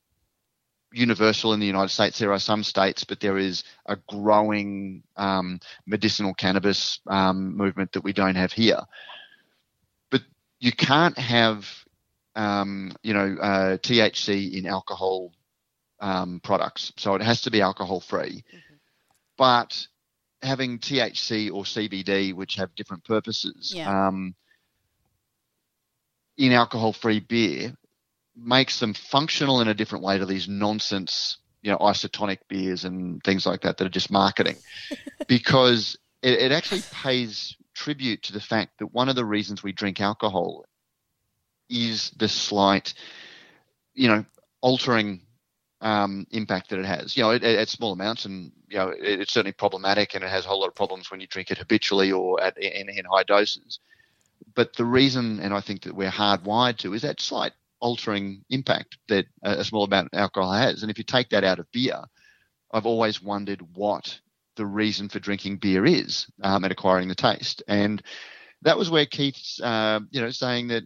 universal 0.93 1.53
in 1.53 1.61
the 1.61 1.67
united 1.67 1.89
states. 1.89 2.19
There 2.19 2.33
are 2.33 2.39
some 2.39 2.63
states 2.63 3.05
but 3.05 3.21
there 3.21 3.39
is 3.39 3.65
a 3.87 3.97
growing 4.09 5.03
um, 5.17 5.61
medicinal 5.87 6.35
cannabis 6.35 7.01
um, 7.07 7.57
movement 7.57 7.93
that 7.93 8.05
we 8.05 8.13
don't 8.13 8.37
have 8.37 8.53
here. 8.53 8.81
But 10.11 10.23
you 10.61 10.73
can't 10.73 11.19
have 11.19 11.67
um, 12.35 12.93
you 13.03 13.15
know 13.15 13.37
uh, 13.41 13.77
thc 13.79 14.53
in 14.53 14.67
alcohol 14.67 15.33
um, 16.01 16.41
products. 16.43 16.93
So 16.97 17.15
it 17.15 17.23
has 17.23 17.43
to 17.43 17.51
be 17.51 17.61
alcohol 17.61 18.01
free 18.01 18.45
mm-hmm. 18.49 18.75
but 19.37 19.87
having 20.43 20.79
THC 20.79 21.53
or 21.53 21.65
CBD, 21.65 22.35
which 22.35 22.57
have 22.57 22.75
different 22.75 23.05
purposes, 23.05 23.73
yeah. 23.75 24.09
um, 24.09 24.35
in 26.37 26.53
alcohol-free 26.53 27.21
beer, 27.21 27.75
makes 28.37 28.81
them 28.81 28.95
functional 28.95 29.61
in 29.61 29.69
a 29.69 29.75
different 29.75 30.05
way 30.05 30.19
to 30.19 30.27
these 30.27 30.49
nonsense, 30.49 31.39
you 31.63 31.71
know, 31.71 31.79
isotonic 31.79 32.39
beers 32.49 32.85
and 32.85 33.23
things 33.23 33.47
like 33.47 33.63
that 33.63 33.77
that 33.77 33.87
are 33.87 33.91
just 33.91 34.11
marketing, 34.11 34.57
because 35.29 35.97
it, 36.23 36.35
it 36.35 36.53
actually 36.53 36.83
pays 36.93 37.57
tribute 37.75 38.23
to 38.23 38.33
the 38.33 38.41
fact 38.41 38.79
that 38.79 38.93
one 38.93 39.09
of 39.09 39.17
the 39.17 39.25
reasons 39.25 39.63
we 39.63 39.73
drink 39.73 40.01
alcohol 40.01 40.65
is 41.69 42.11
the 42.17 42.29
slight, 42.29 42.95
you 43.95 44.09
know, 44.09 44.25
altering 44.61 45.23
um, 45.83 46.27
impact 46.31 46.71
that 46.71 46.79
it 46.79 46.87
has. 46.87 47.17
You 47.17 47.25
know, 47.25 47.33
at, 47.33 47.45
at 47.45 47.69
small 47.69 47.93
amounts, 47.93 48.25
and 48.25 48.53
you 48.69 48.79
know, 48.79 48.89
it, 48.89 49.21
it's 49.21 49.33
certainly 49.33 49.53
problematic, 49.53 50.15
and 50.15 50.25
it 50.25 50.31
has 50.31 50.47
a 50.47 50.49
whole 50.49 50.61
lot 50.61 50.69
of 50.69 50.75
problems 50.75 51.11
when 51.11 51.21
you 51.21 51.27
drink 51.27 51.51
it 51.51 51.59
habitually 51.59 52.13
or 52.13 52.43
at 52.43 52.57
in, 52.57 52.89
in 52.89 53.05
high 53.05 53.25
doses. 53.25 53.81
But 54.55 54.75
the 54.77 54.85
reason, 54.85 55.41
and 55.41 55.53
I 55.53 55.61
think 55.61 55.83
that 55.83 55.95
we're 55.95 56.11
hardwired 56.11 56.79
to, 56.79 56.95
is 56.95 57.03
that 57.03 57.21
slight 57.21 57.53
altering 57.81 58.45
impact 58.49 58.97
that 59.09 59.27
a 59.43 59.65
small 59.65 59.85
amount 59.85 60.09
of 60.13 60.19
alcohol 60.19 60.53
has. 60.53 60.83
And 60.83 60.91
if 60.91 60.99
you 60.99 61.05
take 61.05 61.31
that 61.31 61.45
out 61.45 61.59
of 61.59 61.71
beer, 61.73 62.01
I've 62.73 62.87
always 62.87 63.21
wondered 63.21 63.61
what 63.75 64.19
the 64.57 64.67
reason 64.67 65.09
for 65.09 65.19
drinking 65.19 65.57
beer 65.57 65.85
is 65.85 66.27
um, 66.43 66.65
and 66.65 66.73
acquiring 66.73 67.09
the 67.09 67.15
taste. 67.15 67.63
And 67.67 68.03
that 68.63 68.79
was 68.79 68.91
where 68.91 69.07
Keith's, 69.07 69.61
uh, 69.61 70.01
you 70.11 70.21
know, 70.21 70.31
saying 70.31 70.69
that, 70.69 70.85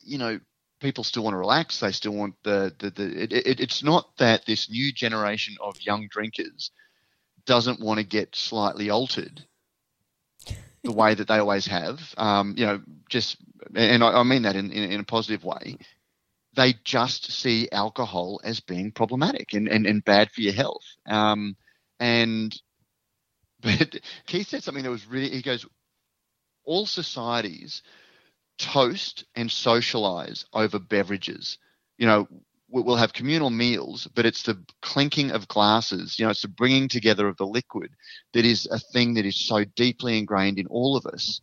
you 0.00 0.18
know, 0.18 0.40
people 0.82 1.04
still 1.04 1.22
want 1.22 1.34
to 1.34 1.38
relax. 1.38 1.80
They 1.80 1.92
still 1.92 2.12
want 2.12 2.34
the 2.42 2.74
the, 2.78 2.90
the 2.90 3.22
it, 3.22 3.32
it, 3.32 3.60
it's 3.60 3.82
not 3.82 4.16
that 4.18 4.44
this 4.44 4.68
new 4.68 4.92
generation 4.92 5.56
of 5.60 5.80
young 5.80 6.08
drinkers 6.10 6.70
doesn't 7.46 7.80
want 7.80 7.98
to 7.98 8.04
get 8.04 8.36
slightly 8.36 8.90
altered 8.90 9.44
the 10.82 10.92
way 10.92 11.14
that 11.14 11.28
they 11.28 11.38
always 11.38 11.66
have. 11.66 12.00
Um, 12.16 12.54
you 12.56 12.66
know, 12.66 12.82
just 13.08 13.36
and 13.74 14.04
I, 14.04 14.20
I 14.20 14.22
mean 14.24 14.42
that 14.42 14.56
in, 14.56 14.70
in, 14.70 14.92
in 14.92 15.00
a 15.00 15.04
positive 15.04 15.44
way. 15.44 15.78
They 16.54 16.74
just 16.84 17.32
see 17.32 17.70
alcohol 17.72 18.38
as 18.44 18.60
being 18.60 18.92
problematic 18.92 19.54
and, 19.54 19.68
and, 19.68 19.86
and 19.86 20.04
bad 20.04 20.30
for 20.30 20.42
your 20.42 20.52
health. 20.52 20.84
Um, 21.06 21.56
and 21.98 22.54
but 23.62 23.96
Keith 24.26 24.48
said 24.48 24.62
something 24.62 24.84
that 24.84 24.90
was 24.90 25.06
really 25.06 25.30
he 25.30 25.40
goes, 25.40 25.64
all 26.64 26.86
societies 26.86 27.82
toast 28.58 29.24
and 29.34 29.50
socialize 29.50 30.44
over 30.52 30.78
beverages. 30.78 31.58
You 31.98 32.06
know, 32.06 32.28
we'll 32.68 32.96
have 32.96 33.12
communal 33.12 33.50
meals, 33.50 34.08
but 34.14 34.24
it's 34.26 34.42
the 34.42 34.62
clinking 34.80 35.30
of 35.30 35.48
glasses. 35.48 36.18
You 36.18 36.24
know, 36.24 36.30
it's 36.30 36.42
the 36.42 36.48
bringing 36.48 36.88
together 36.88 37.28
of 37.28 37.36
the 37.36 37.46
liquid 37.46 37.90
that 38.32 38.44
is 38.44 38.66
a 38.66 38.78
thing 38.78 39.14
that 39.14 39.26
is 39.26 39.36
so 39.36 39.64
deeply 39.76 40.18
ingrained 40.18 40.58
in 40.58 40.66
all 40.68 40.96
of 40.96 41.06
us. 41.06 41.40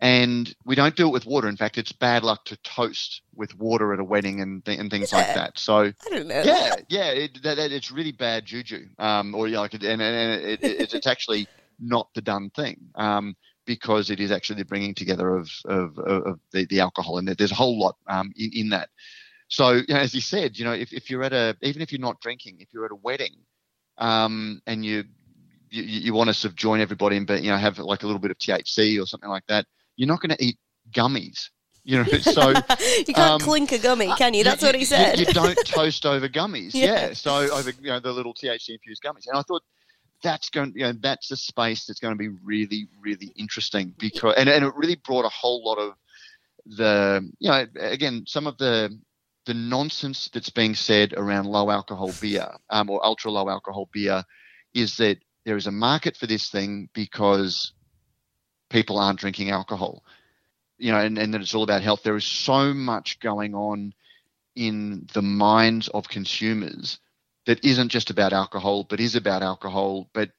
And 0.00 0.52
we 0.64 0.74
don't 0.74 0.96
do 0.96 1.06
it 1.06 1.12
with 1.12 1.26
water. 1.26 1.48
In 1.48 1.56
fact, 1.56 1.78
it's 1.78 1.92
bad 1.92 2.24
luck 2.24 2.44
to 2.46 2.56
toast 2.64 3.22
with 3.36 3.56
water 3.56 3.92
at 3.92 4.00
a 4.00 4.04
wedding 4.04 4.40
and, 4.40 4.64
th- 4.64 4.78
and 4.80 4.90
things 4.90 5.12
Yeah. 5.12 5.18
like 5.18 5.34
that. 5.36 5.58
So, 5.60 5.76
I 5.76 6.08
don't 6.10 6.26
know. 6.26 6.42
yeah, 6.42 6.74
yeah, 6.88 7.10
it, 7.10 7.40
that, 7.44 7.56
that, 7.56 7.70
it's 7.70 7.92
really 7.92 8.10
bad 8.10 8.44
juju. 8.44 8.86
Um, 8.98 9.32
or 9.32 9.46
yeah, 9.46 9.60
like, 9.60 9.74
and, 9.74 9.84
and, 9.84 10.02
and 10.02 10.42
it, 10.42 10.64
it, 10.64 10.92
it's 10.94 11.06
actually 11.06 11.46
not 11.78 12.08
the 12.14 12.20
done 12.20 12.50
thing. 12.50 12.80
Um, 12.96 13.36
because 13.64 14.10
it 14.10 14.20
is 14.20 14.30
actually 14.30 14.56
the 14.56 14.64
bringing 14.64 14.94
together 14.94 15.36
of 15.36 15.50
of, 15.66 15.98
of 15.98 16.40
the, 16.52 16.66
the 16.66 16.80
alcohol, 16.80 17.18
and 17.18 17.28
there's 17.28 17.52
a 17.52 17.56
whole 17.56 17.78
lot 17.78 17.96
um, 18.06 18.32
in, 18.36 18.50
in 18.54 18.68
that. 18.70 18.88
So, 19.48 19.72
you 19.72 19.84
know, 19.90 19.96
as 19.96 20.14
you 20.14 20.22
said, 20.22 20.58
you 20.58 20.64
know, 20.64 20.72
if, 20.72 20.94
if 20.94 21.10
you're 21.10 21.22
at 21.22 21.34
a, 21.34 21.54
even 21.60 21.82
if 21.82 21.92
you're 21.92 22.00
not 22.00 22.20
drinking, 22.22 22.56
if 22.60 22.68
you're 22.72 22.86
at 22.86 22.90
a 22.90 22.96
wedding, 22.96 23.34
um, 23.98 24.62
and 24.66 24.82
you, 24.82 25.04
you 25.68 25.82
you 25.82 26.14
want 26.14 26.28
to 26.28 26.34
sort 26.34 26.52
of 26.52 26.56
join 26.56 26.80
everybody 26.80 27.18
and, 27.18 27.26
but 27.26 27.42
you 27.42 27.50
know, 27.50 27.58
have 27.58 27.78
like 27.78 28.02
a 28.02 28.06
little 28.06 28.18
bit 28.18 28.30
of 28.30 28.38
THC 28.38 29.00
or 29.00 29.06
something 29.06 29.28
like 29.28 29.46
that, 29.48 29.66
you're 29.96 30.08
not 30.08 30.20
going 30.22 30.34
to 30.34 30.42
eat 30.42 30.58
gummies, 30.90 31.50
you 31.84 31.98
know. 31.98 32.04
So 32.22 32.48
you 33.06 33.12
can't 33.12 33.18
um, 33.18 33.40
clink 33.40 33.72
a 33.72 33.78
gummy, 33.78 34.10
can 34.16 34.32
you? 34.32 34.42
That's 34.42 34.62
what 34.62 34.74
he 34.74 34.86
said. 34.86 35.18
You, 35.18 35.26
don't 35.26 35.58
toast 35.66 36.06
over 36.06 36.30
gummies, 36.30 36.72
Yeah. 36.72 37.08
yeah. 37.08 37.12
So 37.12 37.50
over 37.52 37.72
you 37.78 37.88
know 37.88 38.00
the 38.00 38.12
little 38.12 38.32
THC 38.32 38.70
infused 38.70 39.02
gummies, 39.02 39.26
and 39.26 39.36
I 39.36 39.42
thought 39.42 39.62
that's 40.22 40.50
going, 40.50 40.72
you 40.74 40.84
know, 40.84 40.92
that's 41.00 41.30
a 41.30 41.36
space 41.36 41.86
that's 41.86 42.00
going 42.00 42.14
to 42.14 42.18
be 42.18 42.28
really, 42.28 42.88
really 43.00 43.32
interesting 43.36 43.94
because, 43.98 44.34
and, 44.36 44.48
and 44.48 44.64
it 44.64 44.74
really 44.74 44.96
brought 44.96 45.24
a 45.24 45.30
whole 45.30 45.64
lot 45.64 45.78
of 45.78 45.94
the, 46.66 47.28
you 47.38 47.50
know, 47.50 47.66
again, 47.76 48.24
some 48.26 48.46
of 48.46 48.56
the 48.58 48.98
the 49.46 49.54
nonsense 49.54 50.30
that's 50.32 50.50
being 50.50 50.74
said 50.74 51.14
around 51.16 51.46
low 51.46 51.68
alcohol 51.68 52.12
beer 52.20 52.48
um, 52.70 52.88
or 52.88 53.04
ultra 53.04 53.30
low 53.30 53.48
alcohol 53.48 53.88
beer 53.92 54.22
is 54.72 54.96
that 54.96 55.18
there 55.44 55.56
is 55.56 55.66
a 55.66 55.72
market 55.72 56.16
for 56.16 56.26
this 56.26 56.48
thing 56.48 56.88
because 56.94 57.72
people 58.70 58.98
aren't 58.98 59.18
drinking 59.18 59.50
alcohol, 59.50 60.04
you 60.78 60.92
know, 60.92 60.98
and, 60.98 61.18
and 61.18 61.34
that 61.34 61.40
it's 61.40 61.54
all 61.54 61.64
about 61.64 61.82
health. 61.82 62.02
There 62.04 62.16
is 62.16 62.24
so 62.24 62.72
much 62.72 63.18
going 63.18 63.54
on 63.54 63.92
in 64.54 65.08
the 65.12 65.22
minds 65.22 65.88
of 65.88 66.08
consumers 66.08 67.00
that 67.46 67.64
isn't 67.64 67.88
just 67.88 68.10
about 68.10 68.32
alcohol, 68.32 68.84
but 68.84 69.00
is 69.00 69.14
about 69.16 69.42
alcohol. 69.42 70.08
But 70.12 70.30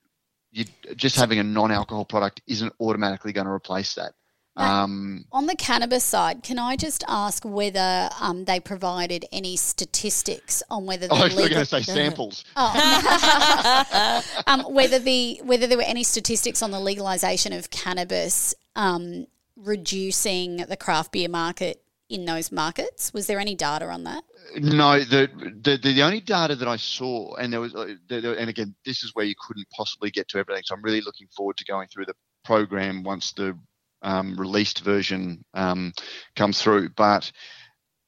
you, 0.52 0.66
just 0.96 1.16
having 1.16 1.40
a 1.40 1.44
non-alcohol 1.44 2.06
product 2.06 2.42
isn't 2.48 2.74
automatically 2.80 3.34
going 3.34 3.46
to 3.46 3.52
replace 3.52 3.96
that. 3.96 4.14
Now- 4.56 4.84
Um, 4.84 5.26
On 5.32 5.48
the 5.48 5.56
cannabis 5.56 6.04
side, 6.04 6.44
can 6.44 6.60
I 6.60 6.76
just 6.76 7.04
ask 7.08 7.44
whether 7.44 8.10
um, 8.22 8.46
they 8.46 8.60
provided 8.60 9.26
any 9.32 9.56
statistics 9.56 10.62
on 10.70 10.86
whether 10.86 11.08
the 11.08 11.14
oh, 11.14 11.18
I 11.18 11.24
was 11.26 11.34
going 11.36 11.50
to 11.54 11.66
say 11.66 11.82
samples. 11.82 12.44
Oh. 12.56 14.24
um, 14.48 14.62
whether 14.72 15.00
the 15.00 15.42
whether 15.44 15.66
there 15.68 15.78
were 15.78 15.84
any 15.84 16.04
statistics 16.04 16.62
on 16.62 16.70
the 16.72 16.80
legalization 16.80 17.52
of 17.52 17.70
cannabis 17.72 18.54
um, 18.76 19.26
reducing 19.56 20.58
the 20.58 20.78
craft 20.78 21.12
beer 21.12 21.30
market 21.30 21.84
in 22.10 22.26
those 22.26 22.52
markets? 22.52 23.12
Was 23.14 23.26
there 23.28 23.40
any 23.40 23.56
data 23.56 23.88
on 23.90 24.04
that? 24.04 24.24
No, 24.58 25.00
the, 25.00 25.30
the 25.62 25.78
the 25.78 26.02
only 26.04 26.20
data 26.22 26.56
that 26.56 26.68
I 26.68 26.76
saw, 26.78 27.36
and 27.36 27.52
there 27.52 27.62
was, 27.62 27.74
uh, 27.74 27.96
there, 28.08 28.38
and 28.38 28.50
again, 28.50 28.76
this 28.86 29.04
is 29.04 29.12
where 29.16 29.26
you 29.26 29.36
couldn't 29.40 29.68
possibly 29.76 30.12
get 30.12 30.28
to 30.30 30.38
everything. 30.38 30.64
So 30.66 30.76
I'm 30.76 30.84
really 30.84 31.02
looking 31.02 31.28
forward 31.36 31.58
to 31.58 31.66
going 31.66 31.88
through 31.88 32.06
the 32.06 32.16
program 32.44 33.04
once 33.04 33.34
the 33.34 33.58
um, 34.02 34.36
released 34.38 34.84
version 34.84 35.44
um, 35.54 35.94
comes 36.36 36.62
through. 36.62 36.90
But 36.90 37.32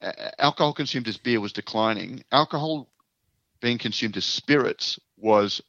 uh, 0.02 0.12
alcohol 0.40 0.74
consumed 0.74 1.08
as 1.08 1.18
beer 1.18 1.40
was 1.42 1.54
declining. 1.54 2.24
Alcohol 2.32 2.90
being 3.62 3.78
consumed 3.78 4.18
as 4.18 4.26
spirits 4.26 5.00
was 5.18 5.62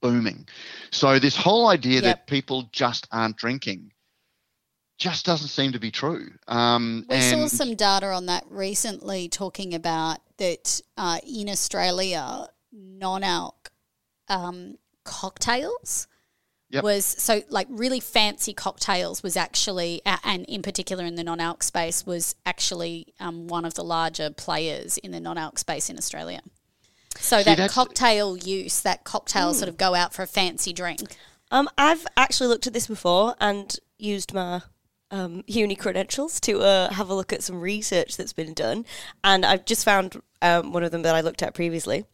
booming. 0.00 0.48
So 0.90 1.18
this 1.18 1.36
whole 1.36 1.68
idea 1.68 2.00
Yep. 2.02 2.02
that 2.02 2.26
people 2.26 2.68
just 2.72 3.06
aren't 3.12 3.36
drinking 3.36 3.92
just 4.98 5.26
doesn't 5.26 5.48
seem 5.48 5.72
to 5.72 5.78
be 5.78 5.90
true. 5.90 6.30
Um, 6.48 7.06
We 7.08 7.20
saw 7.20 7.46
some 7.48 7.74
data 7.74 8.06
on 8.06 8.26
that 8.26 8.44
recently, 8.48 9.28
talking 9.28 9.74
about 9.74 10.18
that 10.38 10.80
uh, 10.96 11.18
in 11.26 11.48
Australia, 11.48 12.48
non-alc 12.72 13.70
um, 14.28 14.78
cocktails 15.04 16.08
Yep. 16.70 16.82
was 16.82 17.04
so 17.04 17.42
like 17.48 17.68
really 17.70 18.00
fancy 18.00 18.52
cocktails 18.52 19.22
was 19.22 19.36
actually, 19.36 20.02
and 20.04 20.44
in 20.46 20.62
particular 20.62 21.04
in 21.04 21.14
the 21.14 21.22
non-alc 21.22 21.62
space, 21.62 22.04
was 22.04 22.34
actually 22.44 23.14
um, 23.20 23.46
one 23.46 23.64
of 23.64 23.74
the 23.74 23.84
larger 23.84 24.30
players 24.30 24.98
in 24.98 25.12
the 25.12 25.20
non-alc 25.20 25.60
space 25.60 25.88
in 25.88 25.96
Australia. 25.96 26.40
So 27.18 27.44
that 27.44 27.70
cocktail 27.70 28.36
use, 28.36 28.80
that 28.82 29.04
cocktail 29.04 29.54
sort 29.54 29.68
of 29.68 29.76
go 29.76 29.94
out 29.94 30.12
for 30.12 30.22
a 30.22 30.26
fancy 30.26 30.72
drink. 30.72 31.00
Um, 31.52 31.68
I've 31.78 32.04
actually 32.16 32.48
looked 32.48 32.66
at 32.66 32.72
this 32.72 32.88
before 32.88 33.36
and 33.40 33.78
used 33.96 34.34
my 34.34 34.62
um, 35.10 35.42
uni 35.46 35.76
credentials 35.76 36.40
to 36.40 36.60
uh, 36.60 36.92
have 36.92 37.10
a 37.10 37.14
look 37.14 37.32
at 37.32 37.42
some 37.42 37.60
research 37.60 38.16
that's 38.16 38.32
been 38.32 38.54
done, 38.54 38.84
and 39.22 39.44
I've 39.44 39.64
just 39.64 39.84
found 39.84 40.20
um, 40.42 40.72
one 40.72 40.82
of 40.82 40.90
them 40.90 41.02
that 41.02 41.14
I 41.14 41.20
looked 41.20 41.42
at 41.42 41.54
previously. 41.54 42.04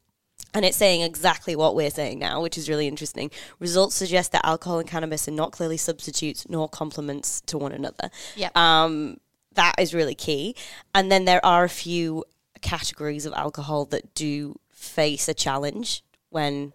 And 0.55 0.67
it's 0.67 0.77
saying 0.77 1.01
exactly 1.01 1.57
what 1.57 1.75
we're 1.75 1.89
saying 1.89 2.19
now, 2.19 2.43
which 2.43 2.59
is 2.59 2.69
really 2.69 2.87
interesting. 2.87 3.31
Results 3.59 3.95
suggest 3.95 4.33
that 4.33 4.45
alcohol 4.45 4.81
and 4.81 4.89
cannabis 4.89 5.27
are 5.27 5.33
not 5.33 5.53
clearly 5.53 5.79
substitutes 5.79 6.47
nor 6.47 6.69
complements 6.69 7.41
to 7.43 7.57
one 7.57 7.73
another. 7.73 8.11
Yep. 8.37 8.55
Um, 8.55 9.19
that 9.55 9.75
is 9.79 9.95
really 9.95 10.15
key. 10.15 10.55
And 10.95 11.11
then 11.11 11.25
there 11.25 11.45
are 11.45 11.65
a 11.65 11.71
few 11.71 12.25
categories 12.61 13.25
of 13.25 13.33
alcohol 13.33 13.87
that 13.87 14.15
do 14.15 14.59
face 14.71 15.27
a 15.27 15.35
challenge 15.35 16.05
when 16.29 16.75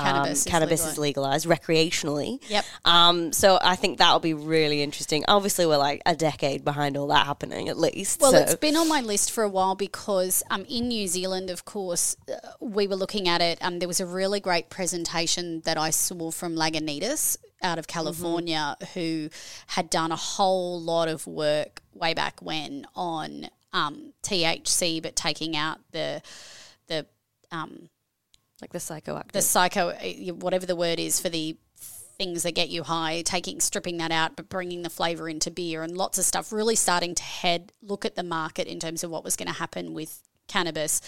um, 0.00 0.06
Cannabis 0.06 0.38
is 0.38 0.44
cannabis 0.44 0.86
is 0.86 0.98
legalized 0.98 1.46
recreationally. 1.46 2.38
Yep. 2.48 2.64
Um, 2.84 3.32
so 3.32 3.58
I 3.60 3.76
think 3.76 3.98
that'll 3.98 4.20
be 4.20 4.34
really 4.34 4.82
interesting. 4.82 5.24
Obviously, 5.28 5.66
we're 5.66 5.76
like 5.76 6.02
a 6.06 6.16
decade 6.16 6.64
behind 6.64 6.96
all 6.96 7.08
that 7.08 7.26
happening, 7.26 7.68
at 7.68 7.78
least. 7.78 8.20
Well, 8.20 8.32
so. 8.32 8.38
it's 8.38 8.54
been 8.54 8.76
on 8.76 8.88
my 8.88 9.00
list 9.00 9.30
for 9.30 9.44
a 9.44 9.48
while 9.48 9.74
because 9.74 10.42
um, 10.50 10.64
in 10.68 10.88
New 10.88 11.06
Zealand, 11.06 11.50
of 11.50 11.64
course, 11.64 12.16
uh, 12.28 12.36
we 12.60 12.86
were 12.86 12.96
looking 12.96 13.28
at 13.28 13.40
it. 13.40 13.58
Um, 13.60 13.78
there 13.78 13.88
was 13.88 14.00
a 14.00 14.06
really 14.06 14.40
great 14.40 14.70
presentation 14.70 15.60
that 15.62 15.76
I 15.76 15.90
saw 15.90 16.30
from 16.30 16.54
Lagunitas 16.54 17.36
out 17.62 17.78
of 17.78 17.86
California 17.86 18.76
who 18.94 19.28
had 19.66 19.90
done 19.90 20.12
a 20.12 20.16
whole 20.16 20.80
lot 20.80 21.08
of 21.08 21.26
work 21.26 21.82
way 21.94 22.14
back 22.14 22.40
when 22.40 22.86
on 22.94 23.48
um, 23.72 24.12
THC, 24.22 25.02
but 25.02 25.16
taking 25.16 25.56
out 25.56 25.78
the 25.92 26.22
the 26.88 27.06
um, 27.50 27.88
like 28.62 28.72
the 28.72 28.78
psychoactive. 28.78 29.32
the 29.32 29.42
psycho, 29.42 29.88
uh, 29.88 30.34
whatever 30.34 30.66
the 30.66 30.76
word 30.76 30.98
is 30.98 31.20
for 31.20 31.28
the 31.28 31.56
things 32.20 32.42
that 32.42 32.52
get 32.52 32.68
you 32.68 32.82
high, 32.82 33.22
taking 33.22 33.60
stripping 33.60 33.96
that 33.96 34.12
out, 34.12 34.36
but 34.36 34.48
bringing 34.50 34.82
the 34.82 34.90
flavor 34.90 35.26
into 35.28 35.50
beer 35.50 35.82
and 35.82 35.96
lots 35.96 36.18
of 36.18 36.24
stuff. 36.24 36.52
Really 36.52 36.76
starting 36.76 37.14
to 37.14 37.22
head 37.22 37.72
look 37.82 38.04
at 38.04 38.14
the 38.14 38.22
market 38.22 38.66
in 38.66 38.78
terms 38.78 39.02
of 39.02 39.10
what 39.10 39.24
was 39.24 39.36
going 39.36 39.48
to 39.48 39.54
happen 39.54 39.94
with 39.94 40.20
cannabis, 40.46 41.00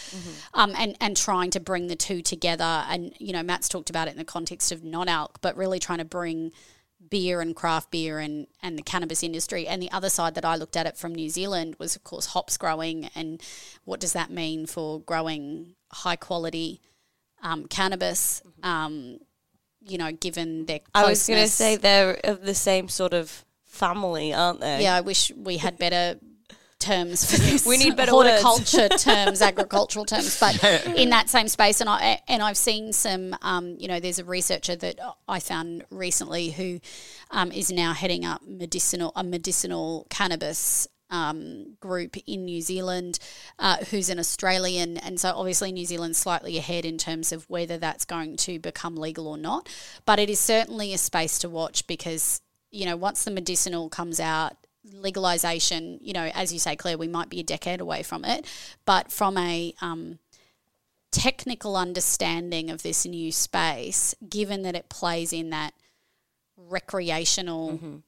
um, 0.55 0.73
and 0.79 0.97
and 1.01 1.17
trying 1.17 1.51
to 1.51 1.61
bring 1.61 1.89
the 1.89 1.97
two 1.97 2.23
together. 2.23 2.85
And 2.89 3.15
you 3.19 3.33
know, 3.33 3.43
Matt's 3.43 3.69
talked 3.69 3.91
about 3.91 4.09
it 4.09 4.13
in 4.13 4.17
the 4.17 4.25
context 4.25 4.73
of 4.73 4.83
non-alc, 4.85 5.41
but 5.43 5.57
really 5.57 5.79
trying 5.79 5.99
to 5.99 6.05
bring 6.07 6.53
beer 7.11 7.43
and 7.43 7.55
craft 7.55 7.91
beer 7.91 8.19
and, 8.19 8.47
and 8.63 8.79
the 8.79 8.83
cannabis 8.83 9.23
industry. 9.23 9.67
And 9.67 9.83
the 9.83 9.91
other 9.91 10.09
side 10.09 10.35
that 10.37 10.45
I 10.45 10.57
looked 10.57 10.77
at 10.77 10.87
it 10.87 10.97
from 10.97 11.15
New 11.15 11.29
Zealand 11.29 11.77
was, 11.79 11.95
of 11.95 12.05
course, 12.05 12.27
hops 12.27 12.57
growing 12.57 13.11
and 13.15 13.43
what 13.85 14.01
does 14.01 14.15
that 14.15 14.31
mean 14.31 14.67
for 14.67 15.01
growing 15.01 15.75
high 15.91 16.17
quality 16.17 16.81
um, 17.43 17.67
cannabis, 17.67 18.43
um, 18.63 19.19
you 19.81 19.99
know, 19.99 20.13
given 20.13 20.67
their 20.67 20.81
I 20.95 21.09
was 21.09 21.27
going 21.27 21.43
to 21.43 21.49
say 21.49 21.77
they're 21.77 22.19
of 22.25 22.43
the 22.43 22.55
same 22.55 22.89
sort 22.89 23.13
of 23.13 23.45
family, 23.65 24.33
aren't 24.33 24.61
they? 24.61 24.83
Yeah, 24.83 24.95
I 24.95 25.01
wish 25.01 25.33
we 25.37 25.57
had 25.57 25.79
better 25.79 26.19
terms 26.83 27.25
for 27.31 27.37
this. 27.43 27.65
We 27.65 27.79
need 27.79 27.97
better 27.97 28.15
words. 28.15 28.43
horticulture 28.43 28.89
terms, 28.99 29.41
agricultural 29.41 30.05
terms, 30.05 30.39
but 30.39 30.63
in 30.97 31.11
that 31.11 31.31
same 31.31 31.49
space. 31.49 31.81
And 31.81 31.89
I 31.89 32.21
and 32.29 32.43
I've 32.43 32.57
seen 32.57 32.93
some. 32.93 33.37
Um, 33.43 33.77
you 33.79 33.89
know, 33.89 34.01
there's 34.01 34.19
a 34.19 34.25
researcher 34.25 34.77
that 34.77 34.99
I 35.29 35.41
found 35.41 35.85
recently 35.91 36.51
who 36.51 36.81
um, 37.31 37.51
is 37.53 37.73
now 37.73 37.93
heading 37.93 38.25
up 38.25 38.43
medicinal 38.47 39.13
a 39.17 39.25
medicinal 39.25 40.07
cannabis. 40.11 40.89
Um, 41.13 41.77
group 41.79 42.17
in 42.27 42.47
New 42.47 42.63
Zealand 42.63 43.19
uh, 43.59 43.77
who's 43.91 44.09
an 44.09 44.19
Australian, 44.19 44.97
and 44.97 45.21
so 45.21 45.29
obviously 45.37 45.71
New 45.71 45.85
Zealand's 45.85 46.17
slightly 46.17 46.57
ahead 46.57 46.87
in 46.87 46.97
terms 46.97 47.33
of 47.33 47.45
whether 47.51 47.77
that's 47.77 48.07
going 48.07 48.39
to 48.39 48.59
become 48.59 48.97
legal 48.97 49.29
or 49.29 49.37
not. 49.37 49.69
But 50.07 50.19
it 50.19 50.31
is 50.31 50.41
certainly 50.41 50.95
a 50.95 50.99
space 50.99 51.39
to 51.41 51.51
watch 51.51 51.87
because 51.87 52.41
you 52.71 52.87
know 52.87 52.97
once 52.97 53.25
the 53.25 53.31
medicinal 53.31 53.91
comes 53.91 54.21
out, 54.21 54.57
legalization, 54.91 55.99
you 56.01 56.13
know, 56.13 56.31
as 56.35 56.53
you 56.53 56.59
say, 56.59 56.77
Claire, 56.77 56.99
we 56.99 57.09
might 57.09 57.29
be 57.29 57.41
a 57.41 57.45
decade 57.45 57.81
away 57.81 58.03
from 58.03 58.25
it, 58.25 58.47
but 58.85 59.13
from 59.13 59.37
a 59.39 59.75
um, 59.81 60.19
technical 61.11 61.77
understanding 61.77 62.71
of 62.71 62.83
this 62.83 63.07
new 63.07 63.31
space, 63.31 64.15
given 64.29 64.63
that 64.63 64.75
it 64.75 64.89
plays 64.89 65.33
in 65.33 65.51
that 65.51 65.75
recreational 66.57 68.03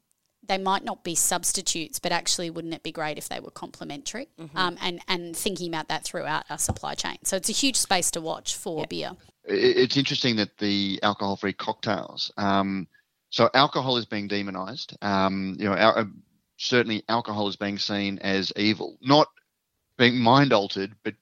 they 0.46 0.58
might 0.58 0.84
not 0.84 1.04
be 1.04 1.14
substitutes, 1.14 1.98
but 1.98 2.12
actually, 2.12 2.50
wouldn't 2.50 2.74
it 2.74 2.82
be 2.82 2.92
great 2.92 3.18
if 3.18 3.28
they 3.28 3.40
were 3.40 3.50
complementary? 3.50 4.28
Mm-hmm. 4.38 4.56
Um, 4.56 4.76
and 4.80 5.00
and 5.08 5.36
thinking 5.36 5.68
about 5.68 5.88
that 5.88 6.04
throughout 6.04 6.44
our 6.50 6.58
supply 6.58 6.94
chain. 6.94 7.18
So 7.24 7.36
it's 7.36 7.48
a 7.48 7.52
huge 7.52 7.76
space 7.76 8.10
to 8.12 8.20
watch 8.20 8.56
for 8.56 8.86
beer. 8.86 9.12
It's 9.44 9.96
interesting 9.96 10.36
that 10.36 10.56
the 10.58 10.98
alcohol-free 11.02 11.52
cocktails. 11.54 12.32
Um, 12.36 12.86
so 13.30 13.50
alcohol 13.52 13.96
is 13.96 14.06
being 14.06 14.28
demonized. 14.28 14.96
Um, 15.02 15.56
you 15.58 15.68
know, 15.68 15.76
al- 15.76 15.98
uh, 15.98 16.04
certainly 16.56 17.02
alcohol 17.08 17.48
is 17.48 17.56
being 17.56 17.78
seen 17.78 18.18
as 18.20 18.52
evil, 18.56 18.96
not 19.02 19.28
being 19.98 20.18
mind 20.18 20.52
altered, 20.52 20.94
but 21.04 21.14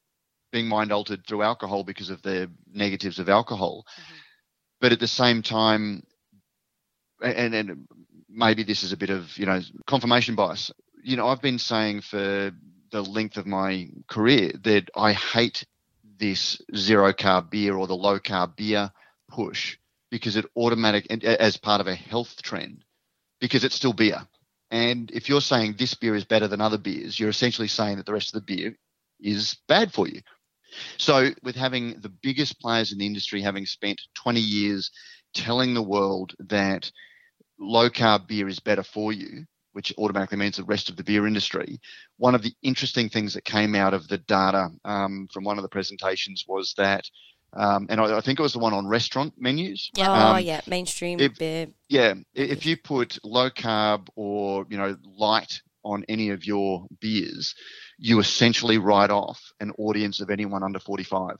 being 0.52 0.68
mind 0.68 0.92
altered 0.92 1.26
through 1.26 1.42
alcohol 1.42 1.82
because 1.82 2.10
of 2.10 2.22
the 2.22 2.50
negatives 2.72 3.18
of 3.18 3.28
alcohol. 3.28 3.84
But 4.80 4.92
at 4.92 5.00
the 5.00 5.08
same 5.08 5.42
time, 5.42 6.02
and, 7.22 7.54
and 7.54 7.88
maybe 8.32 8.62
this 8.62 8.82
is 8.82 8.92
a 8.92 8.96
bit 8.96 9.10
of 9.10 9.36
you 9.36 9.46
know 9.46 9.60
confirmation 9.86 10.34
bias. 10.34 10.70
You 11.02 11.16
know, 11.16 11.28
I've 11.28 11.42
been 11.42 11.58
saying 11.58 12.02
for 12.02 12.52
the 12.90 13.02
length 13.02 13.36
of 13.36 13.46
my 13.46 13.88
career 14.08 14.52
that 14.62 14.90
I 14.94 15.12
hate 15.12 15.64
this 16.18 16.60
zero 16.76 17.12
carb 17.12 17.50
beer 17.50 17.74
or 17.74 17.86
the 17.86 17.96
low 17.96 18.18
carb 18.18 18.56
beer 18.56 18.92
push 19.28 19.78
because 20.10 20.36
it 20.36 20.44
automatic 20.56 21.06
as 21.24 21.56
part 21.56 21.80
of 21.80 21.86
a 21.86 21.94
health 21.94 22.42
trend 22.42 22.84
because 23.40 23.64
it's 23.64 23.74
still 23.74 23.94
beer. 23.94 24.26
And 24.70 25.10
if 25.10 25.28
you're 25.28 25.40
saying 25.40 25.74
this 25.78 25.94
beer 25.94 26.14
is 26.14 26.24
better 26.24 26.48
than 26.48 26.60
other 26.60 26.78
beers, 26.78 27.18
you're 27.18 27.30
essentially 27.30 27.68
saying 27.68 27.96
that 27.96 28.06
the 28.06 28.12
rest 28.12 28.34
of 28.34 28.34
the 28.34 28.56
beer 28.56 28.76
is 29.20 29.56
bad 29.68 29.92
for 29.92 30.06
you. 30.06 30.20
So, 30.96 31.30
with 31.42 31.56
having 31.56 32.00
the 32.00 32.08
biggest 32.08 32.58
players 32.60 32.92
in 32.92 32.98
the 32.98 33.06
industry 33.06 33.42
having 33.42 33.66
spent 33.66 34.00
20 34.14 34.40
years 34.40 34.90
telling 35.34 35.74
the 35.74 35.82
world 35.82 36.32
that 36.38 36.90
low 37.62 37.88
carb 37.90 38.26
beer 38.26 38.48
is 38.48 38.60
better 38.60 38.82
for 38.82 39.12
you, 39.12 39.44
which 39.72 39.92
automatically 39.98 40.38
means 40.38 40.56
the 40.56 40.64
rest 40.64 40.90
of 40.90 40.96
the 40.96 41.04
beer 41.04 41.26
industry, 41.26 41.80
one 42.18 42.34
of 42.34 42.42
the 42.42 42.52
interesting 42.62 43.08
things 43.08 43.34
that 43.34 43.44
came 43.44 43.74
out 43.74 43.94
of 43.94 44.06
the 44.08 44.18
data 44.18 44.68
um, 44.84 45.28
from 45.32 45.44
one 45.44 45.58
of 45.58 45.62
the 45.62 45.68
presentations 45.68 46.44
was 46.46 46.74
that, 46.76 47.08
um, 47.54 47.86
and 47.88 48.00
I, 48.00 48.18
I 48.18 48.20
think 48.20 48.38
it 48.38 48.42
was 48.42 48.52
the 48.52 48.58
one 48.58 48.74
on 48.74 48.86
restaurant 48.86 49.34
menus. 49.38 49.90
Oh 49.96 50.02
Um, 50.36 50.42
yeah, 50.44 50.60
mainstream 50.66 51.18
if- 51.18 51.38
beer. 51.38 51.68
yeah, 51.88 52.14
if 52.34 52.66
you 52.66 52.76
put 52.76 53.18
low 53.24 53.50
carb 53.50 54.08
or 54.16 54.66
you 54.70 54.78
know 54.78 54.96
light 55.04 55.60
on 55.84 56.04
any 56.08 56.30
of 56.30 56.44
your 56.46 56.86
beers, 57.00 57.54
you 57.98 58.20
essentially 58.20 58.78
write 58.78 59.10
off 59.10 59.40
an 59.60 59.72
audience 59.78 60.20
of 60.20 60.30
anyone 60.30 60.62
under 60.62 60.78
45 60.78 61.36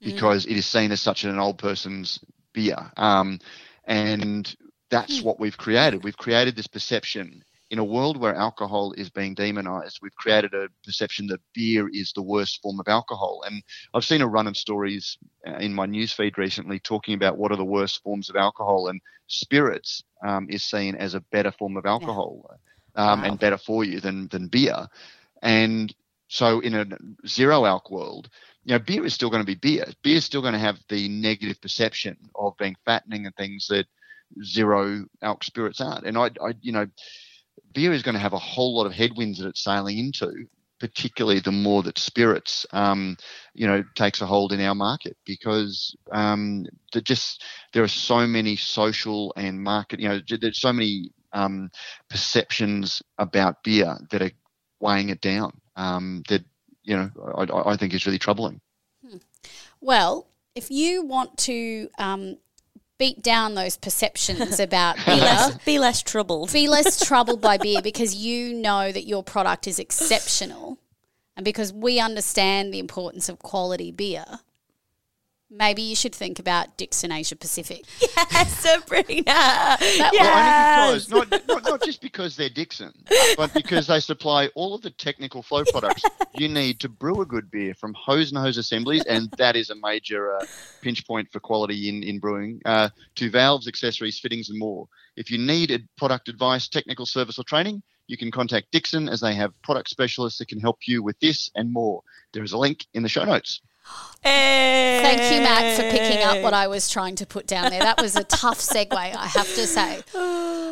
because 0.00 0.46
it 0.46 0.56
is 0.56 0.66
seen 0.66 0.92
as 0.92 1.00
such 1.00 1.24
an 1.24 1.38
old 1.38 1.58
person's 1.58 2.18
beer. 2.52 2.76
Um, 2.96 3.38
and 3.84 4.54
that's 4.92 5.24
what 5.24 5.40
we've 5.40 5.58
created. 5.58 6.04
We've 6.04 6.18
created 6.18 6.56
this 6.56 6.68
perception 6.68 7.44
in 7.72 7.80
a 7.80 7.84
world 7.84 8.18
where 8.18 8.36
alcohol 8.36 8.92
is 8.98 9.10
being 9.10 9.34
demonized. 9.34 10.00
We've 10.02 10.16
created 10.16 10.54
a 10.54 10.68
perception 10.84 11.28
that 11.28 11.40
beer 11.54 11.88
is 11.92 12.12
the 12.14 12.22
worst 12.22 12.60
form 12.62 12.80
of 12.80 12.88
alcohol. 12.88 13.42
And 13.46 13.64
I've 13.94 14.04
seen 14.04 14.22
a 14.22 14.28
run 14.28 14.48
of 14.48 14.56
stories 14.56 15.18
uh, 15.48 15.56
in 15.58 15.74
my 15.74 15.86
newsfeed 15.86 16.38
recently 16.38 16.80
talking 16.80 17.14
about 17.14 17.38
what 17.38 17.52
are 17.52 17.56
the 17.56 17.64
worst 17.64 18.02
forms 18.04 18.30
of 18.30 18.36
alcohol, 18.36 18.88
and 18.88 19.00
spirits 19.28 20.04
um, 20.26 20.48
is 20.50 20.64
seen 20.64 20.96
as 20.96 21.14
a 21.14 21.20
better 21.20 21.52
form 21.52 21.76
of 21.76 21.86
alcohol 21.86 22.50
um, 22.96 23.24
Wow. 23.24 23.24
and 23.24 23.40
better 23.40 23.58
for 23.58 23.84
you 23.84 24.00
than 24.00 24.28
than 24.28 24.48
beer. 24.48 24.88
And 25.42 25.94
so, 26.28 26.60
in 26.60 26.74
a 26.74 26.86
zero 27.26 27.64
alc 27.66 27.90
world, 27.90 28.30
you 28.64 28.72
know, 28.74 28.80
beer 28.80 29.04
is 29.06 29.14
still 29.14 29.30
going 29.30 29.42
to 29.42 29.46
be 29.46 29.54
beer. 29.56 29.86
Beer 30.02 30.16
is 30.16 30.24
still 30.26 30.42
going 30.42 30.54
to 30.54 30.58
have 30.60 30.78
the 30.88 31.08
negative 31.08 31.60
perception 31.60 32.30
of 32.36 32.56
being 32.58 32.76
fattening 32.84 33.26
and 33.26 33.36
things 33.36 33.68
that 33.68 33.86
zero 34.44 35.04
alc 35.22 35.44
spirits 35.44 35.80
aren't. 35.80 36.06
And 36.06 36.16
I, 36.16 36.26
I, 36.26 36.54
you 36.60 36.72
know, 36.72 36.86
beer 37.72 37.92
is 37.92 38.02
going 38.02 38.14
to 38.14 38.20
have 38.20 38.32
a 38.32 38.38
whole 38.38 38.76
lot 38.76 38.86
of 38.86 38.92
headwinds 38.92 39.38
that 39.38 39.48
it's 39.48 39.64
sailing 39.64 39.98
into, 39.98 40.46
particularly 40.78 41.40
the 41.40 41.52
more 41.52 41.82
that 41.82 41.98
spirits, 41.98 42.66
um, 42.72 43.16
you 43.54 43.66
know, 43.66 43.84
takes 43.94 44.20
a 44.20 44.26
hold 44.26 44.52
in 44.52 44.60
our 44.60 44.74
market 44.74 45.16
because 45.24 45.96
um, 46.12 46.66
just 47.04 47.44
there 47.72 47.82
are 47.82 47.88
so 47.88 48.26
many 48.26 48.56
social 48.56 49.32
and 49.36 49.62
market, 49.62 50.00
you 50.00 50.08
know, 50.08 50.20
there's 50.40 50.60
so 50.60 50.72
many 50.72 51.10
um, 51.32 51.70
perceptions 52.08 53.02
about 53.18 53.62
beer 53.62 53.96
that 54.10 54.22
are 54.22 54.30
weighing 54.80 55.08
it 55.08 55.20
down. 55.20 55.52
Um, 55.76 56.22
that 56.28 56.44
you 56.82 56.96
know, 56.96 57.10
I- 57.36 57.70
I, 57.70 57.76
think 57.76 57.94
is 57.94 58.06
really 58.06 58.18
troubling. 58.18 58.60
Well, 59.80 60.28
if 60.54 60.70
you 60.70 61.02
want 61.04 61.38
to 61.38 61.88
um, 61.98 62.38
beat 63.02 63.20
down 63.20 63.56
those 63.56 63.76
perceptions 63.76 64.60
about 64.60 64.94
Be 65.06 65.06
beer, 65.06 65.16
less, 65.16 65.64
be 65.64 65.78
less 65.80 66.02
troubled. 66.02 66.52
be 66.52 66.68
less 66.68 67.04
troubled 67.04 67.40
by 67.40 67.58
beer 67.58 67.82
because 67.82 68.14
you 68.14 68.54
know 68.54 68.92
that 68.92 69.08
your 69.08 69.24
product 69.24 69.66
is 69.66 69.80
exceptional 69.80 70.78
and 71.36 71.44
because 71.44 71.72
we 71.72 71.98
understand 71.98 72.72
the 72.72 72.78
importance 72.78 73.28
of 73.28 73.40
quality 73.40 73.90
beer, 73.90 74.24
maybe 75.52 75.82
you 75.82 75.94
should 75.94 76.14
think 76.14 76.38
about 76.38 76.76
Dixon 76.76 77.12
Asia 77.12 77.36
Pacific. 77.36 77.84
yes, 78.00 78.58
Sabrina. 78.58 79.22
That 79.24 80.10
yes. 80.12 81.10
Well, 81.10 81.18
only 81.18 81.28
because 81.28 81.30
not, 81.30 81.48
not 81.48 81.64
not 81.64 81.82
just 81.82 82.00
because 82.00 82.36
they're 82.36 82.48
Dixon, 82.48 82.92
but 83.36 83.52
because 83.54 83.86
they 83.86 84.00
supply 84.00 84.48
all 84.54 84.74
of 84.74 84.82
the 84.82 84.90
technical 84.90 85.42
flow 85.42 85.64
products 85.70 86.02
you 86.34 86.48
need 86.48 86.80
to 86.80 86.88
brew 86.88 87.20
a 87.20 87.26
good 87.26 87.50
beer, 87.50 87.74
from 87.74 87.94
hose 87.94 88.30
and 88.30 88.38
hose 88.38 88.56
assemblies, 88.56 89.04
and 89.04 89.30
that 89.38 89.56
is 89.56 89.70
a 89.70 89.74
major 89.76 90.34
uh, 90.34 90.44
pinch 90.80 91.06
point 91.06 91.30
for 91.30 91.40
quality 91.40 91.88
in 91.88 92.02
in 92.02 92.18
brewing. 92.18 92.60
Uh, 92.64 92.88
to 93.16 93.30
valves, 93.30 93.68
accessories, 93.68 94.18
fittings, 94.18 94.48
and 94.48 94.58
more. 94.58 94.88
If 95.16 95.30
you 95.30 95.38
need 95.38 95.70
a 95.70 95.80
product 95.96 96.28
advice, 96.28 96.68
technical 96.68 97.06
service, 97.06 97.38
or 97.38 97.44
training, 97.44 97.82
you 98.06 98.16
can 98.16 98.30
contact 98.30 98.70
Dixon 98.72 99.08
as 99.08 99.20
they 99.20 99.34
have 99.34 99.52
product 99.62 99.88
specialists 99.88 100.38
that 100.38 100.48
can 100.48 100.60
help 100.60 100.78
you 100.86 101.02
with 101.02 101.18
this 101.20 101.50
and 101.54 101.72
more. 101.72 102.02
There 102.32 102.42
is 102.42 102.52
a 102.52 102.58
link 102.58 102.86
in 102.94 103.02
the 103.02 103.08
show 103.08 103.24
notes. 103.24 103.60
Thank 104.22 105.32
you, 105.32 105.40
Matt, 105.40 105.76
for 105.76 105.82
picking 105.82 106.22
up 106.22 106.42
what 106.42 106.54
I 106.54 106.68
was 106.68 106.88
trying 106.88 107.16
to 107.16 107.26
put 107.26 107.46
down 107.46 107.70
there. 107.70 107.80
That 107.80 108.00
was 108.00 108.16
a 108.16 108.24
tough 108.24 108.58
segue, 108.60 108.92
I 108.92 109.26
have 109.26 109.52
to 109.54 109.66
say. 109.66 110.02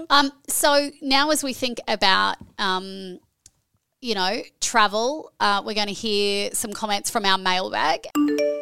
Um, 0.08 0.32
so 0.48 0.90
now, 1.02 1.30
as 1.30 1.42
we 1.42 1.52
think 1.52 1.80
about, 1.88 2.36
um, 2.58 3.18
you 4.00 4.14
know, 4.14 4.42
travel, 4.60 5.32
uh, 5.40 5.62
we're 5.64 5.74
going 5.74 5.88
to 5.88 5.92
hear 5.92 6.50
some 6.52 6.72
comments 6.72 7.10
from 7.10 7.24
our 7.24 7.38
mailbag. 7.38 8.06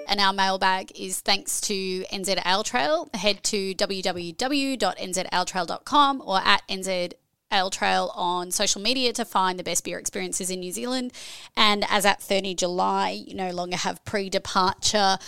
And 0.08 0.20
our 0.20 0.32
mailbag 0.32 0.98
is 0.98 1.20
thanks 1.20 1.60
to 1.62 2.04
NZ 2.04 2.40
Ale 2.46 2.62
Trail. 2.64 3.10
Head 3.12 3.42
to 3.44 3.74
www.nzaletrail.com 3.74 6.22
or 6.24 6.38
at 6.38 6.62
NZ 6.68 7.12
Ale 7.50 7.70
Trail 7.70 8.12
on 8.14 8.50
social 8.50 8.80
media 8.80 9.12
to 9.14 9.24
find 9.24 9.58
the 9.58 9.64
best 9.64 9.84
beer 9.84 9.98
experiences 9.98 10.50
in 10.50 10.60
New 10.60 10.72
Zealand. 10.72 11.12
And 11.56 11.84
as 11.88 12.04
at 12.04 12.20
30 12.20 12.54
July, 12.54 13.22
you 13.26 13.34
no 13.34 13.50
longer 13.50 13.76
have 13.76 14.04
pre 14.04 14.28
departure 14.28 15.18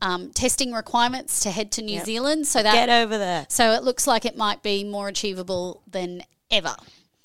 um, 0.00 0.30
testing 0.30 0.72
requirements 0.72 1.40
to 1.40 1.50
head 1.50 1.70
to 1.72 1.82
New 1.82 2.00
Zealand. 2.00 2.46
So 2.46 2.62
that 2.62 2.74
Get 2.74 2.88
over 2.90 3.16
there. 3.16 3.46
so 3.48 3.72
it 3.72 3.82
looks 3.84 4.06
like 4.06 4.24
it 4.24 4.36
might 4.36 4.62
be 4.62 4.84
more 4.84 5.08
achievable 5.08 5.82
than 5.90 6.22
ever. 6.50 6.74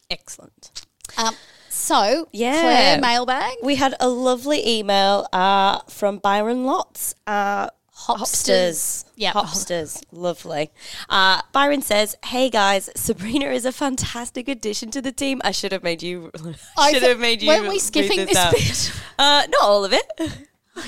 Excellent. 0.09 0.85
Um, 1.17 1.35
so, 1.69 2.27
Yeah. 2.31 2.61
Claire, 2.61 3.01
mailbag. 3.01 3.55
We 3.63 3.75
had 3.75 3.95
a 3.99 4.07
lovely 4.07 4.65
email 4.67 5.27
uh, 5.33 5.79
from 5.89 6.17
Byron 6.19 6.65
Lots. 6.65 7.13
Uh, 7.25 7.69
Hopsters. 8.05 9.05
Yeah. 9.15 9.33
Hopsters. 9.33 10.03
Lovely. 10.11 10.71
Uh, 11.09 11.41
Byron 11.51 11.81
says, 11.81 12.15
Hey 12.23 12.49
guys, 12.49 12.89
Sabrina 12.95 13.47
is 13.47 13.65
a 13.65 13.71
fantastic 13.71 14.47
addition 14.47 14.91
to 14.91 15.01
the 15.01 15.11
team. 15.11 15.41
I 15.43 15.51
should 15.51 15.71
have 15.71 15.83
made 15.83 16.03
you. 16.03 16.31
I 16.77 16.93
should 16.93 17.03
have 17.03 17.19
made 17.19 17.41
you. 17.41 17.49
Weren't 17.49 17.69
we 17.69 17.79
skipping 17.79 18.25
this, 18.25 18.37
out. 18.37 18.53
bit? 18.53 18.93
Uh, 19.19 19.47
not 19.49 19.61
all 19.63 19.83
of 19.83 19.93
it. 19.93 20.05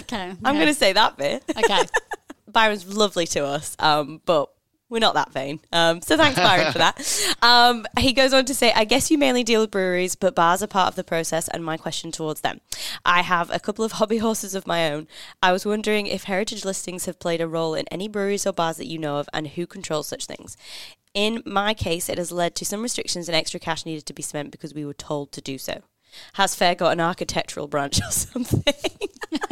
okay. 0.01 0.33
I'm 0.45 0.55
going 0.55 0.67
to 0.67 0.73
say 0.75 0.93
that 0.93 1.17
bit. 1.17 1.43
Okay. 1.57 1.79
Byron's 2.47 2.85
lovely 2.95 3.25
to 3.27 3.43
us, 3.43 3.75
um, 3.79 4.21
but 4.25 4.51
we're 4.89 4.99
not 4.99 5.13
that 5.13 5.31
vain. 5.31 5.59
Um, 5.71 6.01
so 6.01 6.17
thanks, 6.17 6.37
Byron, 6.37 6.71
for 6.71 6.79
that. 6.79 7.25
Um, 7.41 7.85
he 7.97 8.11
goes 8.11 8.33
on 8.33 8.45
to 8.45 8.53
say, 8.53 8.73
I 8.73 8.83
guess 8.83 9.09
you 9.09 9.17
mainly 9.17 9.43
deal 9.43 9.61
with 9.61 9.71
breweries, 9.71 10.15
but 10.15 10.35
bars 10.35 10.61
are 10.61 10.67
part 10.67 10.89
of 10.89 10.95
the 10.95 11.03
process, 11.03 11.47
and 11.47 11.63
my 11.63 11.77
question 11.77 12.11
towards 12.11 12.41
them. 12.41 12.59
I 13.05 13.21
have 13.21 13.49
a 13.49 13.59
couple 13.59 13.85
of 13.85 13.93
hobby 13.93 14.17
horses 14.17 14.55
of 14.55 14.67
my 14.67 14.91
own. 14.91 15.07
I 15.41 15.51
was 15.51 15.65
wondering 15.65 16.07
if 16.07 16.25
heritage 16.25 16.65
listings 16.65 17.05
have 17.05 17.19
played 17.19 17.41
a 17.41 17.47
role 17.47 17.75
in 17.75 17.87
any 17.89 18.07
breweries 18.07 18.45
or 18.45 18.51
bars 18.51 18.77
that 18.77 18.87
you 18.87 18.97
know 18.97 19.17
of, 19.17 19.29
and 19.33 19.47
who 19.49 19.65
controls 19.65 20.07
such 20.07 20.25
things. 20.25 20.57
In 21.13 21.41
my 21.45 21.73
case, 21.73 22.09
it 22.09 22.17
has 22.17 22.31
led 22.31 22.55
to 22.55 22.65
some 22.65 22.81
restrictions 22.81 23.29
and 23.29 23.35
extra 23.35 23.59
cash 23.59 23.85
needed 23.85 24.05
to 24.05 24.13
be 24.13 24.21
spent 24.21 24.51
because 24.51 24.73
we 24.73 24.85
were 24.85 24.93
told 24.93 25.31
to 25.31 25.41
do 25.41 25.57
so. 25.57 25.81
Has 26.33 26.55
Fair 26.55 26.75
got 26.75 26.93
an 26.93 26.99
architectural 26.99 27.67
branch 27.67 27.99
or 28.05 28.11
something? 28.11 28.73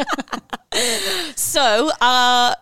so, 1.35 1.91
uh, 2.01 2.55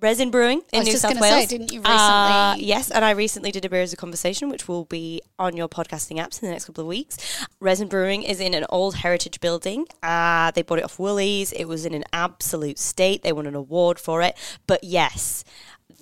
Resin 0.00 0.30
Brewing 0.30 0.62
in 0.72 0.84
New 0.84 0.90
just 0.92 1.02
South 1.02 1.14
gonna 1.14 1.26
say, 1.26 1.36
Wales. 1.38 1.48
didn't 1.48 1.72
you 1.72 1.82
Uh, 1.82 2.54
yes, 2.58 2.90
and 2.90 3.04
I 3.04 3.10
recently 3.10 3.50
did 3.50 3.64
a 3.64 3.68
beer 3.68 3.82
as 3.82 3.92
a 3.92 3.96
conversation, 3.96 4.48
which 4.48 4.68
will 4.68 4.84
be 4.84 5.22
on 5.38 5.56
your 5.56 5.68
podcasting 5.68 6.18
apps 6.18 6.40
in 6.42 6.46
the 6.48 6.52
next 6.52 6.66
couple 6.66 6.82
of 6.82 6.88
weeks. 6.88 7.16
Resin 7.60 7.88
Brewing 7.88 8.22
is 8.22 8.40
in 8.40 8.54
an 8.54 8.64
old 8.68 8.96
heritage 8.96 9.40
building. 9.40 9.86
Uh, 10.02 10.50
they 10.52 10.62
bought 10.62 10.78
it 10.78 10.84
off 10.84 10.98
Woolies. 10.98 11.52
It 11.52 11.64
was 11.64 11.84
in 11.84 11.94
an 11.94 12.04
absolute 12.12 12.78
state. 12.78 13.22
They 13.22 13.32
won 13.32 13.46
an 13.46 13.54
award 13.54 13.98
for 13.98 14.22
it. 14.22 14.36
But 14.66 14.84
yes, 14.84 15.42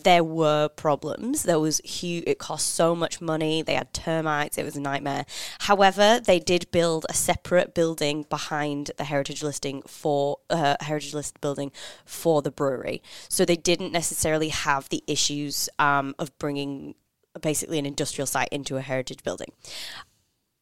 there 0.06 0.22
were 0.22 0.68
problems. 0.68 1.42
There 1.42 1.58
was 1.58 1.78
huge. 1.78 2.22
It 2.28 2.38
cost 2.38 2.76
so 2.76 2.94
much 2.94 3.20
money. 3.20 3.60
They 3.60 3.74
had 3.74 3.92
termites. 3.92 4.56
It 4.56 4.62
was 4.62 4.76
a 4.76 4.80
nightmare. 4.80 5.26
However, 5.62 6.20
they 6.24 6.38
did 6.38 6.70
build 6.70 7.06
a 7.08 7.12
separate 7.12 7.74
building 7.74 8.24
behind 8.30 8.92
the 8.98 9.02
heritage 9.02 9.42
listing 9.42 9.82
for 9.82 10.36
uh, 10.48 10.76
heritage 10.78 11.12
list 11.12 11.40
building 11.40 11.72
for 12.04 12.40
the 12.40 12.52
brewery. 12.52 13.02
So 13.28 13.44
they 13.44 13.56
didn't 13.56 13.90
necessarily 13.90 14.50
have 14.50 14.88
the 14.90 15.02
issues 15.08 15.68
um, 15.80 16.14
of 16.20 16.30
bringing 16.38 16.94
basically 17.42 17.80
an 17.80 17.84
industrial 17.84 18.28
site 18.28 18.50
into 18.52 18.76
a 18.76 18.82
heritage 18.82 19.24
building. 19.24 19.50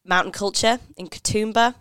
Mountain 0.03 0.31
Culture 0.31 0.79
in 0.97 1.07
Katoomba 1.07 1.75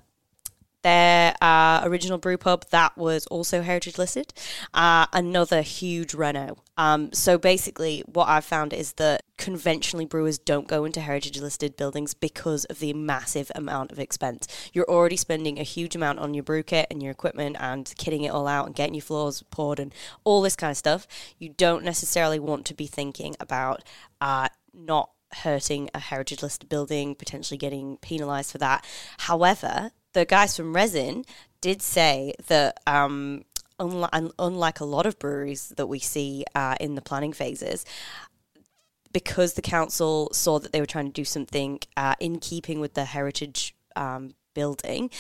their 0.85 1.35
uh, 1.41 1.81
original 1.85 2.19
brew 2.19 2.37
pub 2.37 2.67
that 2.71 2.97
was 2.97 3.27
also 3.27 3.63
heritage 3.63 3.97
listed. 3.99 4.33
Uh, 4.75 5.07
another 5.15 5.63
huge 5.63 6.15
reno. 6.15 6.59
Um, 6.77 7.11
so 7.13 7.39
basically, 7.39 8.05
what 8.07 8.29
I've 8.29 8.45
found 8.45 8.75
is 8.75 8.93
that 8.95 9.23
conventionally 9.39 10.05
brewers 10.05 10.39
don't 10.39 10.69
go 10.69 10.85
into 10.85 11.01
heritage 11.01 11.41
listed 11.41 11.77
buildings 11.77 12.13
because 12.13 12.67
of 12.67 12.81
the 12.81 12.93
massive 12.93 13.51
amount 13.55 13.93
of 13.93 13.99
expense. 13.99 14.47
You're 14.75 14.89
already 14.89 15.17
spending 15.17 15.59
a 15.59 15.63
huge 15.63 15.97
amount 15.97 16.19
on 16.19 16.35
your 16.35 16.45
brew 16.45 16.63
kit 16.63 16.87
and 16.91 17.03
your 17.03 17.13
equipment 17.13 17.57
and 17.59 17.87
kitting 17.99 18.23
it 18.23 18.29
all 18.29 18.47
out 18.47 18.67
and 18.67 18.75
getting 18.75 18.95
your 18.95 19.03
floors 19.03 19.43
poured 19.51 19.81
and 19.81 19.93
all 20.23 20.43
this 20.43 20.55
kind 20.55 20.71
of 20.71 20.77
stuff. 20.77 21.07
You 21.39 21.49
don't 21.49 21.83
necessarily 21.83 22.39
want 22.39 22.67
to 22.67 22.75
be 22.75 22.87
thinking 22.87 23.35
about 23.41 23.83
uh, 24.21 24.49
not 24.75 25.11
hurting 25.33 25.89
a 25.95 25.99
heritage 25.99 26.43
listed 26.43 26.69
building, 26.69 27.15
potentially 27.15 27.57
getting 27.57 27.97
penalized 27.97 28.53
for 28.53 28.59
that. 28.59 28.85
However, 29.19 29.93
the 30.15 30.25
guys 30.25 30.57
from 30.57 30.75
Resin 30.75 31.25
did 31.61 31.83
say 31.83 32.35
that 32.47 32.81
um, 32.87 33.45
unlike, 33.79 34.11
unlike 34.39 34.81
a 34.81 34.85
lot 34.85 35.07
of 35.07 35.19
breweries 35.19 35.71
that 35.77 35.87
we 35.87 35.99
see 35.99 36.45
uh, 36.55 36.77
in 36.81 36.95
the 36.95 37.03
planning 37.03 37.33
phases, 37.33 37.85
because 39.13 39.55
the 39.55 39.63
council 39.63 40.31
saw 40.33 40.59
that 40.59 40.73
they 40.73 40.81
were 40.81 40.87
trying 40.87 41.07
to 41.07 41.13
do 41.13 41.25
something 41.25 41.79
uh, 41.97 42.15
in 42.19 42.39
keeping 42.39 42.81
with 42.81 42.95
the 42.95 43.05
heritage 43.05 43.75
um, 43.97 44.35
building, 44.55 45.11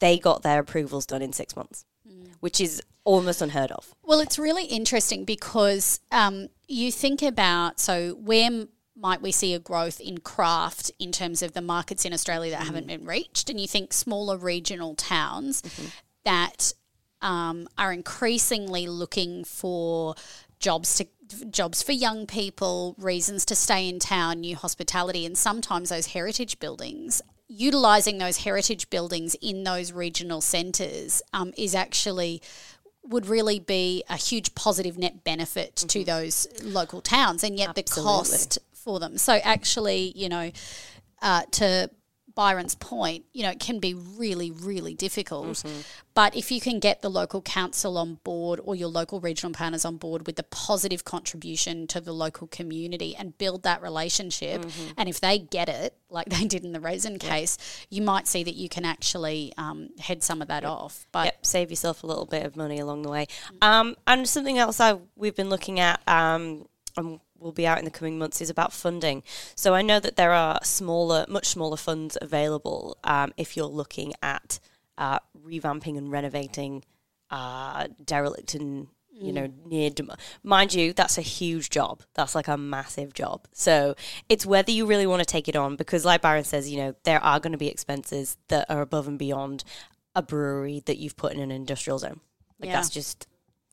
they 0.00 0.18
got 0.18 0.42
their 0.42 0.60
approvals 0.60 1.06
done 1.06 1.22
in 1.22 1.32
six 1.32 1.56
months, 1.56 1.84
mm. 2.06 2.28
which 2.40 2.60
is 2.60 2.82
almost 3.04 3.40
unheard 3.40 3.72
of. 3.72 3.94
Well, 4.02 4.20
it's 4.20 4.38
really 4.38 4.64
interesting 4.64 5.24
because 5.24 6.00
um, 6.10 6.48
you 6.68 6.92
think 6.92 7.22
about 7.22 7.80
so 7.80 8.10
where 8.14 8.66
might 8.96 9.20
we 9.20 9.30
see 9.30 9.54
a 9.54 9.58
growth 9.58 10.00
in 10.00 10.18
craft 10.18 10.90
in 10.98 11.12
terms 11.12 11.42
of 11.42 11.52
the 11.52 11.60
markets 11.60 12.04
in 12.04 12.12
Australia 12.12 12.50
that 12.52 12.62
mm. 12.62 12.66
haven't 12.66 12.86
been 12.86 13.04
reached? 13.04 13.50
And 13.50 13.60
you 13.60 13.68
think 13.68 13.92
smaller 13.92 14.36
regional 14.36 14.94
towns 14.94 15.62
mm-hmm. 15.62 15.86
that 16.24 16.72
um, 17.20 17.68
are 17.76 17.92
increasingly 17.92 18.86
looking 18.86 19.44
for 19.44 20.14
jobs 20.58 20.96
to 20.96 21.06
jobs 21.50 21.82
for 21.82 21.92
young 21.92 22.26
people, 22.26 22.94
reasons 22.98 23.44
to 23.46 23.56
stay 23.56 23.88
in 23.88 23.98
town, 23.98 24.40
new 24.40 24.54
hospitality, 24.54 25.26
and 25.26 25.36
sometimes 25.36 25.88
those 25.88 26.08
heritage 26.08 26.58
buildings. 26.60 27.20
Utilizing 27.48 28.18
those 28.18 28.38
heritage 28.38 28.90
buildings 28.90 29.34
in 29.42 29.64
those 29.64 29.92
regional 29.92 30.40
centres 30.40 31.22
um, 31.32 31.52
is 31.56 31.74
actually 31.74 32.42
would 33.08 33.26
really 33.26 33.60
be 33.60 34.02
a 34.08 34.16
huge 34.16 34.54
positive 34.54 34.98
net 34.98 35.22
benefit 35.24 35.76
mm-hmm. 35.76 35.86
to 35.88 36.04
those 36.04 36.46
local 36.62 37.00
towns, 37.00 37.44
and 37.44 37.58
yet 37.58 37.70
Absolutely. 37.70 38.02
the 38.02 38.08
cost 38.08 38.58
for 38.86 39.00
them. 39.00 39.18
So 39.18 39.34
actually, 39.34 40.12
you 40.14 40.30
know, 40.30 40.52
uh, 41.20 41.42
to 41.50 41.90
Byron's 42.36 42.74
point, 42.74 43.24
you 43.32 43.42
know, 43.42 43.50
it 43.50 43.58
can 43.58 43.80
be 43.80 43.94
really, 43.94 44.50
really 44.50 44.94
difficult. 44.94 45.46
Mm-hmm. 45.46 45.80
But 46.14 46.36
if 46.36 46.52
you 46.52 46.60
can 46.60 46.78
get 46.78 47.02
the 47.02 47.08
local 47.08 47.42
council 47.42 47.98
on 47.98 48.20
board 48.24 48.60
or 48.62 48.76
your 48.76 48.88
local 48.88 49.20
regional 49.20 49.52
planners 49.52 49.84
on 49.84 49.96
board 49.96 50.26
with 50.26 50.36
the 50.36 50.42
positive 50.44 51.04
contribution 51.04 51.86
to 51.88 52.00
the 52.00 52.12
local 52.12 52.46
community 52.46 53.16
and 53.16 53.36
build 53.38 53.64
that 53.64 53.82
relationship, 53.82 54.60
mm-hmm. 54.60 54.92
and 54.98 55.08
if 55.08 55.18
they 55.18 55.38
get 55.38 55.68
it, 55.68 55.96
like 56.10 56.26
they 56.30 56.44
did 56.44 56.64
in 56.64 56.72
the 56.72 56.80
Resin 56.80 57.18
case, 57.18 57.58
you 57.90 58.02
might 58.02 58.28
see 58.28 58.44
that 58.44 58.54
you 58.54 58.68
can 58.68 58.84
actually 58.84 59.52
um, 59.56 59.88
head 59.98 60.22
some 60.22 60.40
of 60.40 60.48
that 60.48 60.62
yep. 60.62 60.70
off. 60.70 61.06
But 61.10 61.24
yep, 61.24 61.44
save 61.44 61.70
yourself 61.70 62.04
a 62.04 62.06
little 62.06 62.26
bit 62.26 62.44
of 62.44 62.54
money 62.54 62.78
along 62.78 63.02
the 63.02 63.10
way. 63.10 63.26
Um, 63.62 63.96
and 64.06 64.28
something 64.28 64.58
else 64.58 64.78
I 64.78 64.98
we've 65.16 65.34
been 65.34 65.50
looking 65.50 65.80
at. 65.80 66.06
Um, 66.06 66.68
will 67.38 67.52
be 67.52 67.66
out 67.66 67.78
in 67.78 67.84
the 67.84 67.90
coming 67.90 68.18
months 68.18 68.40
is 68.40 68.50
about 68.50 68.72
funding. 68.72 69.22
So 69.54 69.74
I 69.74 69.82
know 69.82 70.00
that 70.00 70.16
there 70.16 70.32
are 70.32 70.60
smaller, 70.62 71.24
much 71.28 71.46
smaller 71.46 71.76
funds 71.76 72.16
available 72.20 72.96
um, 73.04 73.32
if 73.36 73.56
you're 73.56 73.66
looking 73.66 74.12
at 74.22 74.58
uh, 74.98 75.18
revamping 75.44 75.96
and 75.98 76.10
renovating 76.10 76.84
uh, 77.30 77.88
derelict 78.04 78.54
and 78.54 78.88
you 79.18 79.32
know 79.32 79.48
mm. 79.48 79.66
near 79.66 79.90
dem- 79.90 80.10
mind 80.42 80.74
you 80.74 80.92
that's 80.92 81.16
a 81.16 81.22
huge 81.22 81.70
job 81.70 82.02
that's 82.14 82.34
like 82.34 82.48
a 82.48 82.56
massive 82.56 83.14
job 83.14 83.46
so 83.52 83.94
it's 84.28 84.44
whether 84.44 84.70
you 84.70 84.84
really 84.84 85.06
want 85.06 85.20
to 85.20 85.26
take 85.26 85.48
it 85.48 85.56
on 85.56 85.74
because 85.74 86.04
like 86.04 86.20
byron 86.20 86.44
says 86.44 86.70
you 86.70 86.76
know 86.76 86.94
there 87.04 87.22
are 87.24 87.40
going 87.40 87.52
to 87.52 87.58
be 87.58 87.68
expenses 87.68 88.36
that 88.48 88.66
are 88.68 88.82
above 88.82 89.08
and 89.08 89.18
beyond 89.18 89.64
a 90.14 90.22
brewery 90.22 90.82
that 90.84 90.98
you've 90.98 91.16
put 91.16 91.32
in 91.32 91.40
an 91.40 91.50
industrial 91.50 91.98
zone 91.98 92.20
like 92.60 92.68
yeah. 92.68 92.76
that's 92.76 92.90
just 92.90 93.26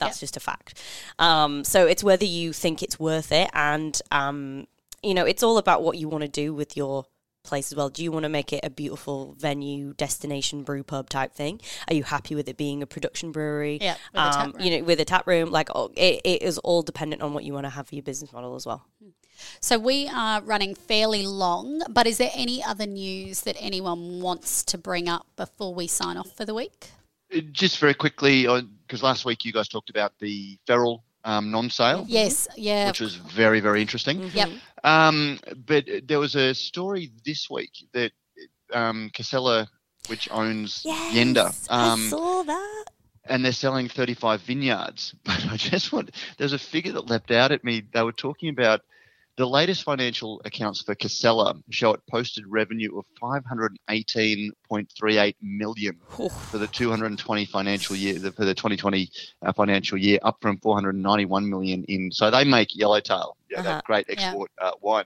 that's 0.03 0.17
yep. 0.17 0.21
just 0.21 0.37
a 0.37 0.39
fact. 0.39 0.81
Um, 1.19 1.63
so 1.63 1.87
it's 1.87 2.03
whether 2.03 2.25
you 2.25 2.53
think 2.53 2.83
it's 2.83 2.99
worth 2.99 3.31
it, 3.31 3.49
and 3.53 3.99
um, 4.11 4.67
you 5.01 5.13
know, 5.13 5.25
it's 5.25 5.43
all 5.43 5.57
about 5.57 5.83
what 5.83 5.97
you 5.97 6.07
want 6.09 6.23
to 6.23 6.27
do 6.27 6.53
with 6.53 6.77
your 6.77 7.05
place 7.43 7.71
as 7.71 7.75
well. 7.75 7.89
Do 7.89 8.03
you 8.03 8.11
want 8.11 8.23
to 8.23 8.29
make 8.29 8.53
it 8.53 8.61
a 8.63 8.69
beautiful 8.69 9.35
venue, 9.37 9.93
destination 9.93 10.63
brew 10.63 10.83
pub 10.83 11.09
type 11.09 11.33
thing? 11.33 11.59
Are 11.89 11.93
you 11.93 12.03
happy 12.03 12.35
with 12.35 12.47
it 12.47 12.57
being 12.57 12.81
a 12.81 12.87
production 12.87 13.31
brewery? 13.31 13.79
Yeah, 13.81 13.95
um, 14.13 14.55
you 14.59 14.77
know, 14.77 14.83
with 14.85 14.99
a 14.99 15.05
tap 15.05 15.27
room. 15.27 15.51
Like 15.51 15.69
oh, 15.75 15.91
it, 15.95 16.21
it 16.23 16.41
is 16.41 16.57
all 16.59 16.81
dependent 16.81 17.21
on 17.21 17.33
what 17.33 17.43
you 17.43 17.53
want 17.53 17.65
to 17.65 17.69
have 17.69 17.87
for 17.87 17.95
your 17.95 18.03
business 18.03 18.31
model 18.33 18.55
as 18.55 18.65
well. 18.65 18.85
So 19.59 19.77
we 19.77 20.07
are 20.07 20.41
running 20.41 20.73
fairly 20.73 21.27
long, 21.27 21.81
but 21.89 22.07
is 22.07 22.17
there 22.17 22.31
any 22.33 22.63
other 22.63 22.85
news 22.85 23.41
that 23.41 23.57
anyone 23.59 24.21
wants 24.21 24.63
to 24.65 24.77
bring 24.77 25.09
up 25.09 25.27
before 25.35 25.73
we 25.73 25.87
sign 25.87 26.17
off 26.17 26.31
for 26.31 26.45
the 26.45 26.53
week? 26.53 26.91
just 27.51 27.79
very 27.79 27.93
quickly, 27.93 28.47
because 28.93 29.01
last 29.01 29.25
week 29.25 29.43
you 29.43 29.51
guys 29.51 29.67
talked 29.67 29.89
about 29.89 30.13
the 30.19 30.55
feral 30.67 31.03
um, 31.23 31.49
non-sale. 31.49 32.05
Yes, 32.07 32.47
yeah, 32.55 32.85
which 32.85 32.99
was 32.99 33.15
very 33.15 33.59
very 33.59 33.81
interesting. 33.81 34.19
Mm-hmm. 34.19 34.37
Yep. 34.37 34.49
Um, 34.83 35.39
but 35.65 35.85
there 36.03 36.19
was 36.19 36.35
a 36.35 36.53
story 36.53 37.11
this 37.25 37.49
week 37.49 37.71
that 37.93 38.11
um, 38.71 39.09
Casella, 39.11 39.67
which 40.09 40.29
owns 40.29 40.83
yes, 40.85 41.15
Yenda, 41.15 41.47
um, 41.71 42.05
I 42.05 42.09
saw 42.09 42.43
that. 42.43 42.85
And 43.25 43.43
they're 43.43 43.51
selling 43.53 43.89
35 43.89 44.41
vineyards. 44.41 45.15
But 45.23 45.45
I 45.49 45.57
just 45.57 45.91
want, 45.93 46.11
there's 46.37 46.53
a 46.53 46.59
figure 46.59 46.91
that 46.91 47.09
leapt 47.09 47.31
out 47.31 47.51
at 47.53 47.63
me. 47.63 47.81
They 47.93 48.03
were 48.03 48.11
talking 48.11 48.49
about 48.49 48.81
the 49.35 49.47
latest 49.47 49.83
financial 49.83 50.39
accounts 50.45 50.83
for 50.83 50.93
Casella 50.93 51.55
show 51.71 51.93
it 51.93 52.01
posted 52.09 52.45
revenue 52.47 52.95
of 52.97 53.05
518.38 53.21 55.35
million 55.41 55.99
for 56.07 56.57
the 56.57 56.67
220 56.67 57.45
financial 57.45 57.95
year 57.95 58.19
for 58.31 58.45
the 58.45 58.53
2020 58.53 59.09
uh, 59.41 59.53
financial 59.53 59.97
year, 59.97 60.19
up 60.21 60.37
from 60.39 60.59
491 60.59 61.49
million 61.49 61.83
in. 61.85 62.11
So 62.11 62.29
they 62.29 62.43
make 62.43 62.75
Yellowtail, 62.75 63.35
yeah, 63.49 63.61
uh-huh. 63.61 63.69
that 63.69 63.85
great 63.85 64.05
export 64.09 64.51
yeah. 64.59 64.67
uh, 64.67 64.73
wine. 64.81 65.05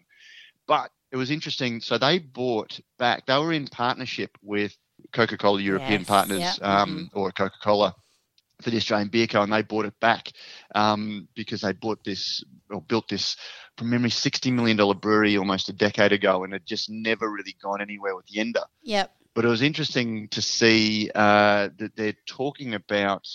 But 0.67 0.91
it 1.11 1.17
was 1.17 1.31
interesting. 1.31 1.79
So 1.79 1.97
they 1.97 2.19
bought 2.19 2.77
back. 2.99 3.25
They 3.25 3.37
were 3.37 3.53
in 3.53 3.67
partnership 3.67 4.37
with 4.43 4.75
Coca-Cola 5.13 5.61
European 5.61 6.01
yes. 6.01 6.07
Partners, 6.07 6.39
yep. 6.39 6.57
um, 6.61 6.89
mm-hmm. 6.89 7.17
or 7.17 7.31
Coca-Cola 7.31 7.95
for 8.61 8.69
the 8.69 8.77
Australian 8.77 9.09
Beer 9.09 9.27
Co. 9.27 9.41
And 9.41 9.51
they 9.51 9.61
bought 9.61 9.85
it 9.85 9.99
back 9.99 10.31
um, 10.75 11.27
because 11.35 11.61
they 11.61 11.73
bought 11.73 12.03
this 12.03 12.43
or 12.69 12.81
built 12.81 13.07
this 13.09 13.37
from 13.77 13.89
memory, 13.89 14.09
$60 14.09 14.51
million 14.51 14.77
brewery 14.99 15.37
almost 15.37 15.69
a 15.69 15.73
decade 15.73 16.11
ago, 16.11 16.43
and 16.43 16.53
it 16.53 16.65
just 16.65 16.89
never 16.89 17.29
really 17.29 17.55
gone 17.61 17.81
anywhere 17.81 18.15
with 18.15 18.25
Yenda. 18.27 18.63
Yep. 18.81 19.11
But 19.35 19.45
it 19.45 19.49
was 19.49 19.61
interesting 19.61 20.27
to 20.29 20.41
see 20.41 21.11
uh, 21.13 21.69
that 21.77 21.95
they're 21.95 22.17
talking 22.25 22.73
about 22.73 23.27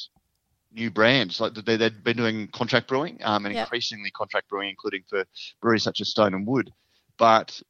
new 0.73 0.91
brands. 0.91 1.41
Like 1.41 1.55
they, 1.55 1.77
they've 1.77 2.05
been 2.05 2.17
doing 2.17 2.49
contract 2.49 2.89
brewing 2.89 3.21
um, 3.23 3.47
and 3.47 3.55
yep. 3.55 3.67
increasingly 3.67 4.11
contract 4.11 4.49
brewing, 4.49 4.71
including 4.71 5.05
for 5.09 5.25
breweries 5.61 5.85
such 5.85 6.01
as 6.01 6.09
Stone 6.09 6.35
and 6.35 6.47
Wood. 6.47 6.73
But 7.19 7.61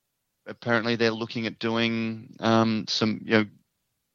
apparently 0.47 0.97
they're 0.97 1.11
looking 1.11 1.47
at 1.47 1.59
doing 1.59 2.35
um, 2.41 2.87
some, 2.89 3.21
you 3.25 3.33
know, 3.33 3.45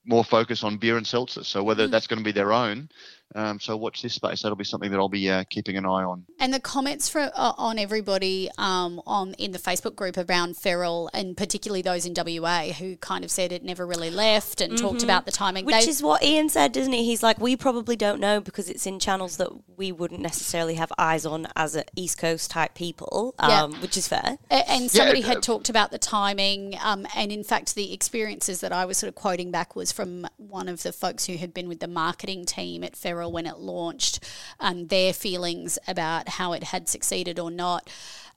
more 0.05 0.23
focus 0.23 0.63
on 0.63 0.77
beer 0.77 0.97
and 0.97 1.05
seltzer. 1.05 1.43
So 1.43 1.61
whether 1.61 1.87
mm. 1.87 1.91
that's 1.91 2.07
going 2.07 2.19
to 2.19 2.25
be 2.25 2.31
their 2.31 2.53
own 2.53 2.89
um, 3.35 3.59
so 3.59 3.75
watch 3.75 4.01
this 4.01 4.13
space. 4.13 4.41
That'll 4.41 4.55
be 4.55 4.63
something 4.63 4.89
that 4.91 4.97
I'll 4.97 5.09
be 5.09 5.29
uh, 5.29 5.43
keeping 5.49 5.75
an 5.77 5.85
eye 5.85 6.03
on. 6.03 6.25
And 6.39 6.53
the 6.53 6.59
comments 6.59 7.09
for 7.09 7.31
uh, 7.35 7.53
on 7.57 7.77
everybody 7.77 8.49
um, 8.57 9.01
on 9.05 9.33
in 9.33 9.51
the 9.51 9.59
Facebook 9.59 9.95
group 9.95 10.17
around 10.17 10.57
Feral, 10.57 11.09
and 11.13 11.35
particularly 11.35 11.81
those 11.81 12.05
in 12.05 12.13
WA 12.15 12.71
who 12.73 12.95
kind 12.97 13.23
of 13.23 13.31
said 13.31 13.51
it 13.51 13.63
never 13.63 13.85
really 13.85 14.09
left 14.09 14.61
and 14.61 14.73
mm-hmm. 14.73 14.85
talked 14.85 15.03
about 15.03 15.25
the 15.25 15.31
timing. 15.31 15.65
Which 15.65 15.85
they, 15.85 15.89
is 15.89 16.01
what 16.01 16.23
Ian 16.23 16.49
said, 16.49 16.71
doesn't 16.71 16.93
he? 16.93 17.03
He's 17.03 17.21
like, 17.21 17.39
we 17.39 17.55
probably 17.55 17.95
don't 17.95 18.19
know 18.19 18.39
because 18.39 18.69
it's 18.69 18.85
in 18.85 18.99
channels 18.99 19.37
that 19.37 19.49
we 19.75 19.91
wouldn't 19.91 20.21
necessarily 20.21 20.75
have 20.75 20.91
eyes 20.97 21.25
on 21.25 21.47
as 21.55 21.75
a 21.75 21.83
East 21.95 22.17
Coast 22.17 22.49
type 22.49 22.75
people, 22.75 23.35
um, 23.39 23.49
yeah. 23.73 23.81
which 23.81 23.97
is 23.97 24.07
fair. 24.07 24.37
And 24.49 24.89
somebody 24.89 25.19
yeah, 25.19 25.27
had 25.27 25.43
talked 25.43 25.69
about 25.69 25.91
the 25.91 25.99
timing, 25.99 26.75
um, 26.81 27.05
and 27.15 27.31
in 27.31 27.43
fact, 27.43 27.75
the 27.75 27.93
experiences 27.93 28.61
that 28.61 28.71
I 28.71 28.85
was 28.85 28.97
sort 28.97 29.09
of 29.09 29.15
quoting 29.15 29.51
back 29.51 29.75
was 29.75 29.91
from 29.91 30.27
one 30.37 30.69
of 30.69 30.83
the 30.83 30.93
folks 30.93 31.25
who 31.25 31.37
had 31.37 31.53
been 31.53 31.67
with 31.67 31.81
the 31.81 31.87
marketing 31.87 32.45
team 32.45 32.83
at 32.83 32.95
Feral 32.95 33.16
Feral 33.17 33.31
when 33.31 33.45
it 33.45 33.57
launched, 33.57 34.23
and 34.59 34.89
their 34.89 35.13
feelings 35.13 35.79
about 35.87 36.29
how 36.29 36.53
it 36.53 36.63
had 36.63 36.87
succeeded 36.87 37.39
or 37.39 37.49
not. 37.49 37.89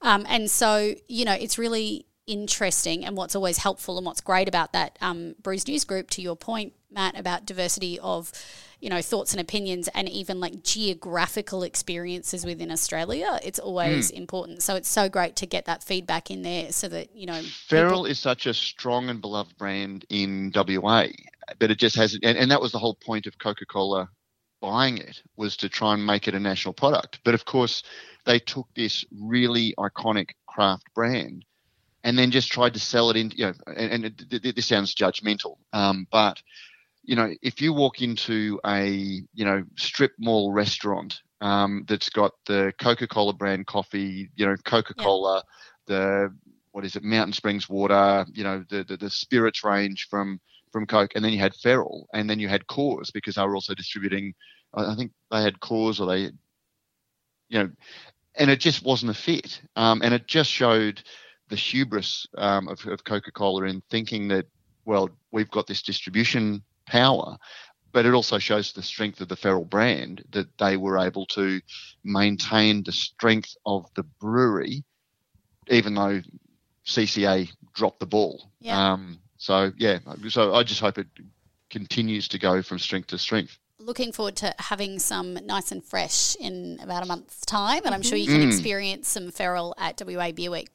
Um, 0.02 0.24
and 0.28 0.50
so, 0.50 0.94
you 1.08 1.24
know, 1.24 1.34
it's 1.34 1.58
really 1.58 2.06
interesting 2.26 3.04
and 3.04 3.16
what's 3.16 3.34
always 3.34 3.58
helpful 3.58 3.96
and 3.98 4.06
what's 4.06 4.20
great 4.20 4.48
about 4.48 4.72
that 4.72 4.96
um, 5.00 5.34
Brews 5.42 5.66
News 5.66 5.84
group, 5.84 6.10
to 6.10 6.22
your 6.22 6.36
point, 6.36 6.72
Matt, 6.90 7.18
about 7.18 7.44
diversity 7.44 7.98
of 7.98 8.32
you 8.80 8.88
know 8.88 9.02
thoughts 9.02 9.32
and 9.32 9.40
opinions 9.40 9.88
and 9.94 10.08
even 10.08 10.40
like 10.40 10.62
geographical 10.62 11.62
experiences 11.62 12.46
within 12.46 12.70
Australia 12.70 13.38
it's 13.42 13.58
always 13.58 14.10
mm. 14.10 14.16
important 14.16 14.62
so 14.62 14.74
it's 14.74 14.88
so 14.88 15.06
great 15.06 15.36
to 15.36 15.46
get 15.46 15.66
that 15.66 15.82
feedback 15.84 16.30
in 16.30 16.42
there 16.42 16.72
so 16.72 16.88
that 16.88 17.14
you 17.14 17.26
know 17.26 17.42
Feral 17.42 17.90
people- 17.90 18.06
is 18.06 18.18
such 18.18 18.46
a 18.46 18.54
strong 18.54 19.10
and 19.10 19.20
beloved 19.20 19.56
brand 19.58 20.06
in 20.08 20.50
WA 20.54 21.04
but 21.58 21.70
it 21.70 21.78
just 21.78 21.94
hasn't 21.94 22.24
and, 22.24 22.38
and 22.38 22.50
that 22.50 22.60
was 22.60 22.72
the 22.72 22.78
whole 22.78 22.94
point 22.94 23.26
of 23.26 23.38
Coca-Cola 23.38 24.08
buying 24.60 24.98
it 24.98 25.22
was 25.36 25.56
to 25.56 25.68
try 25.68 25.94
and 25.94 26.04
make 26.04 26.28
it 26.28 26.34
a 26.34 26.40
national 26.40 26.74
product 26.74 27.20
but 27.24 27.34
of 27.34 27.44
course 27.44 27.82
they 28.26 28.38
took 28.38 28.66
this 28.74 29.04
really 29.20 29.74
iconic 29.78 30.30
craft 30.46 30.84
brand 30.94 31.44
and 32.04 32.18
then 32.18 32.30
just 32.30 32.50
tried 32.50 32.74
to 32.74 32.80
sell 32.80 33.10
it 33.10 33.16
in 33.16 33.30
you 33.34 33.46
know 33.46 33.54
and, 33.66 34.04
and 34.04 34.32
it, 34.32 34.54
this 34.54 34.66
sounds 34.66 34.94
judgmental 34.94 35.56
um, 35.72 36.06
but 36.10 36.40
you 37.02 37.16
know, 37.16 37.34
if 37.42 37.60
you 37.60 37.72
walk 37.72 38.02
into 38.02 38.60
a, 38.64 38.88
you 39.34 39.44
know, 39.44 39.64
strip 39.76 40.12
mall 40.18 40.52
restaurant 40.52 41.20
um, 41.40 41.84
that's 41.88 42.10
got 42.10 42.32
the 42.46 42.72
Coca 42.78 43.06
Cola 43.06 43.32
brand 43.32 43.66
coffee, 43.66 44.30
you 44.36 44.46
know, 44.46 44.56
Coca 44.64 44.94
Cola, 44.94 45.42
yeah. 45.88 45.96
the, 45.96 46.36
what 46.72 46.84
is 46.84 46.96
it, 46.96 47.02
Mountain 47.02 47.32
Springs 47.32 47.68
water, 47.68 48.24
you 48.32 48.44
know, 48.44 48.64
the, 48.68 48.84
the, 48.84 48.96
the, 48.96 49.10
spirits 49.10 49.64
range 49.64 50.06
from, 50.08 50.40
from 50.72 50.86
Coke, 50.86 51.12
and 51.14 51.24
then 51.24 51.32
you 51.32 51.38
had 51.38 51.54
Feral, 51.54 52.08
and 52.14 52.28
then 52.28 52.38
you 52.38 52.48
had 52.48 52.66
Coors 52.66 53.12
because 53.12 53.34
they 53.34 53.42
were 53.42 53.54
also 53.54 53.74
distributing, 53.74 54.34
I 54.74 54.94
think 54.94 55.12
they 55.30 55.42
had 55.42 55.60
Coors 55.60 56.00
or 56.00 56.06
they, 56.06 56.30
you 57.48 57.58
know, 57.58 57.70
and 58.36 58.50
it 58.50 58.60
just 58.60 58.84
wasn't 58.84 59.10
a 59.10 59.14
fit. 59.14 59.60
Um, 59.76 60.02
and 60.02 60.14
it 60.14 60.26
just 60.26 60.50
showed 60.50 61.02
the 61.48 61.56
hubris 61.56 62.26
um, 62.38 62.68
of, 62.68 62.84
of 62.86 63.04
Coca 63.04 63.32
Cola 63.32 63.64
in 63.64 63.82
thinking 63.90 64.28
that, 64.28 64.46
well, 64.84 65.10
we've 65.32 65.50
got 65.50 65.66
this 65.66 65.82
distribution 65.82 66.62
power. 66.86 67.36
But 67.92 68.06
it 68.06 68.14
also 68.14 68.38
shows 68.38 68.72
the 68.72 68.84
strength 68.84 69.20
of 69.20 69.26
the 69.26 69.36
Feral 69.36 69.64
brand 69.64 70.22
that 70.30 70.46
they 70.58 70.76
were 70.76 70.96
able 70.96 71.26
to 71.26 71.60
maintain 72.04 72.84
the 72.84 72.92
strength 72.92 73.56
of 73.66 73.86
the 73.96 74.04
brewery, 74.20 74.84
even 75.68 75.94
though 75.94 76.22
CCA 76.86 77.50
dropped 77.74 77.98
the 77.98 78.06
ball. 78.06 78.52
Yeah. 78.60 78.92
Um, 78.92 79.18
so 79.40 79.72
yeah, 79.78 79.98
so 80.28 80.54
I 80.54 80.62
just 80.62 80.80
hope 80.80 80.98
it 80.98 81.06
continues 81.70 82.28
to 82.28 82.38
go 82.38 82.60
from 82.60 82.78
strength 82.78 83.08
to 83.08 83.18
strength. 83.18 83.56
Looking 83.78 84.12
forward 84.12 84.36
to 84.36 84.54
having 84.58 84.98
some 84.98 85.34
nice 85.46 85.72
and 85.72 85.82
fresh 85.82 86.36
in 86.36 86.78
about 86.82 87.02
a 87.02 87.06
month's 87.06 87.40
time, 87.46 87.80
and 87.86 87.94
I'm 87.94 88.02
sure 88.02 88.18
you 88.18 88.26
can 88.26 88.42
mm. 88.42 88.48
experience 88.48 89.08
some 89.08 89.30
Feral 89.30 89.74
at 89.78 90.00
WA 90.04 90.30
Beer 90.30 90.50
Week. 90.50 90.68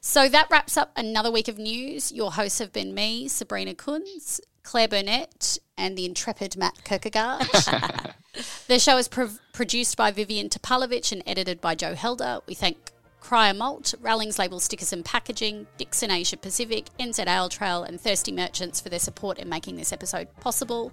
So 0.00 0.28
that 0.28 0.46
wraps 0.50 0.76
up 0.76 0.92
another 0.94 1.32
week 1.32 1.48
of 1.48 1.58
news. 1.58 2.12
Your 2.12 2.30
hosts 2.30 2.60
have 2.60 2.72
been 2.72 2.94
me, 2.94 3.26
Sabrina 3.26 3.74
Kunz. 3.74 4.40
Claire 4.62 4.88
Burnett 4.88 5.58
and 5.76 5.98
the 5.98 6.04
intrepid 6.04 6.56
Matt 6.56 6.84
Kirkegaard. 6.84 8.14
the 8.68 8.78
show 8.78 8.98
is 8.98 9.08
pro- 9.08 9.30
produced 9.52 9.96
by 9.96 10.12
Vivian 10.12 10.48
Topalovich 10.48 11.10
and 11.10 11.24
edited 11.26 11.60
by 11.60 11.74
Joe 11.74 11.94
Helder. 11.94 12.40
We 12.46 12.54
thank 12.54 12.92
Cryer 13.20 13.54
Malt, 13.54 13.94
Rallings 14.00 14.38
Label 14.38 14.60
Stickers 14.60 14.92
and 14.92 15.04
Packaging, 15.04 15.66
Dixon 15.76 16.10
Asia 16.10 16.36
Pacific, 16.36 16.86
NZ 16.98 17.26
Ale 17.26 17.48
Trail, 17.48 17.82
and 17.84 18.00
Thirsty 18.00 18.32
Merchants 18.32 18.80
for 18.80 18.88
their 18.88 18.98
support 18.98 19.38
in 19.38 19.48
making 19.48 19.76
this 19.76 19.92
episode 19.92 20.28
possible. 20.40 20.92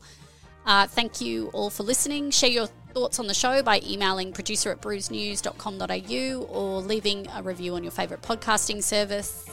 Uh, 0.66 0.86
thank 0.86 1.22
you 1.22 1.48
all 1.54 1.70
for 1.70 1.84
listening. 1.84 2.30
Share 2.30 2.50
your 2.50 2.68
thoughts 2.94 3.20
on 3.20 3.28
the 3.28 3.34
show 3.34 3.64
by 3.64 3.82
emailing 3.86 4.34
producer 4.34 4.70
at 4.72 4.82
brewsnews.com.au 4.82 6.46
or 6.46 6.82
leaving 6.82 7.28
a 7.36 7.42
review 7.42 7.76
on 7.76 7.84
your 7.84 7.92
favourite 7.92 8.22
podcasting 8.22 8.84
service. 8.84 9.46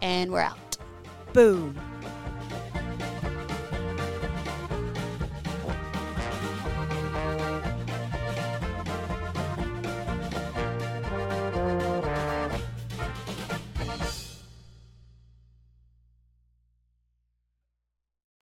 And 0.00 0.30
we're 0.30 0.40
out. 0.40 0.76
Boom. 1.32 1.78